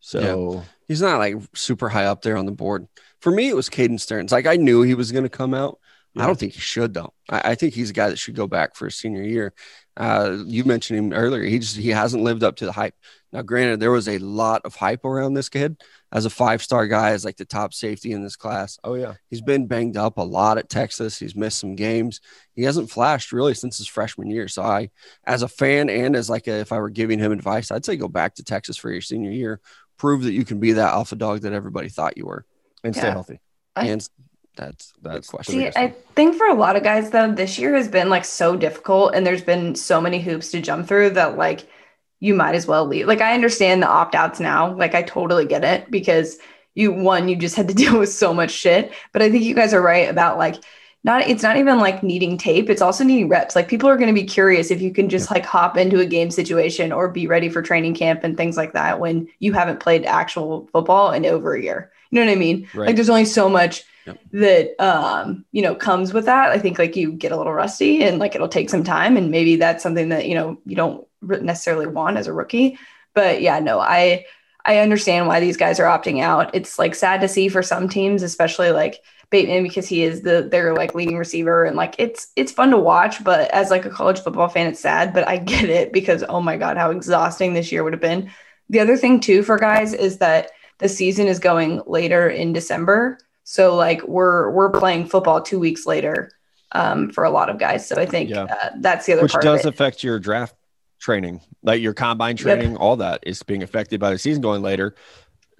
So 0.00 0.64
He's 0.88 1.02
not 1.02 1.18
like 1.18 1.36
super 1.54 1.88
high 1.88 2.04
up 2.04 2.22
there 2.22 2.36
on 2.36 2.46
the 2.46 2.52
board. 2.52 2.86
For 3.20 3.32
me, 3.32 3.48
it 3.48 3.56
was 3.56 3.68
Caden 3.68 3.98
Sterns. 3.98 4.30
Like 4.30 4.46
I 4.46 4.56
knew 4.56 4.82
he 4.82 4.94
was 4.94 5.10
going 5.10 5.24
to 5.24 5.28
come 5.30 5.54
out. 5.54 5.78
I 6.18 6.26
don't 6.26 6.38
think 6.38 6.54
he 6.54 6.60
should 6.60 6.94
though. 6.94 7.12
I, 7.28 7.50
I 7.50 7.54
think 7.56 7.74
he's 7.74 7.90
a 7.90 7.92
guy 7.92 8.08
that 8.08 8.18
should 8.18 8.34
go 8.36 8.46
back 8.46 8.74
for 8.74 8.86
his 8.86 8.94
senior 8.94 9.22
year. 9.22 9.52
Uh, 9.96 10.38
you 10.46 10.64
mentioned 10.64 10.98
him 10.98 11.12
earlier. 11.12 11.42
He 11.42 11.58
just 11.58 11.76
he 11.76 11.88
hasn't 11.90 12.22
lived 12.22 12.42
up 12.44 12.56
to 12.56 12.66
the 12.66 12.72
hype. 12.72 12.94
Now, 13.32 13.42
granted, 13.42 13.80
there 13.80 13.90
was 13.90 14.08
a 14.08 14.18
lot 14.18 14.62
of 14.64 14.74
hype 14.74 15.04
around 15.04 15.34
this 15.34 15.48
kid 15.48 15.76
as 16.12 16.24
a 16.26 16.30
five 16.30 16.62
star 16.62 16.86
guy, 16.86 17.10
as 17.10 17.24
like 17.24 17.36
the 17.36 17.44
top 17.44 17.72
safety 17.74 18.12
in 18.12 18.22
this 18.22 18.36
class. 18.36 18.78
oh 18.84 18.94
yeah, 18.94 19.14
He's 19.30 19.40
been 19.40 19.66
banged 19.66 19.96
up 19.96 20.18
a 20.18 20.22
lot 20.22 20.58
at 20.58 20.68
Texas. 20.68 21.18
He's 21.18 21.34
missed 21.34 21.58
some 21.58 21.74
games. 21.74 22.20
He 22.54 22.62
hasn't 22.62 22.90
flashed 22.90 23.32
really 23.32 23.54
since 23.54 23.78
his 23.78 23.86
freshman 23.88 24.30
year. 24.30 24.48
So 24.48 24.62
I, 24.62 24.90
as 25.24 25.42
a 25.42 25.48
fan 25.48 25.88
and 25.90 26.14
as 26.14 26.28
like 26.30 26.46
a, 26.46 26.60
if 26.60 26.72
I 26.72 26.78
were 26.78 26.90
giving 26.90 27.18
him 27.18 27.32
advice, 27.32 27.70
I'd 27.70 27.84
say 27.84 27.96
go 27.96 28.08
back 28.08 28.34
to 28.36 28.44
Texas 28.44 28.76
for 28.76 28.90
your 28.90 29.00
senior 29.02 29.30
year. 29.30 29.60
Prove 29.98 30.22
that 30.24 30.32
you 30.32 30.44
can 30.44 30.60
be 30.60 30.72
that 30.72 30.92
alpha 30.92 31.16
dog 31.16 31.40
that 31.40 31.52
everybody 31.54 31.88
thought 31.88 32.16
you 32.18 32.26
were. 32.26 32.44
and 32.84 32.94
stay 32.94 33.06
healthy. 33.12 33.40
I- 33.74 33.86
and 33.86 34.06
that's 34.56 34.94
That's 35.02 35.28
question. 35.28 35.54
See, 35.54 35.70
I 35.76 35.94
think 36.14 36.36
for 36.36 36.46
a 36.46 36.54
lot 36.54 36.76
of 36.76 36.82
guys 36.82 37.10
though, 37.10 37.32
this 37.32 37.58
year 37.58 37.74
has 37.74 37.88
been 37.88 38.08
like 38.08 38.24
so 38.24 38.56
difficult 38.56 39.14
and 39.14 39.26
there's 39.26 39.42
been 39.42 39.74
so 39.74 40.00
many 40.00 40.20
hoops 40.20 40.50
to 40.50 40.60
jump 40.60 40.88
through 40.88 41.10
that 41.10 41.36
like 41.36 41.68
you 42.20 42.34
might 42.34 42.54
as 42.54 42.66
well 42.66 42.86
leave. 42.86 43.06
Like 43.06 43.20
I 43.20 43.34
understand 43.34 43.82
the 43.82 43.88
opt-outs 43.88 44.40
now. 44.40 44.74
Like 44.74 44.94
I 44.94 45.02
totally 45.02 45.46
get 45.46 45.64
it 45.64 45.90
because 45.90 46.38
you 46.74 46.92
one, 46.92 47.28
you 47.28 47.36
just 47.36 47.56
had 47.56 47.68
to 47.68 47.74
deal 47.82 47.98
with 47.98 48.12
so 48.12 48.34
much 48.34 48.50
shit. 48.50 48.92
But 49.12 49.22
I 49.22 49.30
think 49.30 49.44
you 49.44 49.54
guys 49.54 49.74
are 49.74 49.82
right 49.82 50.08
about 50.08 50.38
like 50.38 50.56
not 51.04 51.28
it's 51.28 51.42
not 51.42 51.56
even 51.56 51.78
like 51.78 52.02
needing 52.02 52.36
tape, 52.36 52.68
it's 52.68 52.82
also 52.82 53.04
needing 53.04 53.28
reps. 53.28 53.54
Like 53.54 53.68
people 53.68 53.88
are 53.88 53.96
going 53.96 54.12
to 54.12 54.20
be 54.20 54.26
curious 54.26 54.70
if 54.70 54.80
you 54.80 54.92
can 54.92 55.08
just 55.08 55.30
like 55.30 55.44
hop 55.44 55.76
into 55.76 56.00
a 56.00 56.06
game 56.06 56.30
situation 56.30 56.90
or 56.90 57.08
be 57.08 57.26
ready 57.28 57.48
for 57.48 57.62
training 57.62 57.94
camp 57.94 58.24
and 58.24 58.36
things 58.36 58.56
like 58.56 58.72
that 58.72 58.98
when 58.98 59.28
you 59.38 59.52
haven't 59.52 59.80
played 59.80 60.04
actual 60.04 60.68
football 60.72 61.12
in 61.12 61.24
over 61.24 61.54
a 61.54 61.62
year. 61.62 61.92
You 62.10 62.20
know 62.20 62.26
what 62.26 62.32
I 62.32 62.36
mean? 62.36 62.68
Right. 62.74 62.86
Like 62.86 62.96
there's 62.96 63.10
only 63.10 63.24
so 63.24 63.48
much 63.48 63.84
That 64.32 64.80
um 64.82 65.44
you 65.52 65.62
know 65.62 65.74
comes 65.74 66.12
with 66.12 66.26
that. 66.26 66.50
I 66.50 66.58
think 66.58 66.78
like 66.78 66.96
you 66.96 67.12
get 67.12 67.32
a 67.32 67.36
little 67.36 67.52
rusty 67.52 68.02
and 68.02 68.18
like 68.18 68.34
it'll 68.34 68.48
take 68.48 68.70
some 68.70 68.84
time 68.84 69.16
and 69.16 69.30
maybe 69.30 69.56
that's 69.56 69.82
something 69.82 70.08
that 70.10 70.26
you 70.26 70.34
know 70.34 70.58
you 70.64 70.76
don't 70.76 71.06
necessarily 71.22 71.86
want 71.86 72.16
as 72.16 72.26
a 72.26 72.32
rookie. 72.32 72.78
But 73.14 73.40
yeah 73.40 73.58
no 73.60 73.80
i 73.80 74.24
i 74.64 74.78
understand 74.78 75.26
why 75.26 75.40
these 75.40 75.56
guys 75.56 75.80
are 75.80 75.98
opting 75.98 76.22
out. 76.22 76.54
It's 76.54 76.78
like 76.78 76.94
sad 76.94 77.20
to 77.20 77.28
see 77.28 77.48
for 77.48 77.62
some 77.62 77.88
teams 77.88 78.22
especially 78.22 78.70
like 78.70 79.02
bateman 79.30 79.62
because 79.62 79.88
he 79.88 80.02
is 80.02 80.22
the 80.22 80.48
their 80.50 80.74
like 80.74 80.94
leading 80.94 81.18
receiver 81.18 81.64
and 81.64 81.76
like 81.76 81.96
it's 81.98 82.28
it's 82.36 82.52
fun 82.52 82.70
to 82.70 82.78
watch 82.78 83.24
but 83.24 83.50
as 83.50 83.70
like 83.70 83.84
a 83.84 83.90
college 83.90 84.20
football 84.20 84.48
fan 84.48 84.68
it's 84.68 84.80
sad 84.80 85.12
but 85.12 85.26
i 85.26 85.36
get 85.52 85.64
it 85.64 85.92
because 85.92 86.22
oh 86.28 86.40
my 86.40 86.56
god 86.56 86.76
how 86.76 86.90
exhausting 86.90 87.52
this 87.52 87.72
year 87.72 87.82
would 87.82 87.92
have 87.92 88.00
been. 88.00 88.30
The 88.68 88.80
other 88.80 88.96
thing 88.96 89.20
too 89.20 89.42
for 89.42 89.58
guys 89.58 89.92
is 89.92 90.18
that 90.18 90.50
the 90.78 90.88
season 90.88 91.26
is 91.28 91.38
going 91.38 91.82
later 91.86 92.28
in 92.28 92.52
december 92.52 93.18
so 93.48 93.76
like 93.76 94.02
we're 94.02 94.50
we're 94.50 94.70
playing 94.70 95.06
football 95.06 95.40
two 95.40 95.60
weeks 95.60 95.86
later 95.86 96.32
um, 96.72 97.10
for 97.10 97.22
a 97.22 97.30
lot 97.30 97.48
of 97.48 97.58
guys. 97.60 97.86
So 97.86 97.94
I 97.96 98.04
think 98.04 98.28
Yeah. 98.28 98.42
uh, 98.44 98.70
that's 98.80 99.06
the 99.06 99.12
other 99.12 99.22
which 99.22 99.30
part 99.32 99.44
does 99.44 99.60
of 99.60 99.66
it. 99.66 99.74
affect 99.76 100.02
your 100.02 100.18
draft 100.18 100.56
training, 100.98 101.40
like 101.62 101.80
your 101.80 101.94
combine 101.94 102.36
Yep. 102.36 102.42
training, 102.42 102.76
all 102.76 102.96
that 102.96 103.20
is 103.22 103.44
being 103.44 103.62
affected 103.62 104.00
by 104.00 104.10
the 104.10 104.18
season 104.18 104.42
going 104.42 104.62
later. 104.62 104.96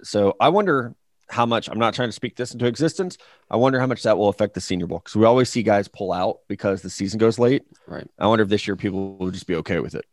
So 0.03 0.35
I 0.41 0.49
wonder 0.49 0.95
how 1.29 1.45
much. 1.45 1.69
I'm 1.69 1.79
not 1.79 1.93
trying 1.93 2.09
to 2.09 2.13
speak 2.13 2.35
this 2.35 2.51
into 2.51 2.65
existence. 2.65 3.17
I 3.49 3.55
wonder 3.55 3.79
how 3.79 3.87
much 3.87 4.03
that 4.03 4.17
will 4.17 4.27
affect 4.27 4.53
the 4.53 4.61
Senior 4.61 4.87
Bowl 4.87 4.99
because 4.99 5.15
we 5.15 5.23
always 5.23 5.47
see 5.49 5.63
guys 5.63 5.87
pull 5.87 6.11
out 6.11 6.39
because 6.49 6.81
the 6.81 6.89
season 6.89 7.19
goes 7.19 7.39
late. 7.39 7.63
Right. 7.87 8.07
I 8.19 8.27
wonder 8.27 8.43
if 8.43 8.49
this 8.49 8.67
year 8.67 8.75
people 8.75 9.15
will 9.17 9.31
just 9.31 9.47
be 9.47 9.55
okay 9.55 9.79
with 9.79 9.95
it. 9.95 10.03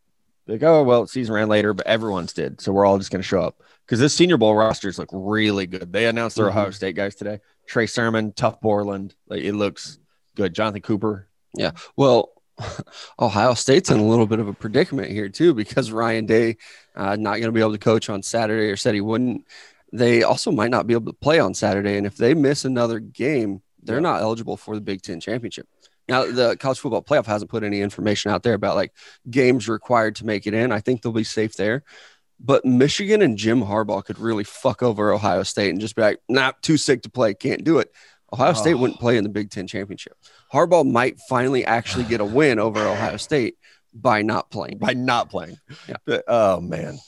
Like, 0.46 0.62
oh 0.62 0.82
well, 0.82 1.06
season 1.06 1.34
ran 1.34 1.48
later, 1.48 1.72
but 1.72 1.86
everyone's 1.86 2.32
did, 2.32 2.60
so 2.60 2.72
we're 2.72 2.84
all 2.84 2.98
just 2.98 3.10
going 3.10 3.22
to 3.22 3.26
show 3.28 3.40
up 3.40 3.60
because 3.86 3.98
this 4.00 4.14
Senior 4.14 4.36
Bowl 4.36 4.54
rosters 4.54 4.98
look 4.98 5.08
really 5.12 5.66
good. 5.66 5.92
They 5.92 6.06
announced 6.06 6.36
their 6.36 6.46
Mhm. 6.46 6.50
Ohio 6.50 6.70
State 6.70 6.96
guys 6.96 7.14
today: 7.14 7.40
Trey 7.66 7.86
Sermon, 7.86 8.32
Tuf 8.32 8.60
Borland. 8.60 9.14
Like 9.28 9.42
it 9.42 9.54
looks 9.54 9.98
good. 10.36 10.54
Jonathan 10.54 10.82
Cooper. 10.82 11.28
Yeah. 11.56 11.70
Well, 11.96 12.30
Ohio 13.20 13.54
State's 13.54 13.90
in 13.90 13.98
a 13.98 14.06
little 14.06 14.26
bit 14.26 14.38
of 14.38 14.48
a 14.48 14.52
predicament 14.52 15.10
here 15.10 15.28
too 15.28 15.54
because 15.54 15.90
Ryan 15.90 16.26
Day 16.26 16.56
uh, 16.94 17.16
not 17.16 17.32
going 17.36 17.44
to 17.44 17.52
be 17.52 17.60
able 17.60 17.72
to 17.72 17.78
coach 17.78 18.08
on 18.10 18.22
Saturday 18.22 18.70
or 18.70 18.76
said 18.76 18.94
he 18.94 19.00
wouldn't. 19.00 19.46
They 19.92 20.22
also 20.24 20.50
might 20.50 20.70
not 20.70 20.86
be 20.86 20.94
able 20.94 21.12
to 21.12 21.18
play 21.18 21.38
on 21.38 21.54
Saturday, 21.54 21.96
and 21.96 22.06
if 22.06 22.16
they 22.16 22.34
miss 22.34 22.64
another 22.64 22.98
game, 22.98 23.62
they're 23.82 23.96
Yeah. 23.96 24.00
not 24.02 24.22
eligible 24.22 24.56
for 24.56 24.74
the 24.74 24.80
Big 24.80 25.02
Ten 25.02 25.20
championship. 25.20 25.68
Now, 26.08 26.26
the 26.26 26.56
college 26.58 26.78
football 26.78 27.02
playoff 27.02 27.26
hasn't 27.26 27.50
put 27.50 27.62
any 27.64 27.80
information 27.80 28.30
out 28.30 28.42
there 28.42 28.54
about 28.54 28.76
like 28.76 28.92
games 29.30 29.68
required 29.68 30.16
to 30.16 30.26
make 30.26 30.46
it 30.46 30.54
in. 30.54 30.70
I 30.72 30.80
think 30.80 31.00
they'll 31.02 31.12
be 31.12 31.24
safe 31.24 31.56
there. 31.56 31.82
But 32.40 32.64
Michigan 32.64 33.22
and 33.22 33.38
Jim 33.38 33.62
Harbaugh 33.62 34.04
could 34.04 34.18
really 34.18 34.44
fuck 34.44 34.82
over 34.82 35.12
Ohio 35.12 35.44
State 35.44 35.70
and 35.70 35.80
just 35.80 35.96
be 35.96 36.02
like, 36.02 36.20
nah, 36.28 36.52
too 36.62 36.76
sick 36.76 37.02
to 37.02 37.10
play, 37.10 37.32
can't 37.32 37.64
do 37.64 37.78
it. 37.78 37.90
Ohio 38.32 38.52
State 38.52 38.74
Oh. 38.74 38.78
wouldn't 38.78 38.98
play 39.00 39.16
in 39.16 39.22
the 39.22 39.30
Big 39.30 39.50
Ten 39.50 39.66
championship. 39.66 40.14
Harbaugh 40.52 40.84
might 40.90 41.18
finally 41.28 41.64
actually 41.64 42.04
get 42.04 42.20
a 42.20 42.24
win 42.38 42.58
over 42.58 42.80
Ohio 42.80 43.16
State 43.16 43.56
by 43.94 44.22
not 44.22 44.50
playing. 44.50 44.78
by 44.78 44.92
not 44.92 45.30
playing. 45.30 45.56
Yeah. 45.88 45.96
But, 46.04 46.24
oh 46.26 46.60
man, 46.60 46.98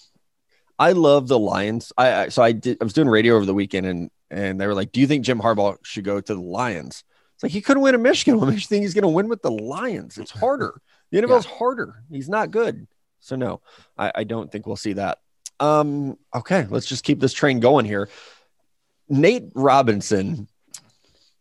I 0.79 0.93
love 0.93 1.27
the 1.27 1.39
Lions. 1.39 1.93
I, 1.99 2.13
I 2.15 2.29
so 2.29 2.43
I 2.43 2.53
did. 2.53 2.79
I 2.81 2.85
was 2.85 2.93
doing 2.93 3.09
radio 3.09 3.35
over 3.35 3.45
the 3.45 3.55
weekend, 3.55 3.87
and 3.87 4.11
and 4.31 4.61
they 4.61 4.67
were 4.69 4.75
like, 4.75 4.93
"Do 4.93 5.01
you 5.01 5.07
think 5.09 5.25
Jim 5.25 5.41
Harbaugh 5.41 5.79
should 5.83 6.05
go 6.05 6.21
to 6.21 6.35
the 6.35 6.41
Lions?" 6.41 7.03
It's 7.37 7.43
like 7.43 7.53
he 7.53 7.61
couldn't 7.61 7.83
win 7.83 7.95
in 7.95 8.03
Michigan. 8.03 8.41
What 8.41 8.49
makes 8.49 8.63
you 8.63 8.67
think 8.69 8.83
he's 8.83 8.95
going 8.95 9.03
to 9.03 9.09
win 9.09 9.29
with 9.29 9.43
the 9.43 9.51
Lions? 9.51 10.19
It's 10.19 10.31
harder. 10.31 10.81
The 11.13 11.23
NFL's 11.23 11.47
harder. 11.47 12.03
He's 12.11 12.29
not 12.29 12.51
good. 12.51 12.89
So 13.21 13.37
no, 13.37 13.61
I, 13.97 14.11
I 14.13 14.25
don't 14.25 14.51
think 14.51 14.67
we'll 14.67 14.75
see 14.75 14.95
that. 14.95 15.19
Um. 15.61 16.19
Okay, 16.35 16.67
let's 16.69 16.87
just 16.87 17.05
keep 17.05 17.21
this 17.21 17.33
train 17.33 17.61
going 17.61 17.87
here. 17.87 18.09
Nate 19.09 19.45
Robinson 19.55 20.49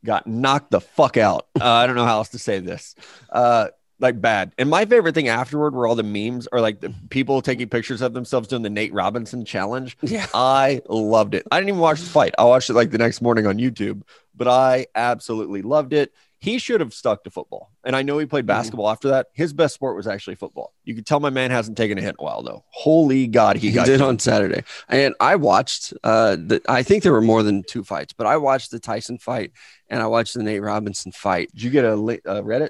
got 0.06 0.28
knocked 0.28 0.70
the 0.70 0.82
fuck 0.82 1.18
out. 1.18 1.48
Uh, 1.60 1.68
I 1.68 1.88
don't 1.88 1.96
know 1.96 2.06
how 2.06 2.18
else 2.18 2.30
to 2.30 2.40
say 2.40 2.60
this. 2.60 2.94
Uh, 3.28 3.70
like 4.00 4.20
bad. 4.20 4.54
And 4.58 4.70
my 4.70 4.86
favorite 4.86 5.16
thing 5.16 5.30
afterward 5.30 5.74
were 5.74 5.88
all 5.88 5.96
the 5.96 6.04
memes 6.04 6.48
or 6.52 6.60
like 6.60 6.82
the 6.82 6.94
people 7.10 7.42
taking 7.42 7.70
pictures 7.70 8.02
of 8.02 8.14
themselves 8.14 8.48
doing 8.48 8.62
the 8.62 8.70
Nate 8.70 8.94
Robinson 8.94 9.46
challenge. 9.46 9.98
Yeah. 10.02 10.28
I 10.34 10.82
loved 10.90 11.34
it. 11.34 11.48
I 11.52 11.58
didn't 11.58 11.70
even 11.70 11.82
watch 11.82 12.02
the 12.02 12.10
fight. 12.10 12.36
I 12.38 12.44
watched 12.44 12.70
it 12.70 12.74
like 12.74 12.92
the 12.92 12.98
next 12.98 13.22
morning 13.22 13.48
on 13.48 13.58
YouTube, 13.58 14.02
but 14.36 14.48
I 14.48 14.88
absolutely 14.96 15.62
loved 15.62 15.94
it. 15.94 16.12
He 16.40 16.60
should 16.60 16.80
have 16.82 16.94
stuck 16.94 17.24
to 17.24 17.32
football. 17.32 17.72
And 17.84 17.96
I 17.96 18.04
know 18.04 18.20
he 18.20 18.26
played 18.28 18.46
basketball 18.46 18.90
after 18.90 19.08
that. 19.10 19.28
His 19.34 19.52
best 19.52 19.74
sport 19.74 19.96
was 19.96 20.06
actually 20.06 20.36
football. 20.36 20.74
You 20.84 20.94
could 20.94 21.06
tell 21.06 21.20
my 21.20 21.32
man 21.32 21.50
hasn't 21.50 21.76
taken 21.76 21.98
a 21.98 22.02
hit 22.02 22.10
in 22.10 22.16
a 22.20 22.24
while 22.24 22.44
though. 22.44 22.64
Holy 22.70 23.26
God, 23.26 23.56
he, 23.56 23.70
He, 23.70 23.74
got 23.74 23.88
did 23.88 24.00
you. 24.00 24.06
on 24.06 24.20
Saturday, 24.20 24.64
and 24.88 25.16
I 25.20 25.38
watched. 25.38 25.94
Uh, 26.04 26.36
the, 26.36 26.62
I 26.68 26.84
think 26.84 27.04
there 27.04 27.14
were 27.14 27.22
more 27.22 27.42
than 27.42 27.64
two 27.64 27.84
fights, 27.84 28.14
but 28.14 28.28
I 28.28 28.38
watched 28.38 28.72
the 28.72 28.80
Tyson 28.80 29.18
fight 29.18 29.54
and 29.90 30.02
I 30.02 30.08
watched 30.08 30.36
the 30.36 30.44
Nate 30.44 30.62
Robinson 30.62 31.12
fight. 31.12 31.50
Did 31.52 31.64
you 31.64 31.70
get 31.72 31.86
a 31.86 31.94
uh, 31.94 32.42
Reddit? 32.42 32.70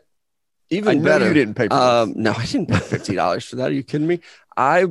Even 0.70 1.02
I 1.02 1.04
better, 1.04 1.28
you 1.28 1.34
didn't 1.34 1.56
pay 1.56 1.68
for 1.68 1.74
Um, 1.76 2.14
no, 2.16 2.32
I 2.32 2.46
didn't 2.46 2.70
pay 2.70 2.80
fifty 2.80 3.16
dollars 3.16 3.46
for 3.46 3.58
that. 3.58 3.72
Are 3.72 3.74
you 3.74 3.84
kidding 3.84 4.08
me? 4.08 4.22
I 4.56 4.86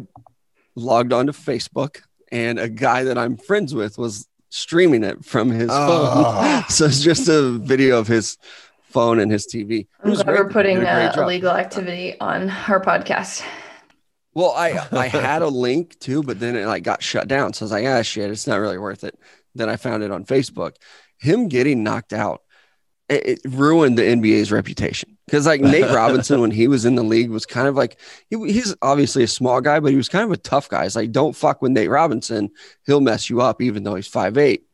logged 0.74 1.12
onto 1.12 1.32
Facebook, 1.32 2.02
and 2.30 2.58
a 2.58 2.68
guy 2.68 3.04
that 3.04 3.16
I'm 3.16 3.36
friends 3.36 3.74
with 3.74 3.98
was 3.98 4.28
streaming 4.54 5.02
it 5.02 5.24
from 5.24 5.50
his 5.50 5.68
Oh. 5.72 6.40
phone. 6.40 6.64
so 6.68 6.84
it's 6.84 7.02
just 7.02 7.28
a 7.28 7.50
video 7.58 7.98
of 7.98 8.06
his 8.06 8.38
phone 8.84 9.18
and 9.18 9.30
his 9.30 9.46
TV. 9.48 9.80
It 9.80 9.88
I'm 10.04 10.12
glad 10.14 10.26
we're 10.28 10.48
putting 10.48 10.76
Did 10.78 10.84
a 10.86 11.18
uh, 11.18 11.22
illegal 11.24 11.50
activity 11.50 12.18
on 12.20 12.50
our 12.68 12.80
podcast. 12.80 13.44
Well, 14.32 14.52
I 14.52 14.78
I 14.92 15.08
had 15.08 15.42
a 15.42 15.48
link 15.48 15.98
too, 15.98 16.22
but 16.22 16.38
then 16.38 16.54
it 16.54 16.66
like 16.66 16.84
got 16.84 17.02
shut 17.02 17.26
down. 17.26 17.52
So 17.52 17.64
I 17.64 17.66
was 17.66 17.72
like, 17.72 17.86
ah, 17.86 18.02
shit, 18.02 18.30
it's 18.30 18.46
not 18.46 18.60
really 18.60 18.78
worth 18.78 19.02
it. 19.02 19.18
Then 19.56 19.68
I 19.68 19.74
found 19.74 20.04
it 20.04 20.12
on 20.12 20.24
Facebook. 20.24 20.76
Him 21.18 21.48
getting 21.48 21.82
knocked 21.82 22.12
out, 22.12 22.42
it, 23.08 23.26
it 23.26 23.40
ruined 23.46 23.98
the 23.98 24.02
NBA's 24.02 24.50
reputation 24.52 25.16
because 25.26 25.46
like 25.46 25.60
Nate 25.60 25.90
Robinson 25.94 26.40
when 26.40 26.50
he 26.50 26.68
was 26.68 26.84
in 26.84 26.94
the 26.94 27.02
league 27.02 27.30
was 27.30 27.46
kind 27.46 27.68
of 27.68 27.74
like 27.74 27.98
he, 28.30 28.36
he's 28.52 28.74
obviously 28.82 29.22
a 29.22 29.28
small 29.28 29.60
guy, 29.60 29.80
but 29.80 29.90
he 29.90 29.96
was 29.96 30.08
kind 30.08 30.24
of 30.24 30.32
a 30.32 30.36
tough 30.36 30.68
guy. 30.68 30.84
It's 30.84 30.96
like 30.96 31.12
don't 31.12 31.34
fuck 31.36 31.62
with 31.62 31.72
Nate 31.72 31.90
Robinson, 31.90 32.50
he'll 32.86 33.00
mess 33.00 33.28
you 33.28 33.40
up, 33.40 33.60
even 33.62 33.82
though 33.82 33.94
he's 33.94 34.06
five 34.06 34.38
eight. 34.38 34.64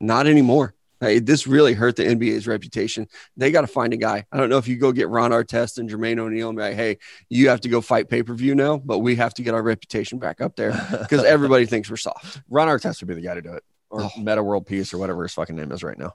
Not 0.00 0.26
anymore. 0.26 0.74
Like, 1.00 1.26
this 1.26 1.48
really 1.48 1.72
hurt 1.74 1.96
the 1.96 2.04
NBA's 2.04 2.46
reputation. 2.46 3.08
They 3.36 3.50
got 3.50 3.62
to 3.62 3.66
find 3.66 3.92
a 3.92 3.96
guy. 3.96 4.24
I 4.30 4.36
don't 4.36 4.48
know 4.48 4.58
if 4.58 4.68
you 4.68 4.76
go 4.76 4.92
get 4.92 5.08
Ron 5.08 5.32
Artest 5.32 5.78
and 5.78 5.90
Jermaine 5.90 6.20
O'Neal 6.20 6.48
and 6.50 6.56
be 6.56 6.62
like, 6.62 6.76
hey, 6.76 6.98
you 7.28 7.48
have 7.48 7.60
to 7.62 7.68
go 7.68 7.80
fight 7.80 8.08
pay 8.08 8.22
per 8.22 8.34
view 8.34 8.54
now, 8.54 8.76
but 8.78 9.00
we 9.00 9.16
have 9.16 9.34
to 9.34 9.42
get 9.42 9.52
our 9.52 9.62
reputation 9.62 10.20
back 10.20 10.40
up 10.40 10.54
there 10.54 10.70
because 11.00 11.24
everybody 11.24 11.66
thinks 11.66 11.90
we're 11.90 11.96
soft. 11.96 12.40
Ron 12.48 12.68
Artest 12.68 13.00
would 13.00 13.08
be 13.08 13.14
the 13.14 13.20
guy 13.20 13.34
to 13.34 13.42
do 13.42 13.52
it, 13.52 13.64
or 13.90 14.02
Oh. 14.04 14.10
Meta 14.16 14.44
World 14.44 14.64
Peace, 14.66 14.94
or 14.94 14.98
whatever 14.98 15.24
his 15.24 15.32
fucking 15.34 15.56
name 15.56 15.72
is 15.72 15.82
right 15.82 15.98
now. 15.98 16.14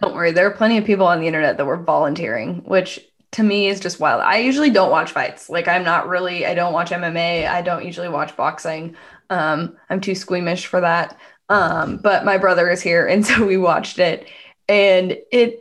Don't 0.00 0.14
worry, 0.14 0.32
there 0.32 0.46
are 0.46 0.52
plenty 0.52 0.78
of 0.78 0.84
people 0.84 1.06
on 1.06 1.20
the 1.20 1.26
internet 1.26 1.56
that 1.56 1.66
were 1.66 1.76
volunteering, 1.76 2.62
which 2.64 3.00
to 3.32 3.42
me 3.42 3.66
is 3.66 3.80
just 3.80 3.98
wild. 3.98 4.20
I 4.20 4.38
usually 4.38 4.70
don't 4.70 4.90
watch 4.90 5.10
fights. 5.10 5.48
Like 5.48 5.66
I'm 5.66 5.84
not 5.84 6.08
really 6.08 6.46
I 6.46 6.54
don't 6.54 6.72
watch 6.72 6.90
MMA. 6.90 7.48
I 7.48 7.62
don't 7.62 7.84
usually 7.84 8.08
watch 8.08 8.36
boxing. 8.36 8.94
Um, 9.30 9.76
I'm 9.90 10.00
too 10.00 10.14
squeamish 10.14 10.66
for 10.66 10.80
that. 10.80 11.18
Um, 11.48 11.96
but 11.96 12.24
my 12.24 12.38
brother 12.38 12.70
is 12.70 12.80
here 12.80 13.06
and 13.06 13.26
so 13.26 13.44
we 13.44 13.56
watched 13.56 13.98
it 13.98 14.28
and 14.68 15.16
it 15.32 15.60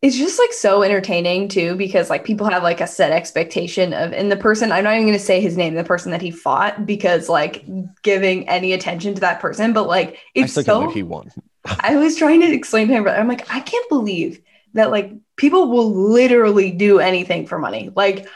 it's 0.00 0.16
just 0.16 0.38
like 0.38 0.52
so 0.52 0.84
entertaining 0.84 1.48
too 1.48 1.74
because 1.74 2.08
like 2.08 2.24
people 2.24 2.48
have 2.48 2.62
like 2.62 2.80
a 2.80 2.86
set 2.86 3.10
expectation 3.10 3.92
of 3.92 4.12
and 4.12 4.30
the 4.30 4.36
person 4.36 4.70
I'm 4.70 4.84
not 4.84 4.94
even 4.94 5.06
going 5.06 5.18
to 5.18 5.24
say 5.24 5.40
his 5.40 5.56
name 5.56 5.74
the 5.74 5.82
person 5.82 6.12
that 6.12 6.22
he 6.22 6.30
fought 6.30 6.86
because 6.86 7.28
like 7.28 7.64
giving 8.02 8.48
any 8.48 8.72
attention 8.72 9.14
to 9.14 9.20
that 9.22 9.40
person 9.40 9.72
but 9.72 9.88
like 9.88 10.18
it's 10.34 10.52
so 10.52 10.88
he 10.90 11.02
won. 11.02 11.30
I 11.64 11.96
was 11.96 12.16
trying 12.16 12.40
to 12.40 12.52
explain 12.52 12.88
to 12.88 12.94
him, 12.94 13.04
but 13.04 13.18
I'm 13.18 13.28
like, 13.28 13.52
I 13.52 13.60
can't 13.60 13.88
believe 13.88 14.40
that 14.74 14.90
like 14.90 15.12
people 15.36 15.70
will 15.70 15.90
literally 15.90 16.70
do 16.70 16.98
anything 16.98 17.46
for 17.46 17.58
money. 17.58 17.90
Like 17.94 18.28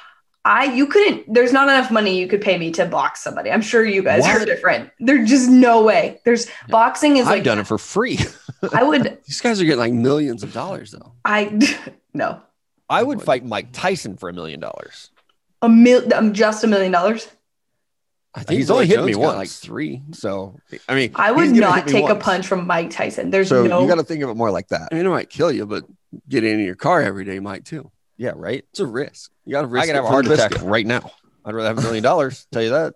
I 0.44 0.64
you 0.64 0.86
couldn't 0.86 1.32
there's 1.32 1.52
not 1.52 1.68
enough 1.68 1.90
money 1.90 2.18
you 2.18 2.26
could 2.26 2.40
pay 2.40 2.58
me 2.58 2.72
to 2.72 2.86
box 2.86 3.22
somebody. 3.22 3.50
I'm 3.50 3.62
sure 3.62 3.84
you 3.84 4.02
guys 4.02 4.26
are 4.26 4.44
different. 4.44 4.90
There's 4.98 5.28
just 5.28 5.48
no 5.48 5.82
way. 5.82 6.20
There's 6.24 6.48
boxing 6.68 7.16
is 7.16 7.26
I've 7.26 7.36
like 7.36 7.44
done 7.44 7.58
it 7.58 7.66
for 7.66 7.78
free. 7.78 8.18
I 8.72 8.82
would 8.82 9.18
These 9.26 9.40
guys 9.40 9.60
are 9.60 9.64
getting 9.64 9.78
like 9.78 9.92
millions 9.92 10.42
of 10.42 10.52
dollars 10.52 10.90
though. 10.90 11.12
I 11.24 11.60
no. 12.14 12.40
I 12.88 13.02
would 13.02 13.18
would. 13.18 13.26
fight 13.26 13.44
Mike 13.44 13.68
Tyson 13.72 14.16
for 14.16 14.28
a 14.28 14.32
million 14.32 14.58
dollars. 14.58 15.10
A 15.62 15.68
mil 15.68 16.12
um, 16.12 16.32
just 16.32 16.64
a 16.64 16.66
million 16.66 16.90
dollars. 16.90 17.28
I 18.34 18.42
think 18.44 18.58
He's 18.58 18.70
Roy 18.70 18.76
only 18.76 18.86
hit 18.86 18.94
Jones 18.96 19.06
me 19.06 19.12
got 19.12 19.20
once. 19.20 19.36
like 19.36 19.48
three. 19.50 20.02
So 20.12 20.58
I 20.88 20.94
mean, 20.94 21.12
I 21.16 21.32
would 21.32 21.50
not 21.50 21.84
hit 21.84 21.86
me 21.86 21.92
take 22.00 22.10
a 22.10 22.14
punch 22.14 22.46
from 22.46 22.66
Mike 22.66 22.90
Tyson. 22.90 23.30
There's 23.30 23.48
So 23.48 23.66
no 23.66 23.82
you 23.82 23.88
got 23.88 23.96
to 23.96 24.04
think 24.04 24.22
of 24.22 24.30
it 24.30 24.34
more 24.36 24.50
like 24.50 24.68
that. 24.68 24.88
I 24.90 24.94
mean, 24.94 25.04
it 25.04 25.10
might 25.10 25.28
kill 25.28 25.52
you, 25.52 25.66
but 25.66 25.84
getting 26.28 26.54
in 26.58 26.64
your 26.64 26.74
car 26.76 27.02
every 27.02 27.24
day 27.24 27.40
might 27.40 27.64
too. 27.64 27.90
Yeah, 28.16 28.32
right. 28.36 28.64
It's 28.70 28.80
a 28.80 28.86
risk. 28.86 29.30
You 29.44 29.52
got 29.52 29.62
to 29.62 29.66
risk. 29.66 29.84
I 29.84 29.86
could 29.86 29.96
have 29.96 30.04
a 30.04 30.08
heart 30.08 30.26
attack 30.26 30.50
biscuit. 30.50 30.68
right 30.68 30.86
now. 30.86 31.10
I'd 31.44 31.54
rather 31.54 31.68
have 31.68 31.78
a 31.78 31.82
million 31.82 32.02
dollars. 32.02 32.46
Tell 32.52 32.62
you 32.62 32.70
that. 32.70 32.94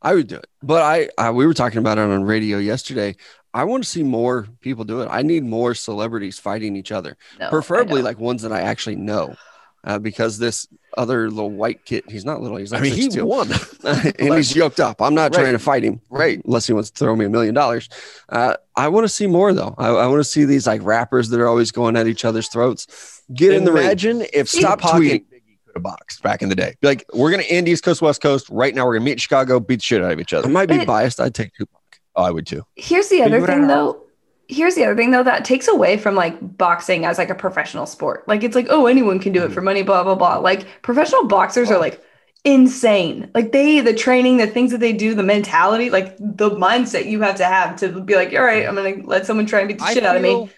I 0.00 0.14
would 0.14 0.28
do 0.28 0.36
it, 0.36 0.46
but 0.62 0.82
I, 0.82 1.08
I 1.18 1.30
we 1.30 1.46
were 1.46 1.54
talking 1.54 1.78
about 1.78 1.98
it 1.98 2.02
on 2.02 2.24
radio 2.24 2.58
yesterday. 2.58 3.16
I 3.52 3.64
want 3.64 3.84
to 3.84 3.88
see 3.88 4.02
more 4.02 4.46
people 4.60 4.84
do 4.84 5.02
it. 5.02 5.08
I 5.10 5.20
need 5.22 5.44
more 5.44 5.74
celebrities 5.74 6.38
fighting 6.38 6.74
each 6.74 6.90
other, 6.90 7.18
no, 7.38 7.50
preferably 7.50 8.00
like 8.00 8.18
ones 8.18 8.42
that 8.42 8.52
I 8.52 8.62
actually 8.62 8.96
know, 8.96 9.36
uh, 9.84 9.98
because 9.98 10.38
this 10.38 10.68
other 10.96 11.30
little 11.30 11.50
white 11.50 11.84
kid, 11.84 12.04
he's 12.08 12.24
not 12.24 12.40
little, 12.40 12.56
he's 12.58 12.72
I 12.72 12.76
like 12.76 12.82
mean, 12.84 12.94
he 12.94 13.08
6'2". 13.08 13.22
won. 13.24 13.48
and 14.18 14.34
he's 14.34 14.54
yoked 14.54 14.78
up. 14.80 15.00
I'm 15.02 15.14
not 15.14 15.34
Right. 15.34 15.40
trying 15.42 15.52
to 15.52 15.58
fight 15.58 15.82
him, 15.84 16.00
right. 16.10 16.40
unless 16.44 16.66
he 16.66 16.72
wants 16.72 16.90
to 16.90 16.98
throw 16.98 17.16
me 17.16 17.24
a 17.24 17.28
million 17.28 17.54
dollars. 17.54 17.88
Uh, 18.28 18.56
I 18.76 18.88
want 18.88 19.04
to 19.04 19.08
see 19.08 19.26
more 19.26 19.52
though. 19.52 19.74
I, 19.78 19.88
I 19.88 20.06
want 20.06 20.20
to 20.20 20.24
see 20.24 20.44
these 20.44 20.66
like 20.66 20.82
rappers 20.82 21.28
that 21.30 21.40
are 21.40 21.48
always 21.48 21.70
going 21.72 21.96
at 21.96 22.06
each 22.06 22.24
other's 22.24 22.48
throats. 22.48 23.22
Get 23.34 23.54
in 23.54 23.64
the 23.64 23.72
ring. 23.72 23.84
Imagine 23.84 24.22
if 24.32 24.48
Stop 24.48 24.80
Stop 24.80 24.80
Tupac 24.80 25.00
tweeting. 25.00 25.24
Biggie 25.32 25.58
could 25.66 25.74
have 25.76 25.82
boxed 25.82 26.22
back 26.22 26.42
in 26.42 26.48
the 26.48 26.54
day. 26.54 26.74
Be 26.80 26.88
Like, 26.88 27.04
we're 27.14 27.30
gonna 27.30 27.42
end 27.44 27.68
East 27.68 27.82
Coast, 27.84 28.02
West 28.02 28.20
Coast. 28.20 28.48
Right 28.50 28.74
now, 28.74 28.84
we're 28.86 28.94
gonna 28.94 29.04
meet 29.06 29.12
in 29.12 29.18
Chicago, 29.18 29.58
beat 29.60 29.76
the 29.76 29.82
shit 29.82 30.02
out 30.04 30.12
of 30.12 30.20
each 30.20 30.32
other. 30.34 30.46
I 30.48 30.50
might 30.50 30.68
be 30.68 30.78
But- 30.78 30.86
biased. 30.86 31.18
I'd 31.20 31.34
take 31.34 31.52
Tupac. 31.54 31.80
Oh, 32.14 32.22
I 32.24 32.30
would 32.30 32.46
too. 32.46 32.62
Here's 32.76 33.08
the 33.08 33.22
other 33.22 33.40
thing 33.46 33.60
have- 33.60 33.68
though. 33.68 34.02
Here's 34.48 34.74
the 34.74 34.84
other 34.84 34.96
thing 34.96 35.10
though 35.10 35.22
that 35.22 35.44
takes 35.44 35.68
away 35.68 35.96
from 35.96 36.14
like 36.14 36.56
boxing 36.56 37.04
as 37.04 37.18
like 37.18 37.30
a 37.30 37.34
professional 37.34 37.86
sport. 37.86 38.26
Like 38.28 38.42
it's 38.42 38.54
like, 38.54 38.66
oh, 38.68 38.86
anyone 38.86 39.18
can 39.18 39.32
do 39.32 39.40
it 39.40 39.46
mm-hmm. 39.46 39.54
for 39.54 39.60
money, 39.62 39.82
blah, 39.82 40.02
blah, 40.04 40.14
blah. 40.14 40.38
Like 40.38 40.82
professional 40.82 41.26
boxers 41.26 41.70
are 41.70 41.76
oh. 41.76 41.80
like 41.80 42.02
insane. 42.44 43.30
Like 43.34 43.52
they 43.52 43.80
the 43.80 43.94
training, 43.94 44.38
the 44.38 44.46
things 44.46 44.72
that 44.72 44.80
they 44.80 44.92
do, 44.92 45.14
the 45.14 45.22
mentality, 45.22 45.90
like 45.90 46.16
the 46.18 46.50
mindset 46.50 47.06
you 47.06 47.22
have 47.22 47.36
to 47.36 47.44
have 47.44 47.76
to 47.76 48.00
be 48.00 48.14
like, 48.14 48.32
all 48.34 48.42
right, 48.42 48.66
I'm 48.66 48.74
gonna 48.74 48.96
let 49.04 49.26
someone 49.26 49.46
try 49.46 49.60
and 49.60 49.68
beat 49.68 49.78
the 49.78 49.84
I 49.84 49.94
shit 49.94 50.04
out 50.04 50.16
of 50.16 50.22
me. 50.22 50.50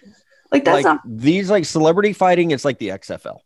Like 0.51 0.63
that's 0.63 0.75
like 0.75 0.85
not 0.85 1.01
these 1.05 1.49
like 1.49 1.65
celebrity 1.65 2.13
fighting. 2.13 2.51
It's 2.51 2.65
like 2.65 2.79
the 2.79 2.89
XFL. 2.89 3.39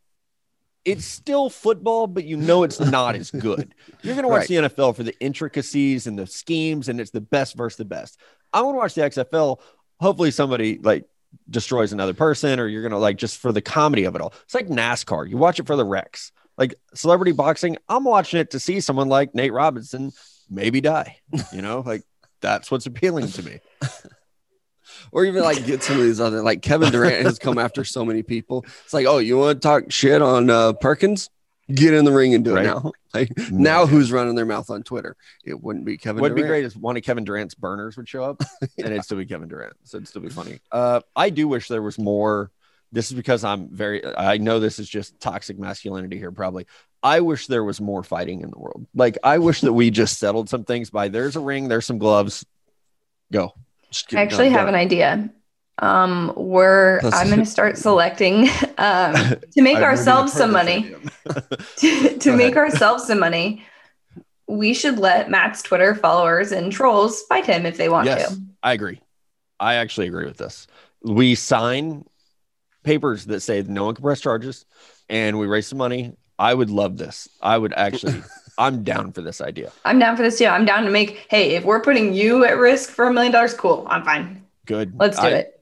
It's 0.86 1.06
still 1.06 1.50
football, 1.50 2.08
but 2.08 2.24
you 2.24 2.38
know 2.38 2.64
it's 2.64 2.80
not 2.80 3.16
as 3.16 3.32
good. 3.32 3.76
You're 4.02 4.16
gonna 4.16 4.28
watch 4.28 4.50
Right. 4.50 4.70
the 4.70 4.70
NFL 4.70 4.96
for 4.96 5.04
the 5.04 5.18
intricacies 5.20 6.08
and 6.08 6.18
the 6.18 6.26
schemes, 6.26 6.88
and 6.88 7.00
it's 7.00 7.12
the 7.12 7.22
best 7.22 7.56
versus 7.56 7.78
the 7.78 7.86
best. 7.86 8.20
I 8.54 8.62
want 8.62 8.76
to 8.76 8.78
watch 8.80 8.94
the 8.96 9.02
XFL. 9.02 9.60
Hopefully, 10.00 10.32
somebody 10.32 10.80
like 10.80 11.06
destroys 11.50 11.94
another 11.94 12.14
person, 12.14 12.60
or 12.60 12.68
you're 12.68 12.84
gonna 12.84 13.00
like 13.00 13.18
just 13.18 13.38
for 13.38 13.52
the 13.52 13.62
comedy 13.62 14.06
of 14.06 14.16
it 14.16 14.22
all. 14.22 14.34
It's 14.44 14.56
like 14.56 14.68
NASCAR. 14.68 15.30
You 15.30 15.38
watch 15.38 15.60
it 15.60 15.68
for 15.68 15.76
the 15.76 15.86
wrecks. 15.86 16.32
Like 16.58 16.76
celebrity 16.94 17.32
boxing, 17.32 17.78
I'm 17.88 18.04
watching 18.04 18.40
it 18.40 18.52
to 18.52 18.60
see 18.60 18.82
someone 18.82 19.08
like 19.08 19.34
Nate 19.34 19.54
Robinson 19.54 20.12
maybe 20.50 20.82
die. 20.82 21.18
You 21.54 21.62
know, 21.62 21.82
like 21.86 22.04
that's 22.42 22.70
what's 22.70 22.86
appealing 22.86 23.28
to 23.30 23.44
me. 23.44 23.60
Or 25.12 25.26
even 25.26 25.44
like 25.44 25.66
get 25.66 25.84
some 25.84 25.98
of 25.98 26.04
these 26.04 26.20
other 26.20 26.42
like 26.42 26.62
Kevin 26.62 26.92
Durant 26.92 27.26
has 27.26 27.40
come 27.40 27.58
after 27.58 27.84
so 27.84 28.06
many 28.06 28.24
people. 28.24 28.66
It's 28.84 28.94
like, 28.94 29.06
oh, 29.08 29.18
you 29.18 29.38
want 29.38 29.62
to 29.62 29.68
talk 29.68 29.92
shit 29.92 30.22
on 30.22 30.50
uh, 30.50 30.74
Perkins? 30.74 31.30
Get 31.74 31.94
in 31.94 32.04
the 32.06 32.12
ring 32.12 32.34
and 32.34 32.44
do 32.44 32.56
Right. 32.56 32.66
it 32.66 32.68
now. 32.68 32.92
Like 33.14 33.32
now, 33.52 33.88
who's 33.88 34.12
running 34.12 34.36
their 34.36 34.46
mouth 34.46 34.70
on 34.70 34.84
Twitter? 34.84 35.16
It 35.44 35.64
wouldn't 35.64 35.84
be 35.84 35.98
Kevin. 35.98 36.22
What'd 36.22 36.36
be 36.36 36.44
great 36.44 36.64
is 36.64 36.78
one 36.78 36.96
of 36.96 37.02
Kevin 37.02 37.24
Durant's 37.24 37.56
burners 37.56 37.98
would 37.98 38.08
show 38.08 38.24
up 38.24 38.42
and 38.62 38.88
it'd 38.88 39.04
still 39.04 39.18
be 39.18 39.26
Kevin 39.26 39.48
Durant. 39.48 39.74
So 39.84 39.98
it'd 39.98 40.08
still 40.08 40.22
be 40.22 40.30
funny. 40.30 40.60
Uh, 40.72 41.02
I 41.16 41.32
do 41.32 41.48
wish 41.48 41.68
there 41.70 41.82
was 41.82 41.98
more. 41.98 42.52
This 42.92 43.10
is 43.10 43.18
because 43.18 43.44
I'm 43.44 43.70
very, 43.70 44.04
I 44.06 44.38
know 44.38 44.60
this 44.60 44.78
is 44.80 44.88
just 44.88 45.20
toxic 45.20 45.58
masculinity 45.60 46.18
here, 46.20 46.32
probably. 46.32 46.68
I 47.02 47.22
wish 47.22 47.48
there 47.48 47.64
was 47.64 47.80
more 47.82 48.04
fighting 48.04 48.42
in 48.42 48.52
the 48.52 48.60
world. 48.60 48.86
Like, 48.94 49.18
I 49.24 49.38
wish 49.40 49.62
that 49.62 49.74
we 49.74 49.90
just 49.90 50.20
settled 50.20 50.50
some 50.50 50.64
things 50.66 50.90
by 50.92 51.08
there's 51.08 51.36
a 51.36 51.40
ring, 51.40 51.68
there's 51.68 51.86
some 51.86 51.98
gloves, 51.98 52.46
go. 53.32 53.54
I 54.14 54.22
actually 54.22 54.50
done. 54.50 54.54
have 54.60 54.68
an 54.68 54.76
idea. 54.76 55.32
Um, 55.80 56.34
we're 56.36 57.00
I'm 57.04 57.30
gonna 57.30 57.46
start 57.46 57.78
selecting 57.78 58.50
um 58.78 59.14
to 59.52 59.62
make 59.62 59.78
ourselves 59.78 60.34
some 60.34 60.52
money. 60.52 60.94
to, 61.78 62.18
to 62.18 62.36
make 62.36 62.56
ourselves 62.56 63.06
some 63.08 63.20
money, 63.20 63.64
we 64.48 64.74
should 64.74 65.00
let 65.00 65.30
Matt's 65.30 65.62
Twitter 65.62 65.96
followers 65.96 66.52
and 66.52 66.72
trolls 66.72 67.22
fight 67.24 67.46
him 67.46 67.66
if 67.66 67.78
they 67.78 67.90
want 67.90 68.08
Yes. 68.08 68.34
to. 68.36 68.42
I 68.64 68.74
agree. 68.74 69.02
I 69.60 69.76
actually 69.76 70.08
agree 70.08 70.26
with 70.26 70.38
this. 70.38 70.68
We 71.04 71.36
sign 71.36 72.06
papers 72.84 73.26
that 73.26 73.42
say 73.42 73.62
no 73.64 73.86
one 73.86 73.96
can 73.96 74.04
press 74.04 74.22
charges 74.22 74.66
and 75.10 75.38
we 75.40 75.48
raise 75.48 75.68
some 75.68 75.78
money. 75.78 76.16
I 76.38 76.54
would 76.54 76.70
love 76.70 76.98
this. 76.98 77.28
I 77.42 77.58
would 77.58 77.74
actually, 77.74 78.22
I'm 78.58 78.84
down 78.84 79.12
for 79.12 79.22
this 79.22 79.42
idea. 79.42 79.72
I'm 79.84 80.00
down 80.00 80.16
for 80.16 80.24
this 80.24 80.38
too. 80.40 80.46
I'm 80.46 80.66
down 80.66 80.86
to 80.86 80.90
make, 80.92 81.28
hey, 81.30 81.56
if 81.56 81.66
we're 81.66 81.82
putting 81.82 82.14
you 82.14 82.46
at 82.46 82.58
risk 82.58 82.90
for 82.90 83.08
a 83.08 83.14
million 83.14 83.34
dollars, 83.34 83.54
cool. 83.54 83.86
I'm 83.90 84.04
fine. 84.04 84.44
Good. 84.66 84.94
Let's 84.98 85.18
do 85.20 85.28
I- 85.28 85.30
it. 85.32 85.59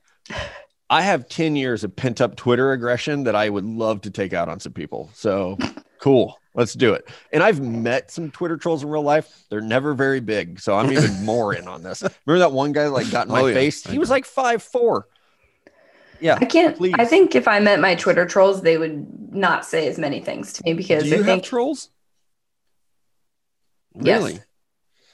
I 0.89 1.01
have 1.01 1.27
10 1.27 1.55
years 1.55 1.83
of 1.83 1.95
pent 1.95 2.21
up 2.21 2.35
Twitter 2.35 2.71
aggression 2.71 3.23
that 3.25 3.35
I 3.35 3.49
would 3.49 3.65
love 3.65 4.01
to 4.01 4.09
take 4.11 4.33
out 4.33 4.47
on 4.49 4.59
some 4.59 4.73
people. 4.73 5.09
So 5.13 5.57
Cool. 5.99 6.39
Let's 6.53 6.73
do 6.73 6.93
it. 6.93 7.07
And 7.31 7.43
I've 7.43 7.59
met 7.59 8.09
some 8.11 8.31
Twitter 8.31 8.55
trolls 8.57 8.83
in 8.83 8.89
real 8.89 9.01
life. 9.03 9.43
They're 9.49 9.61
never 9.61 9.93
very 9.93 10.19
big. 10.19 10.59
So 10.59 10.75
I'm 10.75 10.91
even 10.91 11.13
more 11.25 11.53
in 11.53 11.67
on 11.67 11.83
this. 11.83 12.01
Remember 12.25 12.39
that 12.39 12.51
one 12.51 12.71
guy 12.71 12.87
like 12.87 13.11
got 13.11 13.27
in 13.27 13.31
my 13.33 13.41
Oh, 13.41 13.45
yeah. 13.47 13.53
face? 13.53 13.83
He 13.83 13.99
was 13.99 14.09
like 14.09 14.25
five 14.25 14.63
four. 14.63 15.07
Yeah. 16.19 16.37
I 16.41 16.45
can't. 16.45 16.75
Please. 16.77 16.95
I 16.97 17.05
think 17.05 17.35
if 17.35 17.47
I 17.47 17.59
met 17.59 17.79
my 17.79 17.93
Twitter 17.95 18.25
trolls, 18.25 18.61
they 18.63 18.77
would 18.77 19.33
not 19.33 19.65
say 19.65 19.87
as 19.87 19.99
many 19.99 20.19
things 20.19 20.53
to 20.53 20.63
me 20.65 20.73
because 20.73 21.03
Do 21.03 21.09
you 21.09 21.15
I 21.15 21.17
have 21.17 21.25
think, 21.25 21.43
trolls? 21.43 21.89
Yes. 23.99 24.19
Really? 24.21 24.39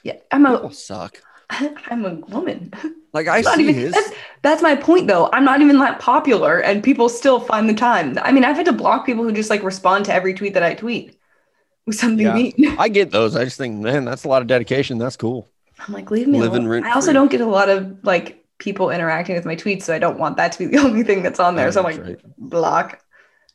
yeah, 0.02 0.16
I'm 0.30 0.44
People 0.46 0.68
a, 0.68 0.72
suck. 0.72 1.20
I'm 1.90 2.04
a 2.04 2.14
woman. 2.28 2.72
Like 3.12 3.28
I 3.28 3.40
Not 3.42 3.56
see 3.56 3.62
even- 3.64 3.74
his. 3.74 3.92
that's, 3.92 4.10
that's 4.42 4.62
my 4.62 4.74
point, 4.76 5.06
though. 5.06 5.30
I'm 5.32 5.44
not 5.44 5.60
even 5.60 5.78
that 5.78 6.00
popular, 6.00 6.58
and 6.60 6.82
people 6.82 7.08
still 7.08 7.38
find 7.40 7.68
the 7.68 7.74
time. 7.74 8.18
I 8.22 8.32
mean, 8.32 8.44
I've 8.44 8.56
had 8.56 8.66
to 8.66 8.72
block 8.72 9.06
people 9.06 9.24
who 9.24 9.32
just 9.32 9.50
like 9.50 9.62
respond 9.62 10.04
to 10.06 10.14
every 10.14 10.34
tweet 10.34 10.54
that 10.54 10.62
I 10.62 10.74
tweet 10.74 11.16
with 11.86 11.96
something 11.96 12.26
Yeah. 12.26 12.34
mean. 12.34 12.76
I 12.78 12.88
get 12.88 13.10
those. 13.12 13.36
I 13.36 13.44
just 13.44 13.58
think, 13.58 13.80
man, 13.80 14.04
that's 14.04 14.24
a 14.24 14.28
lot 14.28 14.42
of 14.42 14.48
dedication. 14.48 14.98
That's 14.98 15.16
cool. 15.16 15.48
I'm 15.86 15.92
like, 15.92 16.10
leave 16.10 16.28
me 16.28 16.40
Living 16.40 16.66
alone. 16.66 16.84
I 16.84 16.92
also 16.92 17.06
free. 17.08 17.14
don't 17.14 17.30
get 17.30 17.40
a 17.40 17.46
lot 17.46 17.68
of 17.68 18.02
like 18.04 18.44
people 18.58 18.90
interacting 18.90 19.34
with 19.36 19.44
my 19.44 19.56
tweets, 19.56 19.82
so 19.82 19.94
I 19.94 19.98
don't 19.98 20.18
want 20.18 20.36
that 20.38 20.52
to 20.52 20.58
be 20.58 20.66
the 20.66 20.78
only 20.84 21.02
thing 21.02 21.22
that's 21.22 21.40
on 21.40 21.56
there. 21.56 21.66
Yeah, 21.66 21.70
so 21.72 21.80
I'm 21.80 21.84
like, 21.84 22.02
right. 22.02 22.20
block. 22.38 23.00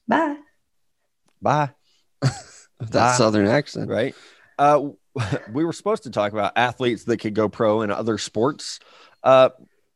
Bye. 0.08 0.38
Bye. 1.42 1.72
that 2.22 2.34
Ah. 2.94 3.14
southern 3.18 3.48
accent. 3.48 3.90
Right. 3.90 4.16
Uh, 4.58 4.90
we 5.53 5.63
were 5.65 5.74
supposed 5.74 6.03
to 6.03 6.09
talk 6.09 6.32
about 6.34 6.53
athletes 6.55 7.03
that 7.05 7.17
could 7.17 7.34
go 7.34 7.49
pro 7.49 7.82
in 7.82 7.91
other 7.91 8.17
sports. 8.17 8.80
Uh, 9.24 9.49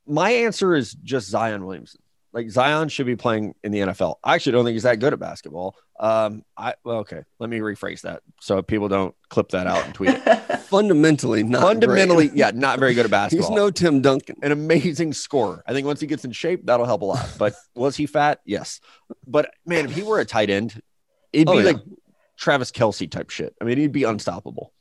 my 0.05 0.31
answer 0.31 0.75
is 0.75 0.93
just 0.93 1.29
Zion 1.29 1.65
Williamson. 1.65 2.01
Like 2.33 2.49
Zion 2.49 2.89
should 2.89 3.05
be 3.05 3.15
playing 3.15 3.53
in 3.63 3.71
the 3.71 3.79
NFL. 3.79 4.15
I 4.23 4.33
actually 4.33 4.53
don't 4.53 4.65
think 4.65 4.73
he's 4.73 4.83
that 4.83 4.99
good 4.99 5.13
at 5.13 5.19
basketball. 5.19 5.75
Um, 5.99 6.43
I 6.57 6.73
well, 6.83 6.97
okay. 6.99 7.21
Let 7.37 7.49
me 7.51 7.59
rephrase 7.59 8.01
that 8.01 8.23
so 8.41 8.61
people 8.63 8.87
don't 8.87 9.13
clip 9.29 9.49
that 9.49 9.67
out 9.67 9.85
and 9.85 9.93
tweet 9.93 10.09
it. 10.15 10.59
Fundamentally, 10.61 11.43
not 11.43 11.61
Fundamentally, 11.61 12.31
yeah, 12.33 12.49
not 12.51 12.79
very 12.79 12.95
good 12.95 13.05
at 13.05 13.11
basketball. 13.11 13.49
He's 13.51 13.55
no 13.55 13.69
Tim 13.69 14.01
Duncan. 14.01 14.37
an 14.41 14.51
amazing 14.51 15.13
scorer. 15.13 15.63
I 15.67 15.73
think 15.73 15.85
once 15.85 15.99
he 15.99 16.07
gets 16.07 16.25
in 16.25 16.31
shape, 16.31 16.65
that'll 16.65 16.87
help 16.87 17.03
a 17.03 17.05
lot. 17.05 17.29
But 17.37 17.53
was 17.75 17.95
he 17.95 18.07
fat? 18.07 18.41
Yes. 18.45 18.79
But 19.27 19.51
man, 19.67 19.85
if 19.85 19.91
he 19.91 20.01
were 20.01 20.19
a 20.19 20.25
tight 20.25 20.49
end, 20.49 20.81
it'd 21.31 21.47
Oh, 21.47 21.51
be 21.53 21.59
yeah. 21.59 21.65
like 21.73 21.77
Travis 22.35 22.71
Kelce 22.71 23.09
type 23.09 23.29
shit. 23.29 23.55
I 23.61 23.65
mean, 23.65 23.77
he'd 23.77 23.91
be 23.91 24.03
unstoppable. 24.05 24.73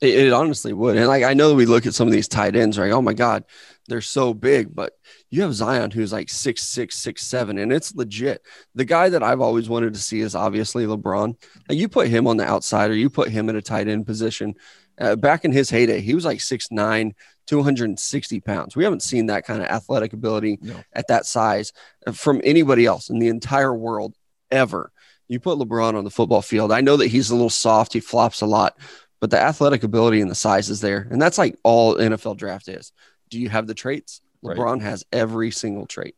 It, 0.00 0.26
it 0.26 0.32
honestly 0.32 0.72
would. 0.72 0.96
And 0.96 1.06
like 1.06 1.24
I 1.24 1.34
know 1.34 1.48
that 1.48 1.54
we 1.54 1.66
look 1.66 1.86
at 1.86 1.94
some 1.94 2.06
of 2.06 2.12
these 2.12 2.28
tight 2.28 2.54
ends, 2.56 2.78
right? 2.78 2.92
oh 2.92 3.00
my 3.02 3.14
God, 3.14 3.44
they're 3.88 4.00
so 4.00 4.34
big, 4.34 4.74
but 4.74 4.92
you 5.30 5.42
have 5.42 5.54
Zion 5.54 5.90
who's 5.90 6.12
like 6.12 6.28
six, 6.28 6.62
six, 6.62 6.96
six, 6.96 7.22
seven, 7.22 7.56
and 7.58 7.72
it's 7.72 7.94
legit. 7.94 8.42
The 8.74 8.84
guy 8.84 9.08
that 9.08 9.22
I've 9.22 9.40
always 9.40 9.68
wanted 9.68 9.94
to 9.94 10.00
see 10.00 10.20
is 10.20 10.34
obviously 10.34 10.84
LeBron. 10.86 11.36
Like 11.68 11.78
you 11.78 11.88
put 11.88 12.08
him 12.08 12.26
on 12.26 12.36
the 12.36 12.44
outside 12.44 12.90
or 12.90 12.94
you 12.94 13.08
put 13.08 13.30
him 13.30 13.48
in 13.48 13.56
a 13.56 13.62
tight 13.62 13.88
end 13.88 14.06
position. 14.06 14.54
Uh, 14.98 15.14
back 15.14 15.44
in 15.44 15.52
his 15.52 15.68
heyday, 15.70 16.00
he 16.00 16.14
was 16.14 16.24
like 16.24 16.38
6'9, 16.38 17.12
260 17.46 18.40
pounds. 18.40 18.76
We 18.76 18.84
haven't 18.84 19.02
seen 19.02 19.26
that 19.26 19.44
kind 19.44 19.60
of 19.62 19.68
athletic 19.68 20.12
ability 20.12 20.58
No. 20.62 20.82
at 20.92 21.08
that 21.08 21.26
size 21.26 21.72
from 22.14 22.40
anybody 22.44 22.86
else 22.86 23.10
in 23.10 23.18
the 23.18 23.28
entire 23.28 23.74
world 23.74 24.14
ever. 24.50 24.90
You 25.28 25.40
put 25.40 25.58
LeBron 25.58 25.94
on 25.94 26.04
the 26.04 26.10
football 26.10 26.40
field. 26.42 26.70
I 26.72 26.80
know 26.80 26.96
that 26.96 27.08
he's 27.08 27.30
a 27.30 27.34
little 27.34 27.50
soft, 27.50 27.92
he 27.92 28.00
flops 28.00 28.40
a 28.40 28.46
lot, 28.46 28.78
but 29.20 29.30
the 29.30 29.40
athletic 29.40 29.82
ability 29.82 30.20
and 30.20 30.30
the 30.30 30.34
size 30.34 30.70
is 30.70 30.80
there. 30.80 31.06
And 31.10 31.20
that's 31.20 31.38
like 31.38 31.58
all 31.62 31.96
NFL 31.96 32.36
draft 32.36 32.68
is. 32.68 32.92
Do 33.30 33.40
you 33.40 33.48
have 33.48 33.66
the 33.66 33.74
traits? 33.74 34.20
Right. 34.42 34.56
LeBron 34.56 34.80
has 34.82 35.04
every 35.12 35.50
single 35.50 35.86
trait. 35.86 36.14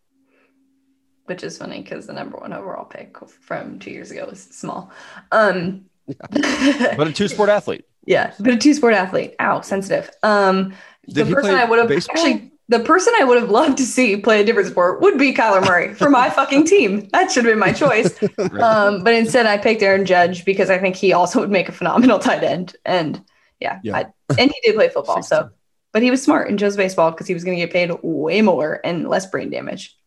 Which 1.26 1.42
is 1.44 1.59
funny 1.59 1.82
because 1.82 2.07
the 2.07 2.12
number 2.14 2.38
one 2.38 2.53
overall 2.53 2.84
pick 2.86 3.16
from 3.40 3.78
two 3.78 3.90
years 3.90 4.11
ago 4.11 4.26
was 4.28 4.40
small. 4.40 4.90
Um, 5.30 5.86
But 6.30 7.07
a 7.07 7.12
two 7.12 7.28
sport 7.28 7.51
athlete. 7.51 7.84
yeah, 8.07 8.32
but 8.40 8.55
a 8.55 8.57
two 8.57 8.72
sport 8.72 8.94
athlete. 8.94 9.34
Ow, 9.40 9.61
sensitive. 9.61 10.11
Um, 10.22 10.72
Did 11.07 11.14
the 11.14 11.24
he 11.26 11.34
person 11.34 11.51
play 11.51 11.61
I 11.61 11.64
would 11.66 11.78
have 11.78 11.90
actually, 11.90 12.53
the 12.70 12.80
person 12.80 13.14
I 13.18 13.24
would 13.24 13.40
have 13.40 13.50
loved 13.50 13.78
to 13.78 13.84
see 13.86 14.16
play 14.18 14.40
a 14.40 14.44
different 14.44 14.68
sport 14.68 15.00
would 15.00 15.18
be 15.18 15.32
Kyler 15.32 15.64
Murray 15.64 15.94
for 15.94 16.10
my 16.10 16.28
fucking 16.28 16.66
team. 16.66 17.08
That 17.12 17.30
should 17.30 17.44
have 17.44 17.52
been 17.52 17.58
my 17.58 17.72
choice. 17.72 18.18
Um, 18.60 19.04
but 19.04 19.14
instead, 19.14 19.46
I 19.46 19.56
picked 19.58 19.82
Aaron 19.82 20.04
Judge 20.04 20.44
because 20.44 20.68
I 20.70 20.78
think 20.78 20.96
he 20.96 21.12
also 21.12 21.40
would 21.40 21.50
make 21.50 21.68
a 21.68 21.72
phenomenal 21.72 22.18
tight 22.28 22.42
end. 22.42 22.76
And 22.84 23.22
yeah, 23.60 23.80
Yeah. 23.82 23.96
I, 23.96 24.06
and 24.38 24.50
he 24.50 24.60
did 24.62 24.74
play 24.74 24.88
football. 24.94 25.22
So, 25.22 25.50
but 25.92 26.02
he 26.02 26.10
was 26.10 26.22
smart 26.22 26.48
and 26.48 26.58
chose 26.58 26.76
baseball 26.76 27.10
because 27.10 27.26
he 27.26 27.34
was 27.34 27.44
going 27.44 27.56
to 27.56 27.64
get 27.64 27.72
paid 27.72 27.90
way 28.02 28.42
more 28.42 28.80
and 28.84 29.08
less 29.08 29.26
brain 29.26 29.50
damage. 29.50 29.97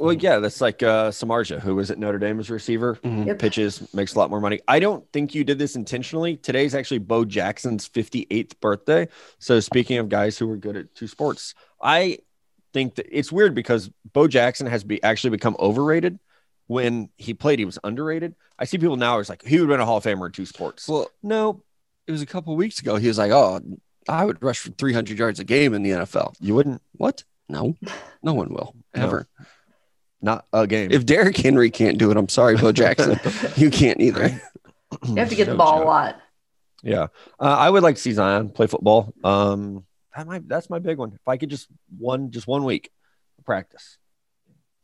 Well, 0.00 0.14
yeah, 0.14 0.38
that's 0.38 0.60
like 0.62 0.82
uh, 0.82 1.10
Samardzija, 1.10 1.60
who 1.60 1.74
was 1.74 1.90
at 1.90 1.98
Notre 1.98 2.18
Dame 2.18 2.40
as 2.40 2.48
a 2.48 2.54
receiver, 2.54 2.96
Mhm. 3.04 3.26
Yep. 3.26 3.38
pitches, 3.38 3.94
makes 3.94 4.14
a 4.14 4.18
lot 4.18 4.30
more 4.30 4.40
money. 4.40 4.58
I 4.66 4.80
don't 4.80 5.04
think 5.12 5.34
you 5.34 5.44
did 5.44 5.58
this 5.58 5.76
intentionally. 5.76 6.38
Today's 6.38 6.74
actually 6.74 6.98
Bo 6.98 7.26
Jackson's 7.26 7.86
58th 7.86 8.58
birthday. 8.60 9.08
So, 9.38 9.60
speaking 9.60 9.98
of 9.98 10.08
guys 10.08 10.38
who 10.38 10.46
were 10.46 10.56
good 10.56 10.76
at 10.76 10.94
two 10.94 11.06
sports, 11.06 11.54
I 11.82 12.18
think 12.72 12.94
that 12.94 13.06
it's 13.10 13.30
weird 13.30 13.54
because 13.54 13.90
Bo 14.12 14.26
Jackson 14.26 14.66
has 14.68 14.84
be 14.84 15.02
actually 15.02 15.30
become 15.30 15.54
overrated. 15.58 16.18
When 16.66 17.10
he 17.18 17.34
played, 17.34 17.58
he 17.58 17.64
was 17.64 17.78
underrated. 17.84 18.34
I 18.58 18.64
see 18.64 18.78
people 18.78 18.96
now, 18.96 19.18
it's 19.18 19.28
like 19.28 19.44
he 19.44 19.58
would 19.58 19.68
have 19.68 19.74
been 19.74 19.80
a 19.80 19.86
Hall 19.86 19.96
of 19.98 20.04
Famer 20.04 20.26
in 20.26 20.32
two 20.32 20.46
sports. 20.46 20.88
Well, 20.88 21.10
no, 21.22 21.62
it 22.06 22.12
was 22.12 22.22
a 22.22 22.26
couple 22.26 22.54
weeks 22.56 22.78
ago. 22.80 22.96
He 22.96 23.08
was 23.08 23.18
like, 23.18 23.32
"Oh, 23.32 23.60
I 24.08 24.24
would 24.24 24.42
rush 24.42 24.60
for 24.60 24.70
300 24.70 25.18
yards 25.18 25.40
a 25.40 25.44
game 25.44 25.74
in 25.74 25.82
the 25.82 25.90
NFL." 25.90 26.34
you 26.40 26.54
wouldn't. 26.54 26.80
What? 26.92 27.24
No, 27.48 27.74
no 28.22 28.32
one 28.34 28.48
will 28.54 28.74
No. 28.94 29.24
Ever. 30.22 30.24
Not 30.34 30.46
a 30.52 30.66
game. 30.66 30.90
If 30.92 31.06
Derrick 31.06 31.36
Henry 31.36 31.70
can't 31.70 31.98
do 31.98 32.10
it, 32.10 32.16
I'm 32.16 32.28
sorry, 32.28 32.56
Bo 32.56 32.72
Jackson, 32.72 33.18
you 33.56 33.70
can't 33.70 34.00
either. 34.00 34.40
You 35.06 35.16
have 35.16 35.28
to 35.30 35.34
get 35.36 35.46
the 35.48 35.54
ball 35.54 35.78
joke. 35.78 35.84
a 35.84 35.88
lot. 35.88 36.20
Yeah, 36.82 37.02
uh, 37.38 37.44
I 37.58 37.68
would 37.68 37.82
like 37.82 37.96
to 37.96 38.00
see 38.00 38.12
Zion 38.12 38.48
play 38.50 38.66
football. 38.66 39.12
Um, 39.22 39.84
that 40.16 40.26
might 40.26 40.48
that's 40.48 40.70
my 40.70 40.78
big 40.78 40.98
one. 40.98 41.12
If 41.14 41.28
I 41.28 41.36
could 41.36 41.50
just 41.50 41.68
one 41.98 42.30
just 42.30 42.46
one 42.46 42.64
week 42.64 42.90
of 43.38 43.44
practice, 43.44 43.98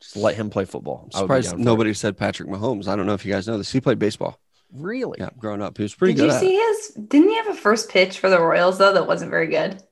just 0.01 0.15
let 0.17 0.35
him 0.37 0.51
play 0.51 0.67
football. 0.67 1.03
I'm 1.03 1.03
I 1.03 1.03
would 1.03 1.11
be 1.13 1.19
surprised 1.25 1.51
down 1.51 1.59
for 1.59 1.65
nobody 1.65 1.95
said 1.95 2.17
Patrick 2.19 2.49
Mahomes. 2.49 2.87
I 2.87 2.97
don't 2.97 3.07
know 3.07 3.15
if 3.15 3.25
you 3.25 3.33
guys 3.33 3.49
know 3.49 3.57
this. 3.59 3.73
He 3.73 3.81
played 3.81 3.99
baseball. 3.99 4.39
really. 4.73 5.17
Yeah, 5.21 5.31
growing 5.39 5.63
up, 5.63 5.77
he 5.79 5.83
was 5.85 5.95
pretty 5.95 6.13
Did 6.15 6.21
good 6.23 6.27
Did 6.27 6.33
you 6.33 6.37
at 6.37 6.41
see 6.41 6.57
it. 6.57 6.77
his? 6.97 7.05
Didn't 7.09 7.29
he 7.31 7.37
have 7.37 7.49
a 7.49 7.55
first 7.55 7.89
pitch 7.89 8.19
for 8.19 8.29
the 8.29 8.39
Royals 8.41 8.77
though 8.79 8.93
that 8.93 9.07
wasn't 9.07 9.31
very 9.31 9.47
good? 9.49 9.83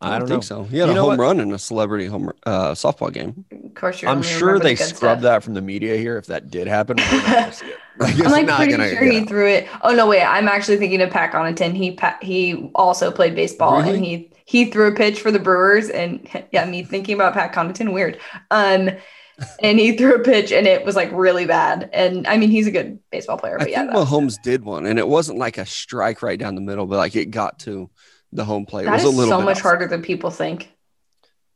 I 0.00 0.18
don't, 0.18 0.28
know. 0.28 0.36
think 0.36 0.44
so. 0.44 0.64
He 0.64 0.78
had 0.78 0.88
You 0.88 0.94
a 0.94 0.96
home 0.96 1.16
what? 1.16 1.18
run 1.18 1.40
in 1.40 1.52
a 1.52 1.58
celebrity 1.58 2.06
home 2.06 2.30
uh, 2.46 2.72
softball 2.72 3.12
game. 3.12 3.44
Of 3.50 3.74
course, 3.74 4.02
you 4.02 4.08
I'm 4.08 4.22
sure 4.22 4.58
they 4.58 4.74
the 4.74 4.84
scrubbed 4.84 5.22
that 5.22 5.42
from 5.42 5.54
the 5.54 5.62
media 5.62 5.96
here. 5.96 6.16
If 6.18 6.26
that 6.26 6.50
did 6.50 6.66
happen, 6.68 7.08
we're 7.10 7.22
not 7.22 7.38
gonna 7.38 7.52
see 7.52 7.66
it. 7.66 7.78
Like, 8.00 8.16
it's 8.16 8.30
I'm 8.30 8.30
like 8.30 8.46
not 8.46 8.56
pretty 8.56 8.70
gonna 8.70 8.88
sure 8.88 9.00
get 9.00 9.10
he 9.10 9.22
out. 9.22 9.28
threw 9.28 9.48
it. 9.48 9.68
Oh 9.82 9.92
no, 9.94 10.06
wait! 10.06 10.22
I'm 10.22 10.46
actually 10.48 10.76
thinking 10.76 11.00
of 11.02 11.10
Pat 11.10 11.32
Connaughton. 11.32 11.74
He 11.74 11.92
pa- 11.92 12.18
he 12.22 12.70
also 12.74 13.10
played 13.10 13.34
baseball, 13.34 13.80
and 13.80 13.96
he 14.04 14.30
he 14.44 14.66
threw 14.70 14.86
a 14.86 14.94
pitch 14.94 15.20
for 15.20 15.32
the 15.32 15.40
Brewers, 15.40 15.90
and 15.90 16.28
yeah, 16.52 16.64
me 16.64 16.84
thinking 16.84 17.14
about 17.16 17.34
Pat 17.34 17.52
Connaughton, 17.52 17.92
weird. 17.92 18.20
Um, 18.52 18.90
and 19.60 19.78
he 19.78 19.96
threw 19.96 20.14
a 20.16 20.20
pitch, 20.24 20.52
and 20.52 20.66
it 20.66 20.84
was 20.84 20.96
like 20.96 21.10
really 21.12 21.46
bad. 21.46 21.90
And 21.92 22.26
I 22.26 22.36
mean, 22.36 22.50
he's 22.50 22.66
a 22.66 22.70
good 22.72 23.00
baseball 23.10 23.38
player, 23.38 23.58
I 23.60 23.64
but 23.64 23.70
yeah, 23.70 23.82
think 23.82 23.88
that, 23.88 24.06
Mahomes 24.06 24.40
did 24.40 24.64
one, 24.64 24.86
and 24.86 24.98
it 24.98 25.08
wasn't 25.08 25.38
like 25.38 25.58
a 25.58 25.66
strike 25.66 26.22
right 26.22 26.38
down 26.38 26.54
the 26.54 26.60
middle, 26.60 26.86
but 26.86 26.96
like 26.96 27.16
it 27.16 27.26
got 27.30 27.58
to 27.60 27.90
the 28.32 28.44
home 28.44 28.66
plate. 28.66 28.82
It 28.82 28.86
that 28.86 28.92
was 28.94 29.04
is 29.04 29.08
a 29.14 29.16
little 29.16 29.32
so 29.32 29.38
bit 29.38 29.44
much 29.46 29.56
off. 29.58 29.62
harder 29.62 29.86
than 29.86 30.02
people 30.02 30.30
think. 30.30 30.72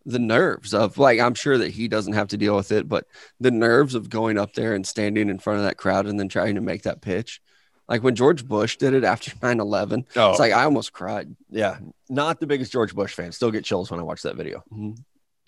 The 0.04 0.18
nerves 0.18 0.74
of 0.74 0.98
like 0.98 1.20
I'm 1.20 1.34
sure 1.34 1.58
that 1.58 1.70
he 1.70 1.86
doesn't 1.86 2.14
have 2.14 2.28
to 2.28 2.36
deal 2.36 2.56
with 2.56 2.72
it, 2.72 2.88
but 2.88 3.06
the 3.38 3.50
nerves 3.52 3.94
of 3.94 4.10
going 4.10 4.36
up 4.38 4.54
there 4.54 4.74
and 4.74 4.84
standing 4.86 5.28
in 5.28 5.38
front 5.38 5.58
of 5.60 5.64
that 5.64 5.76
crowd 5.76 6.06
and 6.06 6.18
then 6.18 6.28
trying 6.28 6.56
to 6.56 6.60
make 6.60 6.82
that 6.82 7.00
pitch. 7.02 7.40
Like 7.88 8.02
when 8.02 8.14
George 8.16 8.46
Bush 8.46 8.76
did 8.78 8.94
it 8.94 9.04
after 9.04 9.30
9-11, 9.36 10.06
Oh, 10.16 10.30
it's 10.30 10.40
like 10.40 10.52
I 10.52 10.64
almost 10.64 10.92
cried. 10.92 11.34
yeah, 11.50 11.78
not 12.08 12.40
the 12.40 12.46
biggest 12.46 12.72
George 12.72 12.94
Bush 12.94 13.14
fan. 13.14 13.30
Still 13.32 13.50
get 13.52 13.64
chills 13.64 13.90
when 13.90 14.00
I 14.00 14.02
watch 14.02 14.22
that 14.22 14.34
video. 14.36 14.64
Mhm. 14.72 14.96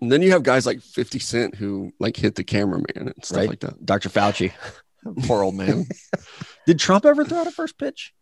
And 0.01 0.12
then 0.12 0.22
you 0.22 0.33
have 0.33 0.43
guys 0.43 0.66
like 0.66 0.81
50 0.83 1.18
Cent 1.18 1.55
who 1.55 1.93
like 1.99 2.16
hit 2.16 2.35
the 2.35 2.45
cameraman 2.45 2.85
and 2.97 3.14
stuff 3.25 3.39
Right. 3.39 3.49
like 3.49 3.61
that. 3.61 3.85
Dr. 3.87 4.09
Fauci, 4.11 4.53
poor 5.27 5.43
old 5.43 5.55
man. 5.55 5.87
did 6.66 6.79
Trump 6.79 7.07
ever 7.07 7.25
throw 7.25 7.39
out 7.39 7.47
a 7.47 7.51
first 7.51 7.79
pitch? 7.79 8.12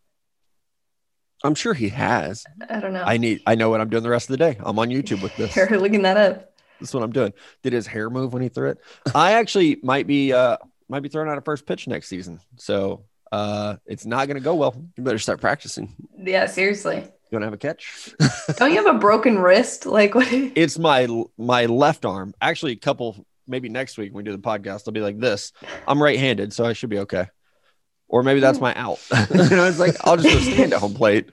I'm 1.44 1.54
sure 1.54 1.74
he 1.74 1.88
has. 1.88 2.44
I 2.68 2.80
don't 2.80 2.92
know. 2.92 3.02
I 3.04 3.16
need. 3.16 3.42
I 3.46 3.54
know 3.54 3.70
what 3.70 3.80
I'm 3.80 3.88
doing 3.88 4.02
the 4.02 4.10
rest 4.10 4.30
of 4.30 4.34
the 4.34 4.36
day. 4.38 4.56
I'm 4.60 4.78
on 4.78 4.88
YouTube 4.88 5.22
with 5.22 5.36
this. 5.36 5.56
You're 5.56 5.80
looking 5.80 6.02
that 6.02 6.16
up. 6.16 6.52
That's 6.80 6.94
what 6.94 7.02
I'm 7.02 7.12
doing. 7.12 7.32
Did 7.62 7.72
his 7.72 7.86
hair 7.86 8.10
move 8.10 8.32
when 8.32 8.42
he 8.42 8.48
threw 8.48 8.70
it? 8.70 8.78
I 9.14 9.32
actually 9.32 9.78
might 9.82 10.06
be 10.06 10.32
uh 10.32 10.56
might 10.88 11.00
be 11.00 11.08
throwing 11.08 11.28
out 11.28 11.38
a 11.38 11.40
first 11.40 11.66
pitch 11.66 11.86
next 11.86 12.08
season. 12.08 12.40
So 12.56 13.04
uh 13.30 13.76
it's 13.86 14.04
not 14.04 14.28
gonna 14.28 14.40
go 14.40 14.54
well. 14.54 14.74
You 14.96 15.02
better 15.04 15.18
start 15.18 15.40
practicing. 15.40 15.94
Yeah, 16.18 16.46
seriously. 16.46 16.96
You 16.96 17.36
wanna 17.36 17.46
have 17.46 17.54
a 17.54 17.58
catch? 17.58 18.12
Don't 18.56 18.72
you 18.72 18.84
have 18.84 18.96
a 18.96 18.98
broken 18.98 19.38
wrist? 19.38 19.86
Like 19.86 20.14
what? 20.14 20.28
It's 20.30 20.78
my 20.78 21.06
my 21.38 21.66
left 21.66 22.04
arm. 22.04 22.34
Actually, 22.40 22.72
a 22.72 22.76
couple 22.76 23.24
maybe 23.46 23.68
next 23.68 23.98
week 23.98 24.12
when 24.12 24.24
we 24.24 24.30
do 24.30 24.36
the 24.36 24.42
podcast, 24.42 24.82
I'll 24.86 24.92
be 24.92 25.00
like 25.00 25.18
this. 25.18 25.52
I'm 25.86 26.02
right-handed, 26.02 26.52
so 26.52 26.64
I 26.64 26.72
should 26.72 26.90
be 26.90 26.98
okay. 27.00 27.26
Or 28.12 28.22
maybe 28.22 28.40
that's 28.40 28.60
my 28.60 28.74
out. 28.76 29.00
you 29.34 29.56
know, 29.56 29.64
it's 29.64 29.80
like 29.80 29.96
I'll 30.06 30.16
just 30.16 30.46
go 30.46 30.52
stand 30.52 30.72
at 30.74 30.78
home 30.78 30.94
plate, 30.94 31.30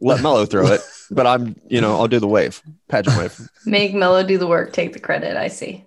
let 0.00 0.22
Mello 0.22 0.46
throw 0.46 0.66
it, 0.68 0.80
but 1.10 1.26
I'm 1.26 1.56
you 1.68 1.82
know, 1.82 1.96
I'll 1.96 2.08
do 2.08 2.20
the 2.20 2.28
wave, 2.28 2.62
pageant 2.88 3.16
wave. 3.18 3.38
Make 3.66 3.92
Mello 3.92 4.22
do 4.22 4.38
the 4.38 4.46
work, 4.46 4.72
take 4.72 4.94
the 4.94 5.00
credit. 5.00 5.36
I 5.36 5.48
see. 5.48 5.84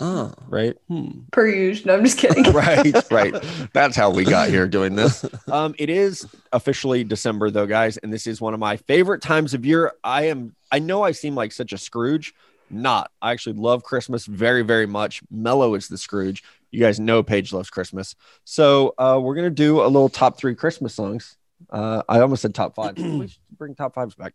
Oh, 0.00 0.32
right? 0.46 0.76
hmm. 0.86 1.22
Per 1.32 1.48
usual. 1.48 1.88
No, 1.88 1.94
I'm 1.94 2.04
just 2.04 2.18
kidding. 2.18 2.44
right, 2.52 3.10
right. 3.10 3.34
That's 3.72 3.96
how 3.96 4.10
we 4.10 4.22
got 4.22 4.48
here 4.48 4.68
doing 4.68 4.94
this. 4.94 5.24
Um, 5.48 5.74
it 5.76 5.90
is 5.90 6.24
officially 6.52 7.02
December 7.02 7.50
though, 7.50 7.66
guys, 7.66 7.96
and 7.96 8.12
this 8.12 8.28
is 8.28 8.40
one 8.40 8.54
of 8.54 8.60
my 8.60 8.76
favorite 8.76 9.22
times 9.22 9.54
of 9.54 9.66
year. 9.66 9.92
I 10.04 10.26
am. 10.26 10.54
I 10.70 10.78
know 10.78 11.02
I 11.02 11.12
seem 11.12 11.34
like 11.34 11.50
such 11.50 11.72
a 11.72 11.78
Scrooge. 11.78 12.34
Not. 12.70 13.10
I 13.22 13.32
actually 13.32 13.54
love 13.54 13.82
Christmas 13.82 14.26
very, 14.26 14.62
very 14.62 14.86
much. 14.86 15.22
Mellow 15.30 15.74
is 15.74 15.88
the 15.88 15.98
Scrooge. 15.98 16.44
You 16.70 16.80
guys 16.80 17.00
know 17.00 17.22
Paige 17.22 17.52
loves 17.52 17.70
Christmas, 17.70 18.14
so 18.44 18.94
uh, 18.98 19.18
we're 19.22 19.34
gonna 19.34 19.50
do 19.50 19.80
a 19.80 19.86
little 19.88 20.08
top 20.08 20.36
three 20.38 20.54
Christmas 20.54 20.94
songs. 20.94 21.36
Uh, 21.70 22.02
I 22.08 22.20
almost 22.20 22.42
said 22.42 22.54
top 22.54 22.74
five. 22.74 22.98
we 22.98 23.28
should 23.28 23.38
bring 23.56 23.74
top 23.74 23.94
fives 23.94 24.14
back. 24.14 24.34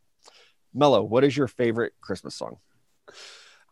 Mellow, 0.74 1.04
what 1.04 1.24
is 1.24 1.38
your 1.38 1.48
favorite 1.48 1.94
Christmas 2.02 2.34
song? 2.36 2.58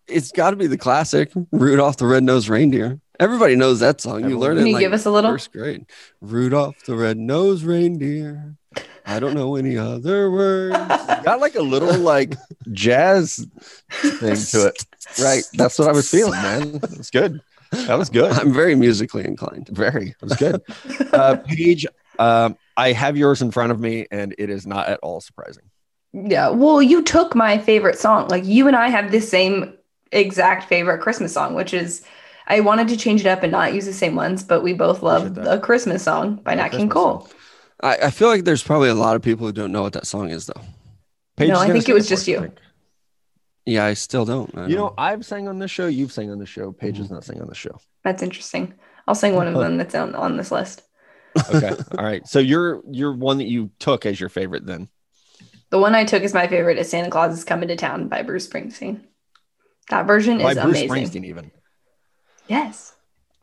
It's 0.07 0.31
got 0.31 0.51
to 0.51 0.55
be 0.55 0.67
the 0.67 0.77
classic 0.77 1.31
Rudolph 1.51 1.97
the 1.97 2.05
Red-Nosed 2.05 2.49
Reindeer. 2.49 2.99
Everybody 3.19 3.55
knows 3.55 3.79
that 3.79 4.01
song. 4.01 4.19
You 4.19 4.25
Everyone 4.25 4.41
learn 4.41 4.57
it 4.57 4.59
Can 4.61 4.67
you 4.67 4.73
like 4.73 4.81
give 4.81 4.93
us 4.93 5.05
a 5.05 5.11
little? 5.11 5.31
first 5.31 5.51
grade. 5.51 5.85
Rudolph 6.21 6.83
the 6.85 6.95
Red-Nosed 6.95 7.63
Reindeer. 7.63 8.55
I 9.05 9.19
don't 9.19 9.33
know 9.33 9.55
any 9.55 9.77
other 9.77 10.29
words. 10.31 10.75
Got 11.23 11.39
like 11.39 11.55
a 11.55 11.61
little 11.61 11.97
like 11.99 12.35
jazz 12.71 13.45
thing 13.89 14.35
to 14.35 14.67
it. 14.67 14.85
Right. 15.21 15.43
That's 15.55 15.77
what 15.77 15.89
I 15.89 15.91
was 15.91 16.09
feeling, 16.09 16.41
man. 16.41 16.79
It's 16.83 17.09
good. 17.09 17.41
That 17.71 17.97
was 17.97 18.09
good. 18.09 18.31
I'm 18.31 18.53
very 18.53 18.75
musically 18.75 19.25
inclined. 19.25 19.69
Very. 19.69 20.09
It 20.09 20.21
was 20.21 20.35
good. 20.35 20.61
Uh, 21.13 21.37
Paige, 21.37 21.85
um, 22.19 22.57
I 22.77 22.91
have 22.91 23.17
yours 23.17 23.41
in 23.41 23.51
front 23.51 23.71
of 23.71 23.79
me, 23.79 24.07
and 24.11 24.35
it 24.37 24.49
is 24.49 24.67
not 24.67 24.87
at 24.87 24.99
all 25.01 25.21
surprising. 25.21 25.63
Yeah. 26.13 26.49
Well, 26.49 26.81
you 26.81 27.01
took 27.03 27.35
my 27.35 27.57
favorite 27.57 27.97
song. 27.97 28.27
Like 28.27 28.45
you 28.45 28.67
and 28.67 28.75
I 28.75 28.89
have 28.89 29.11
the 29.11 29.21
same 29.21 29.73
exact 30.11 30.67
favorite 30.67 30.99
Christmas 30.99 31.33
song, 31.33 31.53
which 31.53 31.73
is 31.73 32.05
I 32.47 32.59
wanted 32.59 32.89
to 32.89 32.97
change 32.97 33.21
it 33.21 33.27
up 33.27 33.43
and 33.43 33.51
not 33.51 33.73
use 33.73 33.85
the 33.85 33.93
same 33.93 34.15
ones, 34.15 34.43
but 34.43 34.61
we 34.61 34.73
both 34.73 35.01
love 35.03 35.27
Appreciate 35.27 35.43
the 35.45 35.59
Christmas 35.59 36.03
song 36.03 36.35
by 36.35 36.55
Yeah, 36.55 36.63
Nat 36.63 36.69
King 36.69 36.89
Cole. 36.89 37.29
I, 37.81 37.97
I 38.03 38.11
feel 38.11 38.27
like 38.27 38.43
there's 38.43 38.63
probably 38.63 38.89
a 38.89 38.95
lot 38.95 39.15
of 39.15 39.21
people 39.21 39.47
who 39.47 39.53
don't 39.53 39.71
know 39.71 39.81
what 39.81 39.93
that 39.93 40.07
song 40.07 40.29
is, 40.29 40.45
though. 40.47 40.61
Paige 41.37 41.49
No, 41.49 41.55
is 41.55 41.61
I 41.61 41.71
think 41.71 41.89
it 41.89 41.93
was 41.93 42.07
just 42.07 42.27
you. 42.27 42.39
think. 42.39 42.59
Yeah, 43.65 43.85
I 43.85 43.93
still 43.93 44.25
don't. 44.25 44.55
I 44.57 44.67
You 44.67 44.75
know, 44.75 44.87
don't. 44.87 44.95
I've 44.99 45.25
sang 45.25 45.47
on 45.47 45.59
this 45.59 45.69
show. 45.71 45.87
You've 45.87 46.11
sang 46.11 46.31
on 46.31 46.39
the 46.39 46.45
show. 46.45 46.71
Paige 46.71 46.95
Mm-hmm. 46.95 47.03
is 47.03 47.11
not 47.11 47.23
sang 47.23 47.41
on 47.41 47.47
the 47.47 47.55
show. 47.55 47.79
That's 48.03 48.23
interesting. 48.23 48.73
I'll 49.07 49.15
sing 49.15 49.35
one 49.35 49.47
of 49.47 49.53
them 49.55 49.77
that's 49.77 49.93
on, 49.95 50.15
on 50.15 50.37
this 50.37 50.51
list. 50.51 50.81
Okay. 51.53 51.69
all 51.97 52.03
right. 52.03 52.27
So 52.27 52.39
you're 52.39 52.81
you're 52.91 53.13
one 53.13 53.37
that 53.37 53.47
you 53.47 53.71
took 53.79 54.05
as 54.05 54.19
your 54.19 54.27
favorite 54.29 54.65
then. 54.65 54.89
The 55.69 55.79
one 55.79 55.95
I 55.95 56.03
took 56.03 56.23
as 56.23 56.33
my 56.33 56.47
favorite 56.47 56.77
is 56.77 56.89
Santa 56.89 57.09
Claus 57.09 57.37
is 57.37 57.45
Coming 57.45 57.69
to 57.69 57.77
Town 57.77 58.09
by 58.09 58.21
Bruce 58.21 58.45
Springsteen. 58.47 58.99
That 59.89 60.05
version 60.07 60.41
is 60.41 60.43
amazing. 60.43 60.55
By 60.55 60.61
is 60.61 60.65
Bruce 60.65 60.91
amazing. 60.91 61.23
Springsteen, 61.23 61.25
even. 61.27 61.51
Yes. 62.47 62.93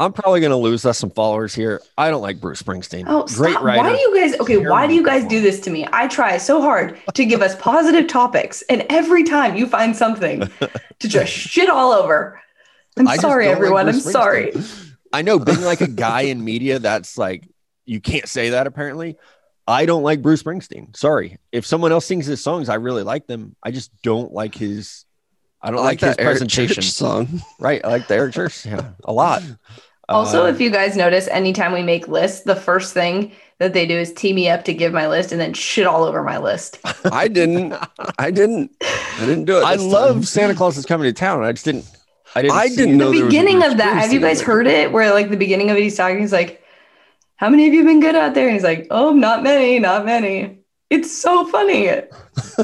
I'm 0.00 0.12
probably 0.12 0.40
gonna 0.40 0.56
lose 0.56 0.86
us 0.86 0.98
some 0.98 1.10
followers 1.10 1.54
here. 1.54 1.82
I 1.96 2.10
don't 2.10 2.22
like 2.22 2.40
Bruce 2.40 2.62
Springsteen. 2.62 3.04
Oh, 3.08 3.24
great 3.24 3.52
stop. 3.52 3.64
writer. 3.64 3.82
Why 3.82 3.96
do 3.96 4.00
you 4.00 4.16
guys 4.16 4.38
okay? 4.40 4.56
Why 4.58 4.86
do 4.86 4.94
you 4.94 5.04
guys 5.04 5.24
do 5.24 5.40
this 5.40 5.58
to 5.60 5.70
me? 5.70 5.88
I 5.92 6.06
try 6.06 6.36
so 6.38 6.60
hard 6.62 6.98
to 7.14 7.24
give 7.24 7.42
us 7.42 7.56
positive 7.56 8.06
topics, 8.06 8.62
and 8.62 8.86
every 8.90 9.24
time 9.24 9.56
you 9.56 9.66
find 9.66 9.96
something 9.96 10.48
to 11.00 11.08
just 11.08 11.32
shit 11.32 11.68
all 11.68 11.92
over. 11.92 12.40
I'm 12.96 13.08
I 13.08 13.16
sorry, 13.16 13.44
don't 13.46 13.54
like 13.54 13.56
everyone. 13.56 13.88
I'm 13.88 14.00
sorry. 14.00 14.52
I 15.12 15.22
know 15.22 15.38
being 15.38 15.62
like 15.62 15.80
a 15.80 15.88
guy 15.88 16.22
in 16.22 16.44
media, 16.44 16.78
that's 16.78 17.18
like 17.18 17.48
you 17.84 18.00
can't 18.00 18.28
say 18.28 18.50
that 18.50 18.66
apparently. 18.66 19.16
I 19.66 19.84
don't 19.84 20.02
like 20.02 20.22
Bruce 20.22 20.42
Springsteen. 20.42 20.96
Sorry. 20.96 21.38
If 21.52 21.66
someone 21.66 21.92
else 21.92 22.06
sings 22.06 22.24
his 22.26 22.42
songs, 22.42 22.68
I 22.68 22.76
really 22.76 23.02
like 23.02 23.26
them. 23.26 23.54
I 23.62 23.70
just 23.70 23.90
don't 24.02 24.32
like 24.32 24.54
his 24.54 25.04
I 25.60 25.70
don't 25.70 25.80
I 25.80 25.82
like, 25.82 26.02
like 26.02 26.08
his 26.10 26.16
Eric 26.18 26.38
presentation. 26.38 26.74
Church 26.76 26.90
song. 26.90 27.42
Right. 27.58 27.84
I 27.84 27.88
like 27.88 28.06
the 28.06 28.14
Eric 28.14 28.34
Church. 28.34 28.64
Yeah. 28.64 28.92
A 29.04 29.12
lot. 29.12 29.42
Also, 30.08 30.44
Uh, 30.44 30.48
if 30.48 30.60
you 30.60 30.70
guys 30.70 30.96
notice, 30.96 31.28
anytime 31.28 31.72
we 31.72 31.82
make 31.82 32.08
lists, 32.08 32.42
the 32.42 32.56
first 32.56 32.94
thing 32.94 33.32
that 33.58 33.74
they 33.74 33.86
do 33.86 33.96
is 33.98 34.12
tee 34.12 34.32
me 34.32 34.48
up 34.48 34.64
to 34.64 34.72
give 34.72 34.92
my 34.92 35.06
list 35.08 35.32
and 35.32 35.40
then 35.40 35.52
shit 35.52 35.86
all 35.86 36.04
over 36.04 36.22
my 36.22 36.38
list. 36.38 36.78
I 37.12 37.28
didn't. 37.28 37.74
I 38.18 38.30
didn't. 38.30 38.70
I 38.82 39.26
didn't 39.26 39.44
do 39.44 39.58
it. 39.58 39.64
I 39.64 39.74
love 39.74 40.16
time. 40.16 40.22
Santa 40.24 40.54
Claus 40.54 40.76
is 40.78 40.86
coming 40.86 41.04
to 41.04 41.12
town. 41.12 41.42
I 41.44 41.52
just 41.52 41.64
didn't 41.64 41.84
I 42.34 42.42
didn't 42.42 42.56
I 42.56 42.68
didn't 42.68 42.94
it. 42.94 42.96
know 42.96 43.10
the 43.10 43.16
there 43.18 43.24
was 43.26 43.34
a 43.34 43.38
beginning 43.38 43.62
of 43.64 43.76
that, 43.78 43.96
have 44.02 44.12
you 44.12 44.20
guys 44.20 44.40
heard 44.40 44.66
it? 44.66 44.92
Where 44.92 45.12
like 45.12 45.30
the 45.30 45.36
beginning 45.36 45.70
of 45.70 45.76
it, 45.76 45.82
he's 45.82 45.96
talking, 45.96 46.20
he's 46.20 46.32
like, 46.32 46.62
How 47.36 47.48
many 47.50 47.66
of 47.66 47.72
you 47.74 47.80
have 47.80 47.88
been 47.88 48.00
good 48.00 48.14
out 48.16 48.34
there? 48.34 48.46
And 48.46 48.54
he's 48.54 48.64
like, 48.64 48.86
Oh, 48.90 49.12
not 49.12 49.42
many, 49.42 49.78
not 49.78 50.04
many. 50.06 50.58
It's 50.90 51.10
so 51.16 51.46
funny. 51.48 51.90
I 51.90 52.02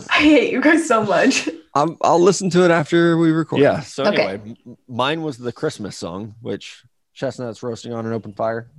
hate 0.08 0.50
you 0.52 0.60
guys 0.62 0.86
so 0.88 1.02
much. 1.04 1.48
I'm, 1.74 1.96
I'll 2.02 2.20
listen 2.20 2.48
to 2.50 2.64
it 2.64 2.70
after 2.70 3.18
we 3.18 3.32
record. 3.32 3.60
Yeah. 3.60 3.80
So 3.80 4.04
Okay. 4.04 4.22
anyway, 4.22 4.54
m- 4.66 4.76
mine 4.88 5.22
was 5.22 5.36
the 5.38 5.52
Christmas 5.52 5.96
song, 5.96 6.34
which 6.40 6.84
chestnuts 7.14 7.62
roasting 7.62 7.92
on 7.92 8.06
an 8.06 8.12
open 8.12 8.32
fire. 8.32 8.70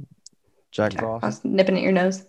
Jack 0.71 0.93
I 0.97 0.99
Frost. 0.99 1.23
was 1.23 1.45
nipping 1.45 1.77
at 1.77 1.81
your 1.81 1.91
nose. 1.93 2.25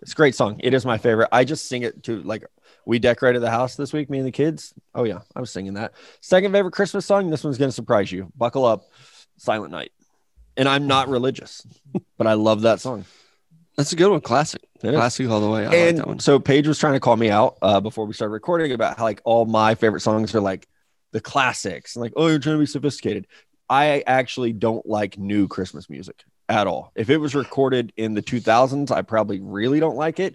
It's 0.00 0.12
a 0.12 0.16
great 0.16 0.34
song. 0.34 0.60
It 0.62 0.74
is 0.74 0.84
my 0.84 0.98
favorite. 0.98 1.28
I 1.32 1.44
just 1.44 1.68
sing 1.68 1.82
it 1.82 2.02
to 2.04 2.22
like 2.22 2.44
we 2.86 2.98
decorated 2.98 3.40
the 3.40 3.50
house 3.50 3.76
this 3.76 3.92
week, 3.92 4.10
me 4.10 4.18
and 4.18 4.26
the 4.26 4.32
kids. 4.32 4.74
Oh 4.94 5.04
yeah, 5.04 5.20
I 5.36 5.40
was 5.40 5.50
singing 5.50 5.74
that. 5.74 5.92
Second 6.20 6.52
favorite 6.52 6.72
Christmas 6.72 7.06
song. 7.06 7.30
This 7.30 7.44
one's 7.44 7.58
gonna 7.58 7.70
surprise 7.72 8.10
you. 8.10 8.32
Buckle 8.36 8.64
up, 8.64 8.90
Silent 9.36 9.70
Night. 9.72 9.92
And 10.56 10.68
I'm 10.68 10.86
not 10.86 11.08
religious, 11.08 11.66
but 12.18 12.26
I 12.26 12.34
love 12.34 12.62
that 12.62 12.80
song. 12.80 13.04
That's 13.76 13.92
a 13.92 13.96
good 13.96 14.10
one. 14.10 14.20
Classic. 14.20 14.60
It 14.82 14.88
is. 14.88 14.94
Classic 14.96 15.28
all 15.30 15.40
the 15.40 15.48
way. 15.48 15.62
I 15.62 15.64
like 15.86 15.96
that 15.96 16.06
one. 16.06 16.12
and 16.12 16.22
so 16.22 16.38
Paige 16.38 16.66
was 16.68 16.78
trying 16.78 16.92
to 16.94 17.00
call 17.00 17.16
me 17.16 17.30
out 17.30 17.56
uh, 17.62 17.80
before 17.80 18.04
we 18.04 18.12
started 18.12 18.32
recording 18.32 18.72
about 18.72 18.98
how 18.98 19.04
like 19.04 19.22
all 19.24 19.46
my 19.46 19.74
favorite 19.76 20.00
songs 20.00 20.34
are 20.34 20.40
like 20.40 20.68
the 21.12 21.20
classics 21.20 21.94
and 21.96 22.02
like 22.02 22.12
oh 22.16 22.26
you're 22.26 22.38
trying 22.38 22.56
to 22.56 22.60
be 22.60 22.66
sophisticated. 22.66 23.26
I 23.72 24.04
actually 24.06 24.52
don't 24.52 24.84
like 24.84 25.16
new 25.16 25.48
Christmas 25.48 25.88
music 25.88 26.24
at 26.46 26.66
all. 26.66 26.92
If 26.94 27.08
it 27.08 27.16
was 27.16 27.34
recorded 27.34 27.90
in 27.96 28.12
the 28.12 28.20
2000s, 28.20 28.90
I 28.90 29.00
probably 29.00 29.40
really 29.40 29.80
don't 29.80 29.96
like 29.96 30.20
it. 30.20 30.34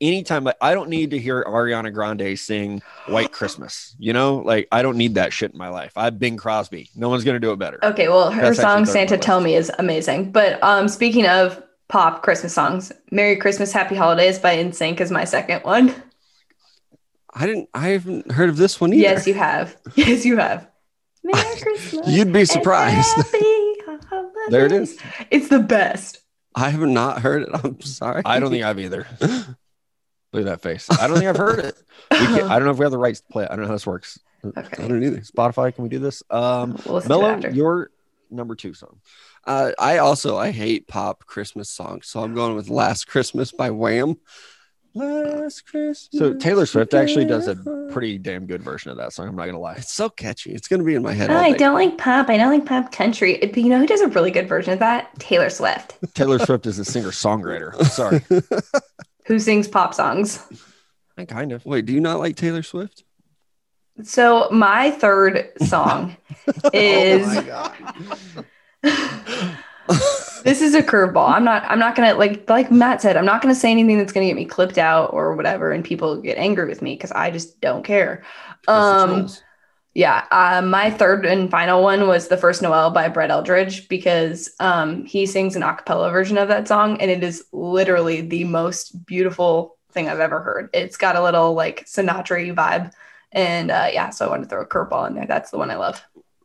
Anytime 0.00 0.44
like, 0.44 0.56
I 0.62 0.72
don't 0.72 0.88
need 0.88 1.10
to 1.10 1.18
hear 1.18 1.44
Ariana 1.44 1.92
Grande 1.92 2.38
sing 2.38 2.80
White 3.06 3.30
Christmas, 3.30 3.94
you 3.98 4.14
know, 4.14 4.36
like 4.36 4.68
I 4.72 4.80
don't 4.80 4.96
need 4.96 5.16
that 5.16 5.34
shit 5.34 5.52
in 5.52 5.58
my 5.58 5.68
life. 5.68 5.92
I've 5.96 6.18
Bing 6.18 6.38
Crosby. 6.38 6.88
No 6.96 7.10
one's 7.10 7.24
gonna 7.24 7.40
do 7.40 7.52
it 7.52 7.58
better. 7.58 7.78
Okay, 7.84 8.08
well, 8.08 8.30
her 8.30 8.40
That's 8.40 8.58
song 8.58 8.86
Santa 8.86 9.16
my 9.16 9.20
Tell. 9.20 9.42
Me 9.42 9.54
is 9.54 9.70
amazing. 9.78 10.32
But 10.32 10.62
um 10.62 10.88
speaking 10.88 11.26
of 11.26 11.62
pop 11.88 12.22
Christmas 12.22 12.54
songs, 12.54 12.90
Merry 13.10 13.36
Christmas, 13.36 13.70
Happy 13.70 13.96
Holidays 13.96 14.38
by 14.38 14.56
NSYNC 14.56 15.00
is 15.02 15.10
my 15.10 15.24
second 15.24 15.62
one. 15.62 15.94
I 17.34 17.44
didn't. 17.44 17.68
I 17.74 17.88
haven't 17.88 18.32
heard 18.32 18.48
of 18.48 18.56
this 18.56 18.80
one 18.80 18.94
either. 18.94 19.02
Yes, 19.02 19.26
you 19.26 19.34
have. 19.34 19.76
Yes, 19.94 20.24
you 20.24 20.38
have. 20.38 20.66
Merry 21.24 21.60
Christmas. 21.60 22.08
You'd 22.08 22.32
be 22.32 22.44
surprised. 22.44 23.16
There 24.50 24.64
it 24.64 24.72
is. 24.72 24.98
It's 25.30 25.48
the 25.48 25.58
best. 25.58 26.20
I 26.54 26.70
have 26.70 26.80
not 26.80 27.20
heard 27.20 27.42
it. 27.42 27.48
I'm 27.64 27.80
sorry. 27.82 28.22
I 28.24 28.40
don't 28.40 28.50
think 28.50 28.64
I've 28.64 28.78
either. 28.78 29.06
Look 29.20 30.42
at 30.42 30.44
that 30.44 30.62
face. 30.62 30.88
I 30.90 31.06
don't 31.06 31.18
think 31.18 31.28
I've 31.28 31.36
heard 31.36 31.58
it. 31.58 31.76
We 32.10 32.16
can't, 32.18 32.44
I 32.44 32.58
don't 32.58 32.64
know 32.64 32.70
if 32.70 32.78
we 32.78 32.84
have 32.84 32.90
the 32.90 32.98
rights 32.98 33.20
to 33.20 33.26
play 33.30 33.44
it. 33.44 33.50
I 33.50 33.56
don't 33.56 33.62
know 33.62 33.68
how 33.68 33.74
this 33.74 33.86
works. 33.86 34.18
Okay. 34.44 34.84
I 34.84 34.88
don't 34.88 35.02
either. 35.02 35.20
Spotify, 35.20 35.74
can 35.74 35.84
we 35.84 35.90
do 35.90 35.98
this? 35.98 36.22
Um, 36.30 36.78
We'll 36.86 36.94
listen 36.96 37.08
Mello, 37.08 37.38
your 37.50 37.90
number 38.30 38.54
two 38.54 38.72
song. 38.72 39.00
Uh, 39.46 39.72
I 39.78 39.98
also 39.98 40.36
I 40.38 40.50
hate 40.50 40.88
pop 40.88 41.26
Christmas 41.26 41.68
songs, 41.68 42.06
so 42.08 42.20
I'm 42.20 42.34
going 42.34 42.54
with 42.54 42.70
"Last 42.70 43.06
Christmas" 43.06 43.52
by 43.52 43.70
Wham. 43.70 44.16
Last 44.98 45.64
Christmas. 45.64 46.08
So 46.12 46.34
Taylor 46.34 46.66
Swift 46.66 46.92
actually 46.92 47.24
does 47.24 47.46
a 47.46 47.54
pretty 47.92 48.18
damn 48.18 48.46
good 48.46 48.62
version 48.62 48.90
of 48.90 48.96
that 48.96 49.12
song. 49.12 49.28
I'm 49.28 49.36
not 49.36 49.46
gonna 49.46 49.60
lie. 49.60 49.74
It's 49.74 49.92
so 49.92 50.08
catchy. 50.08 50.52
It's 50.52 50.66
gonna 50.66 50.82
be 50.82 50.96
in 50.96 51.02
my 51.02 51.12
head. 51.12 51.30
Oh, 51.30 51.36
all 51.36 51.40
I 51.40 51.52
don't 51.52 51.74
like 51.74 51.96
pop. 51.98 52.28
I 52.28 52.36
don't 52.36 52.50
like 52.50 52.66
pop 52.66 52.90
country. 52.90 53.38
But 53.40 53.56
you 53.56 53.68
know 53.68 53.78
who 53.78 53.86
does 53.86 54.00
a 54.00 54.08
really 54.08 54.32
good 54.32 54.48
version 54.48 54.72
of 54.72 54.80
that? 54.80 55.16
Taylor 55.20 55.50
Swift, 55.50 55.96
Taylor 56.14 56.40
Swift 56.40 56.66
is 56.66 56.80
a 56.80 56.84
singer 56.84 57.10
songwriter. 57.10 57.74
Sorry, 57.84 58.22
who 59.26 59.38
sings 59.38 59.68
pop 59.68 59.94
songs. 59.94 60.44
I 61.16 61.24
kind 61.24 61.52
of. 61.52 61.64
Wait, 61.64 61.86
do 61.86 61.92
you 61.92 62.00
not 62.00 62.18
like 62.18 62.34
Taylor 62.34 62.64
Swift? 62.64 63.04
So 64.02 64.48
my 64.50 64.90
third 64.90 65.52
song 65.62 66.16
oh 66.64 66.70
is 66.72 67.26
Oh 67.36 67.42
God. 68.82 69.58
This 70.44 70.62
is 70.62 70.74
a 70.74 70.82
curveball. 70.82 71.30
I'm 71.30 71.44
not 71.44 71.64
I'm 71.64 71.78
not 71.80 71.96
gonna 71.96 72.14
like 72.14 72.48
like 72.48 72.70
Matt 72.70 73.02
said, 73.02 73.16
I'm 73.16 73.26
not 73.26 73.42
gonna 73.42 73.54
say 73.54 73.70
anything 73.70 73.98
that's 73.98 74.12
gonna 74.12 74.26
get 74.26 74.36
me 74.36 74.44
clipped 74.44 74.78
out 74.78 75.12
or 75.12 75.34
whatever, 75.34 75.72
and 75.72 75.84
people 75.84 76.20
get 76.20 76.38
angry 76.38 76.68
with 76.68 76.80
me 76.80 76.94
because 76.94 77.12
I 77.12 77.30
just 77.30 77.60
don't 77.60 77.82
care. 77.82 78.22
Um 78.66 79.28
yeah, 79.94 80.26
uh, 80.30 80.62
my 80.62 80.92
third 80.92 81.26
and 81.26 81.50
final 81.50 81.82
one 81.82 82.06
was 82.06 82.28
the 82.28 82.36
first 82.36 82.62
Noel 82.62 82.90
by 82.92 83.08
Brett 83.08 83.30
Eldredge 83.30 83.88
because 83.88 84.48
um, 84.60 85.04
he 85.04 85.26
sings 85.26 85.56
an 85.56 85.64
a 85.64 85.74
cappella 85.74 86.12
version 86.12 86.38
of 86.38 86.46
that 86.48 86.68
song, 86.68 87.00
and 87.00 87.10
it 87.10 87.24
is 87.24 87.44
literally 87.52 88.20
the 88.20 88.44
most 88.44 89.04
beautiful 89.06 89.76
thing 89.90 90.08
I've 90.08 90.20
ever 90.20 90.40
heard. 90.40 90.70
It's 90.72 90.96
got 90.96 91.16
a 91.16 91.22
little 91.22 91.54
like 91.54 91.84
Sinatra 91.86 92.54
vibe, 92.54 92.92
and 93.32 93.72
uh, 93.72 93.88
yeah, 93.92 94.10
so 94.10 94.24
I 94.24 94.30
wanted 94.30 94.44
to 94.44 94.48
throw 94.50 94.62
a 94.62 94.66
curveball 94.66 95.08
in 95.08 95.16
there. 95.16 95.26
That's 95.26 95.50
the 95.50 95.58
one 95.58 95.70
I 95.70 95.76
love. 95.76 96.00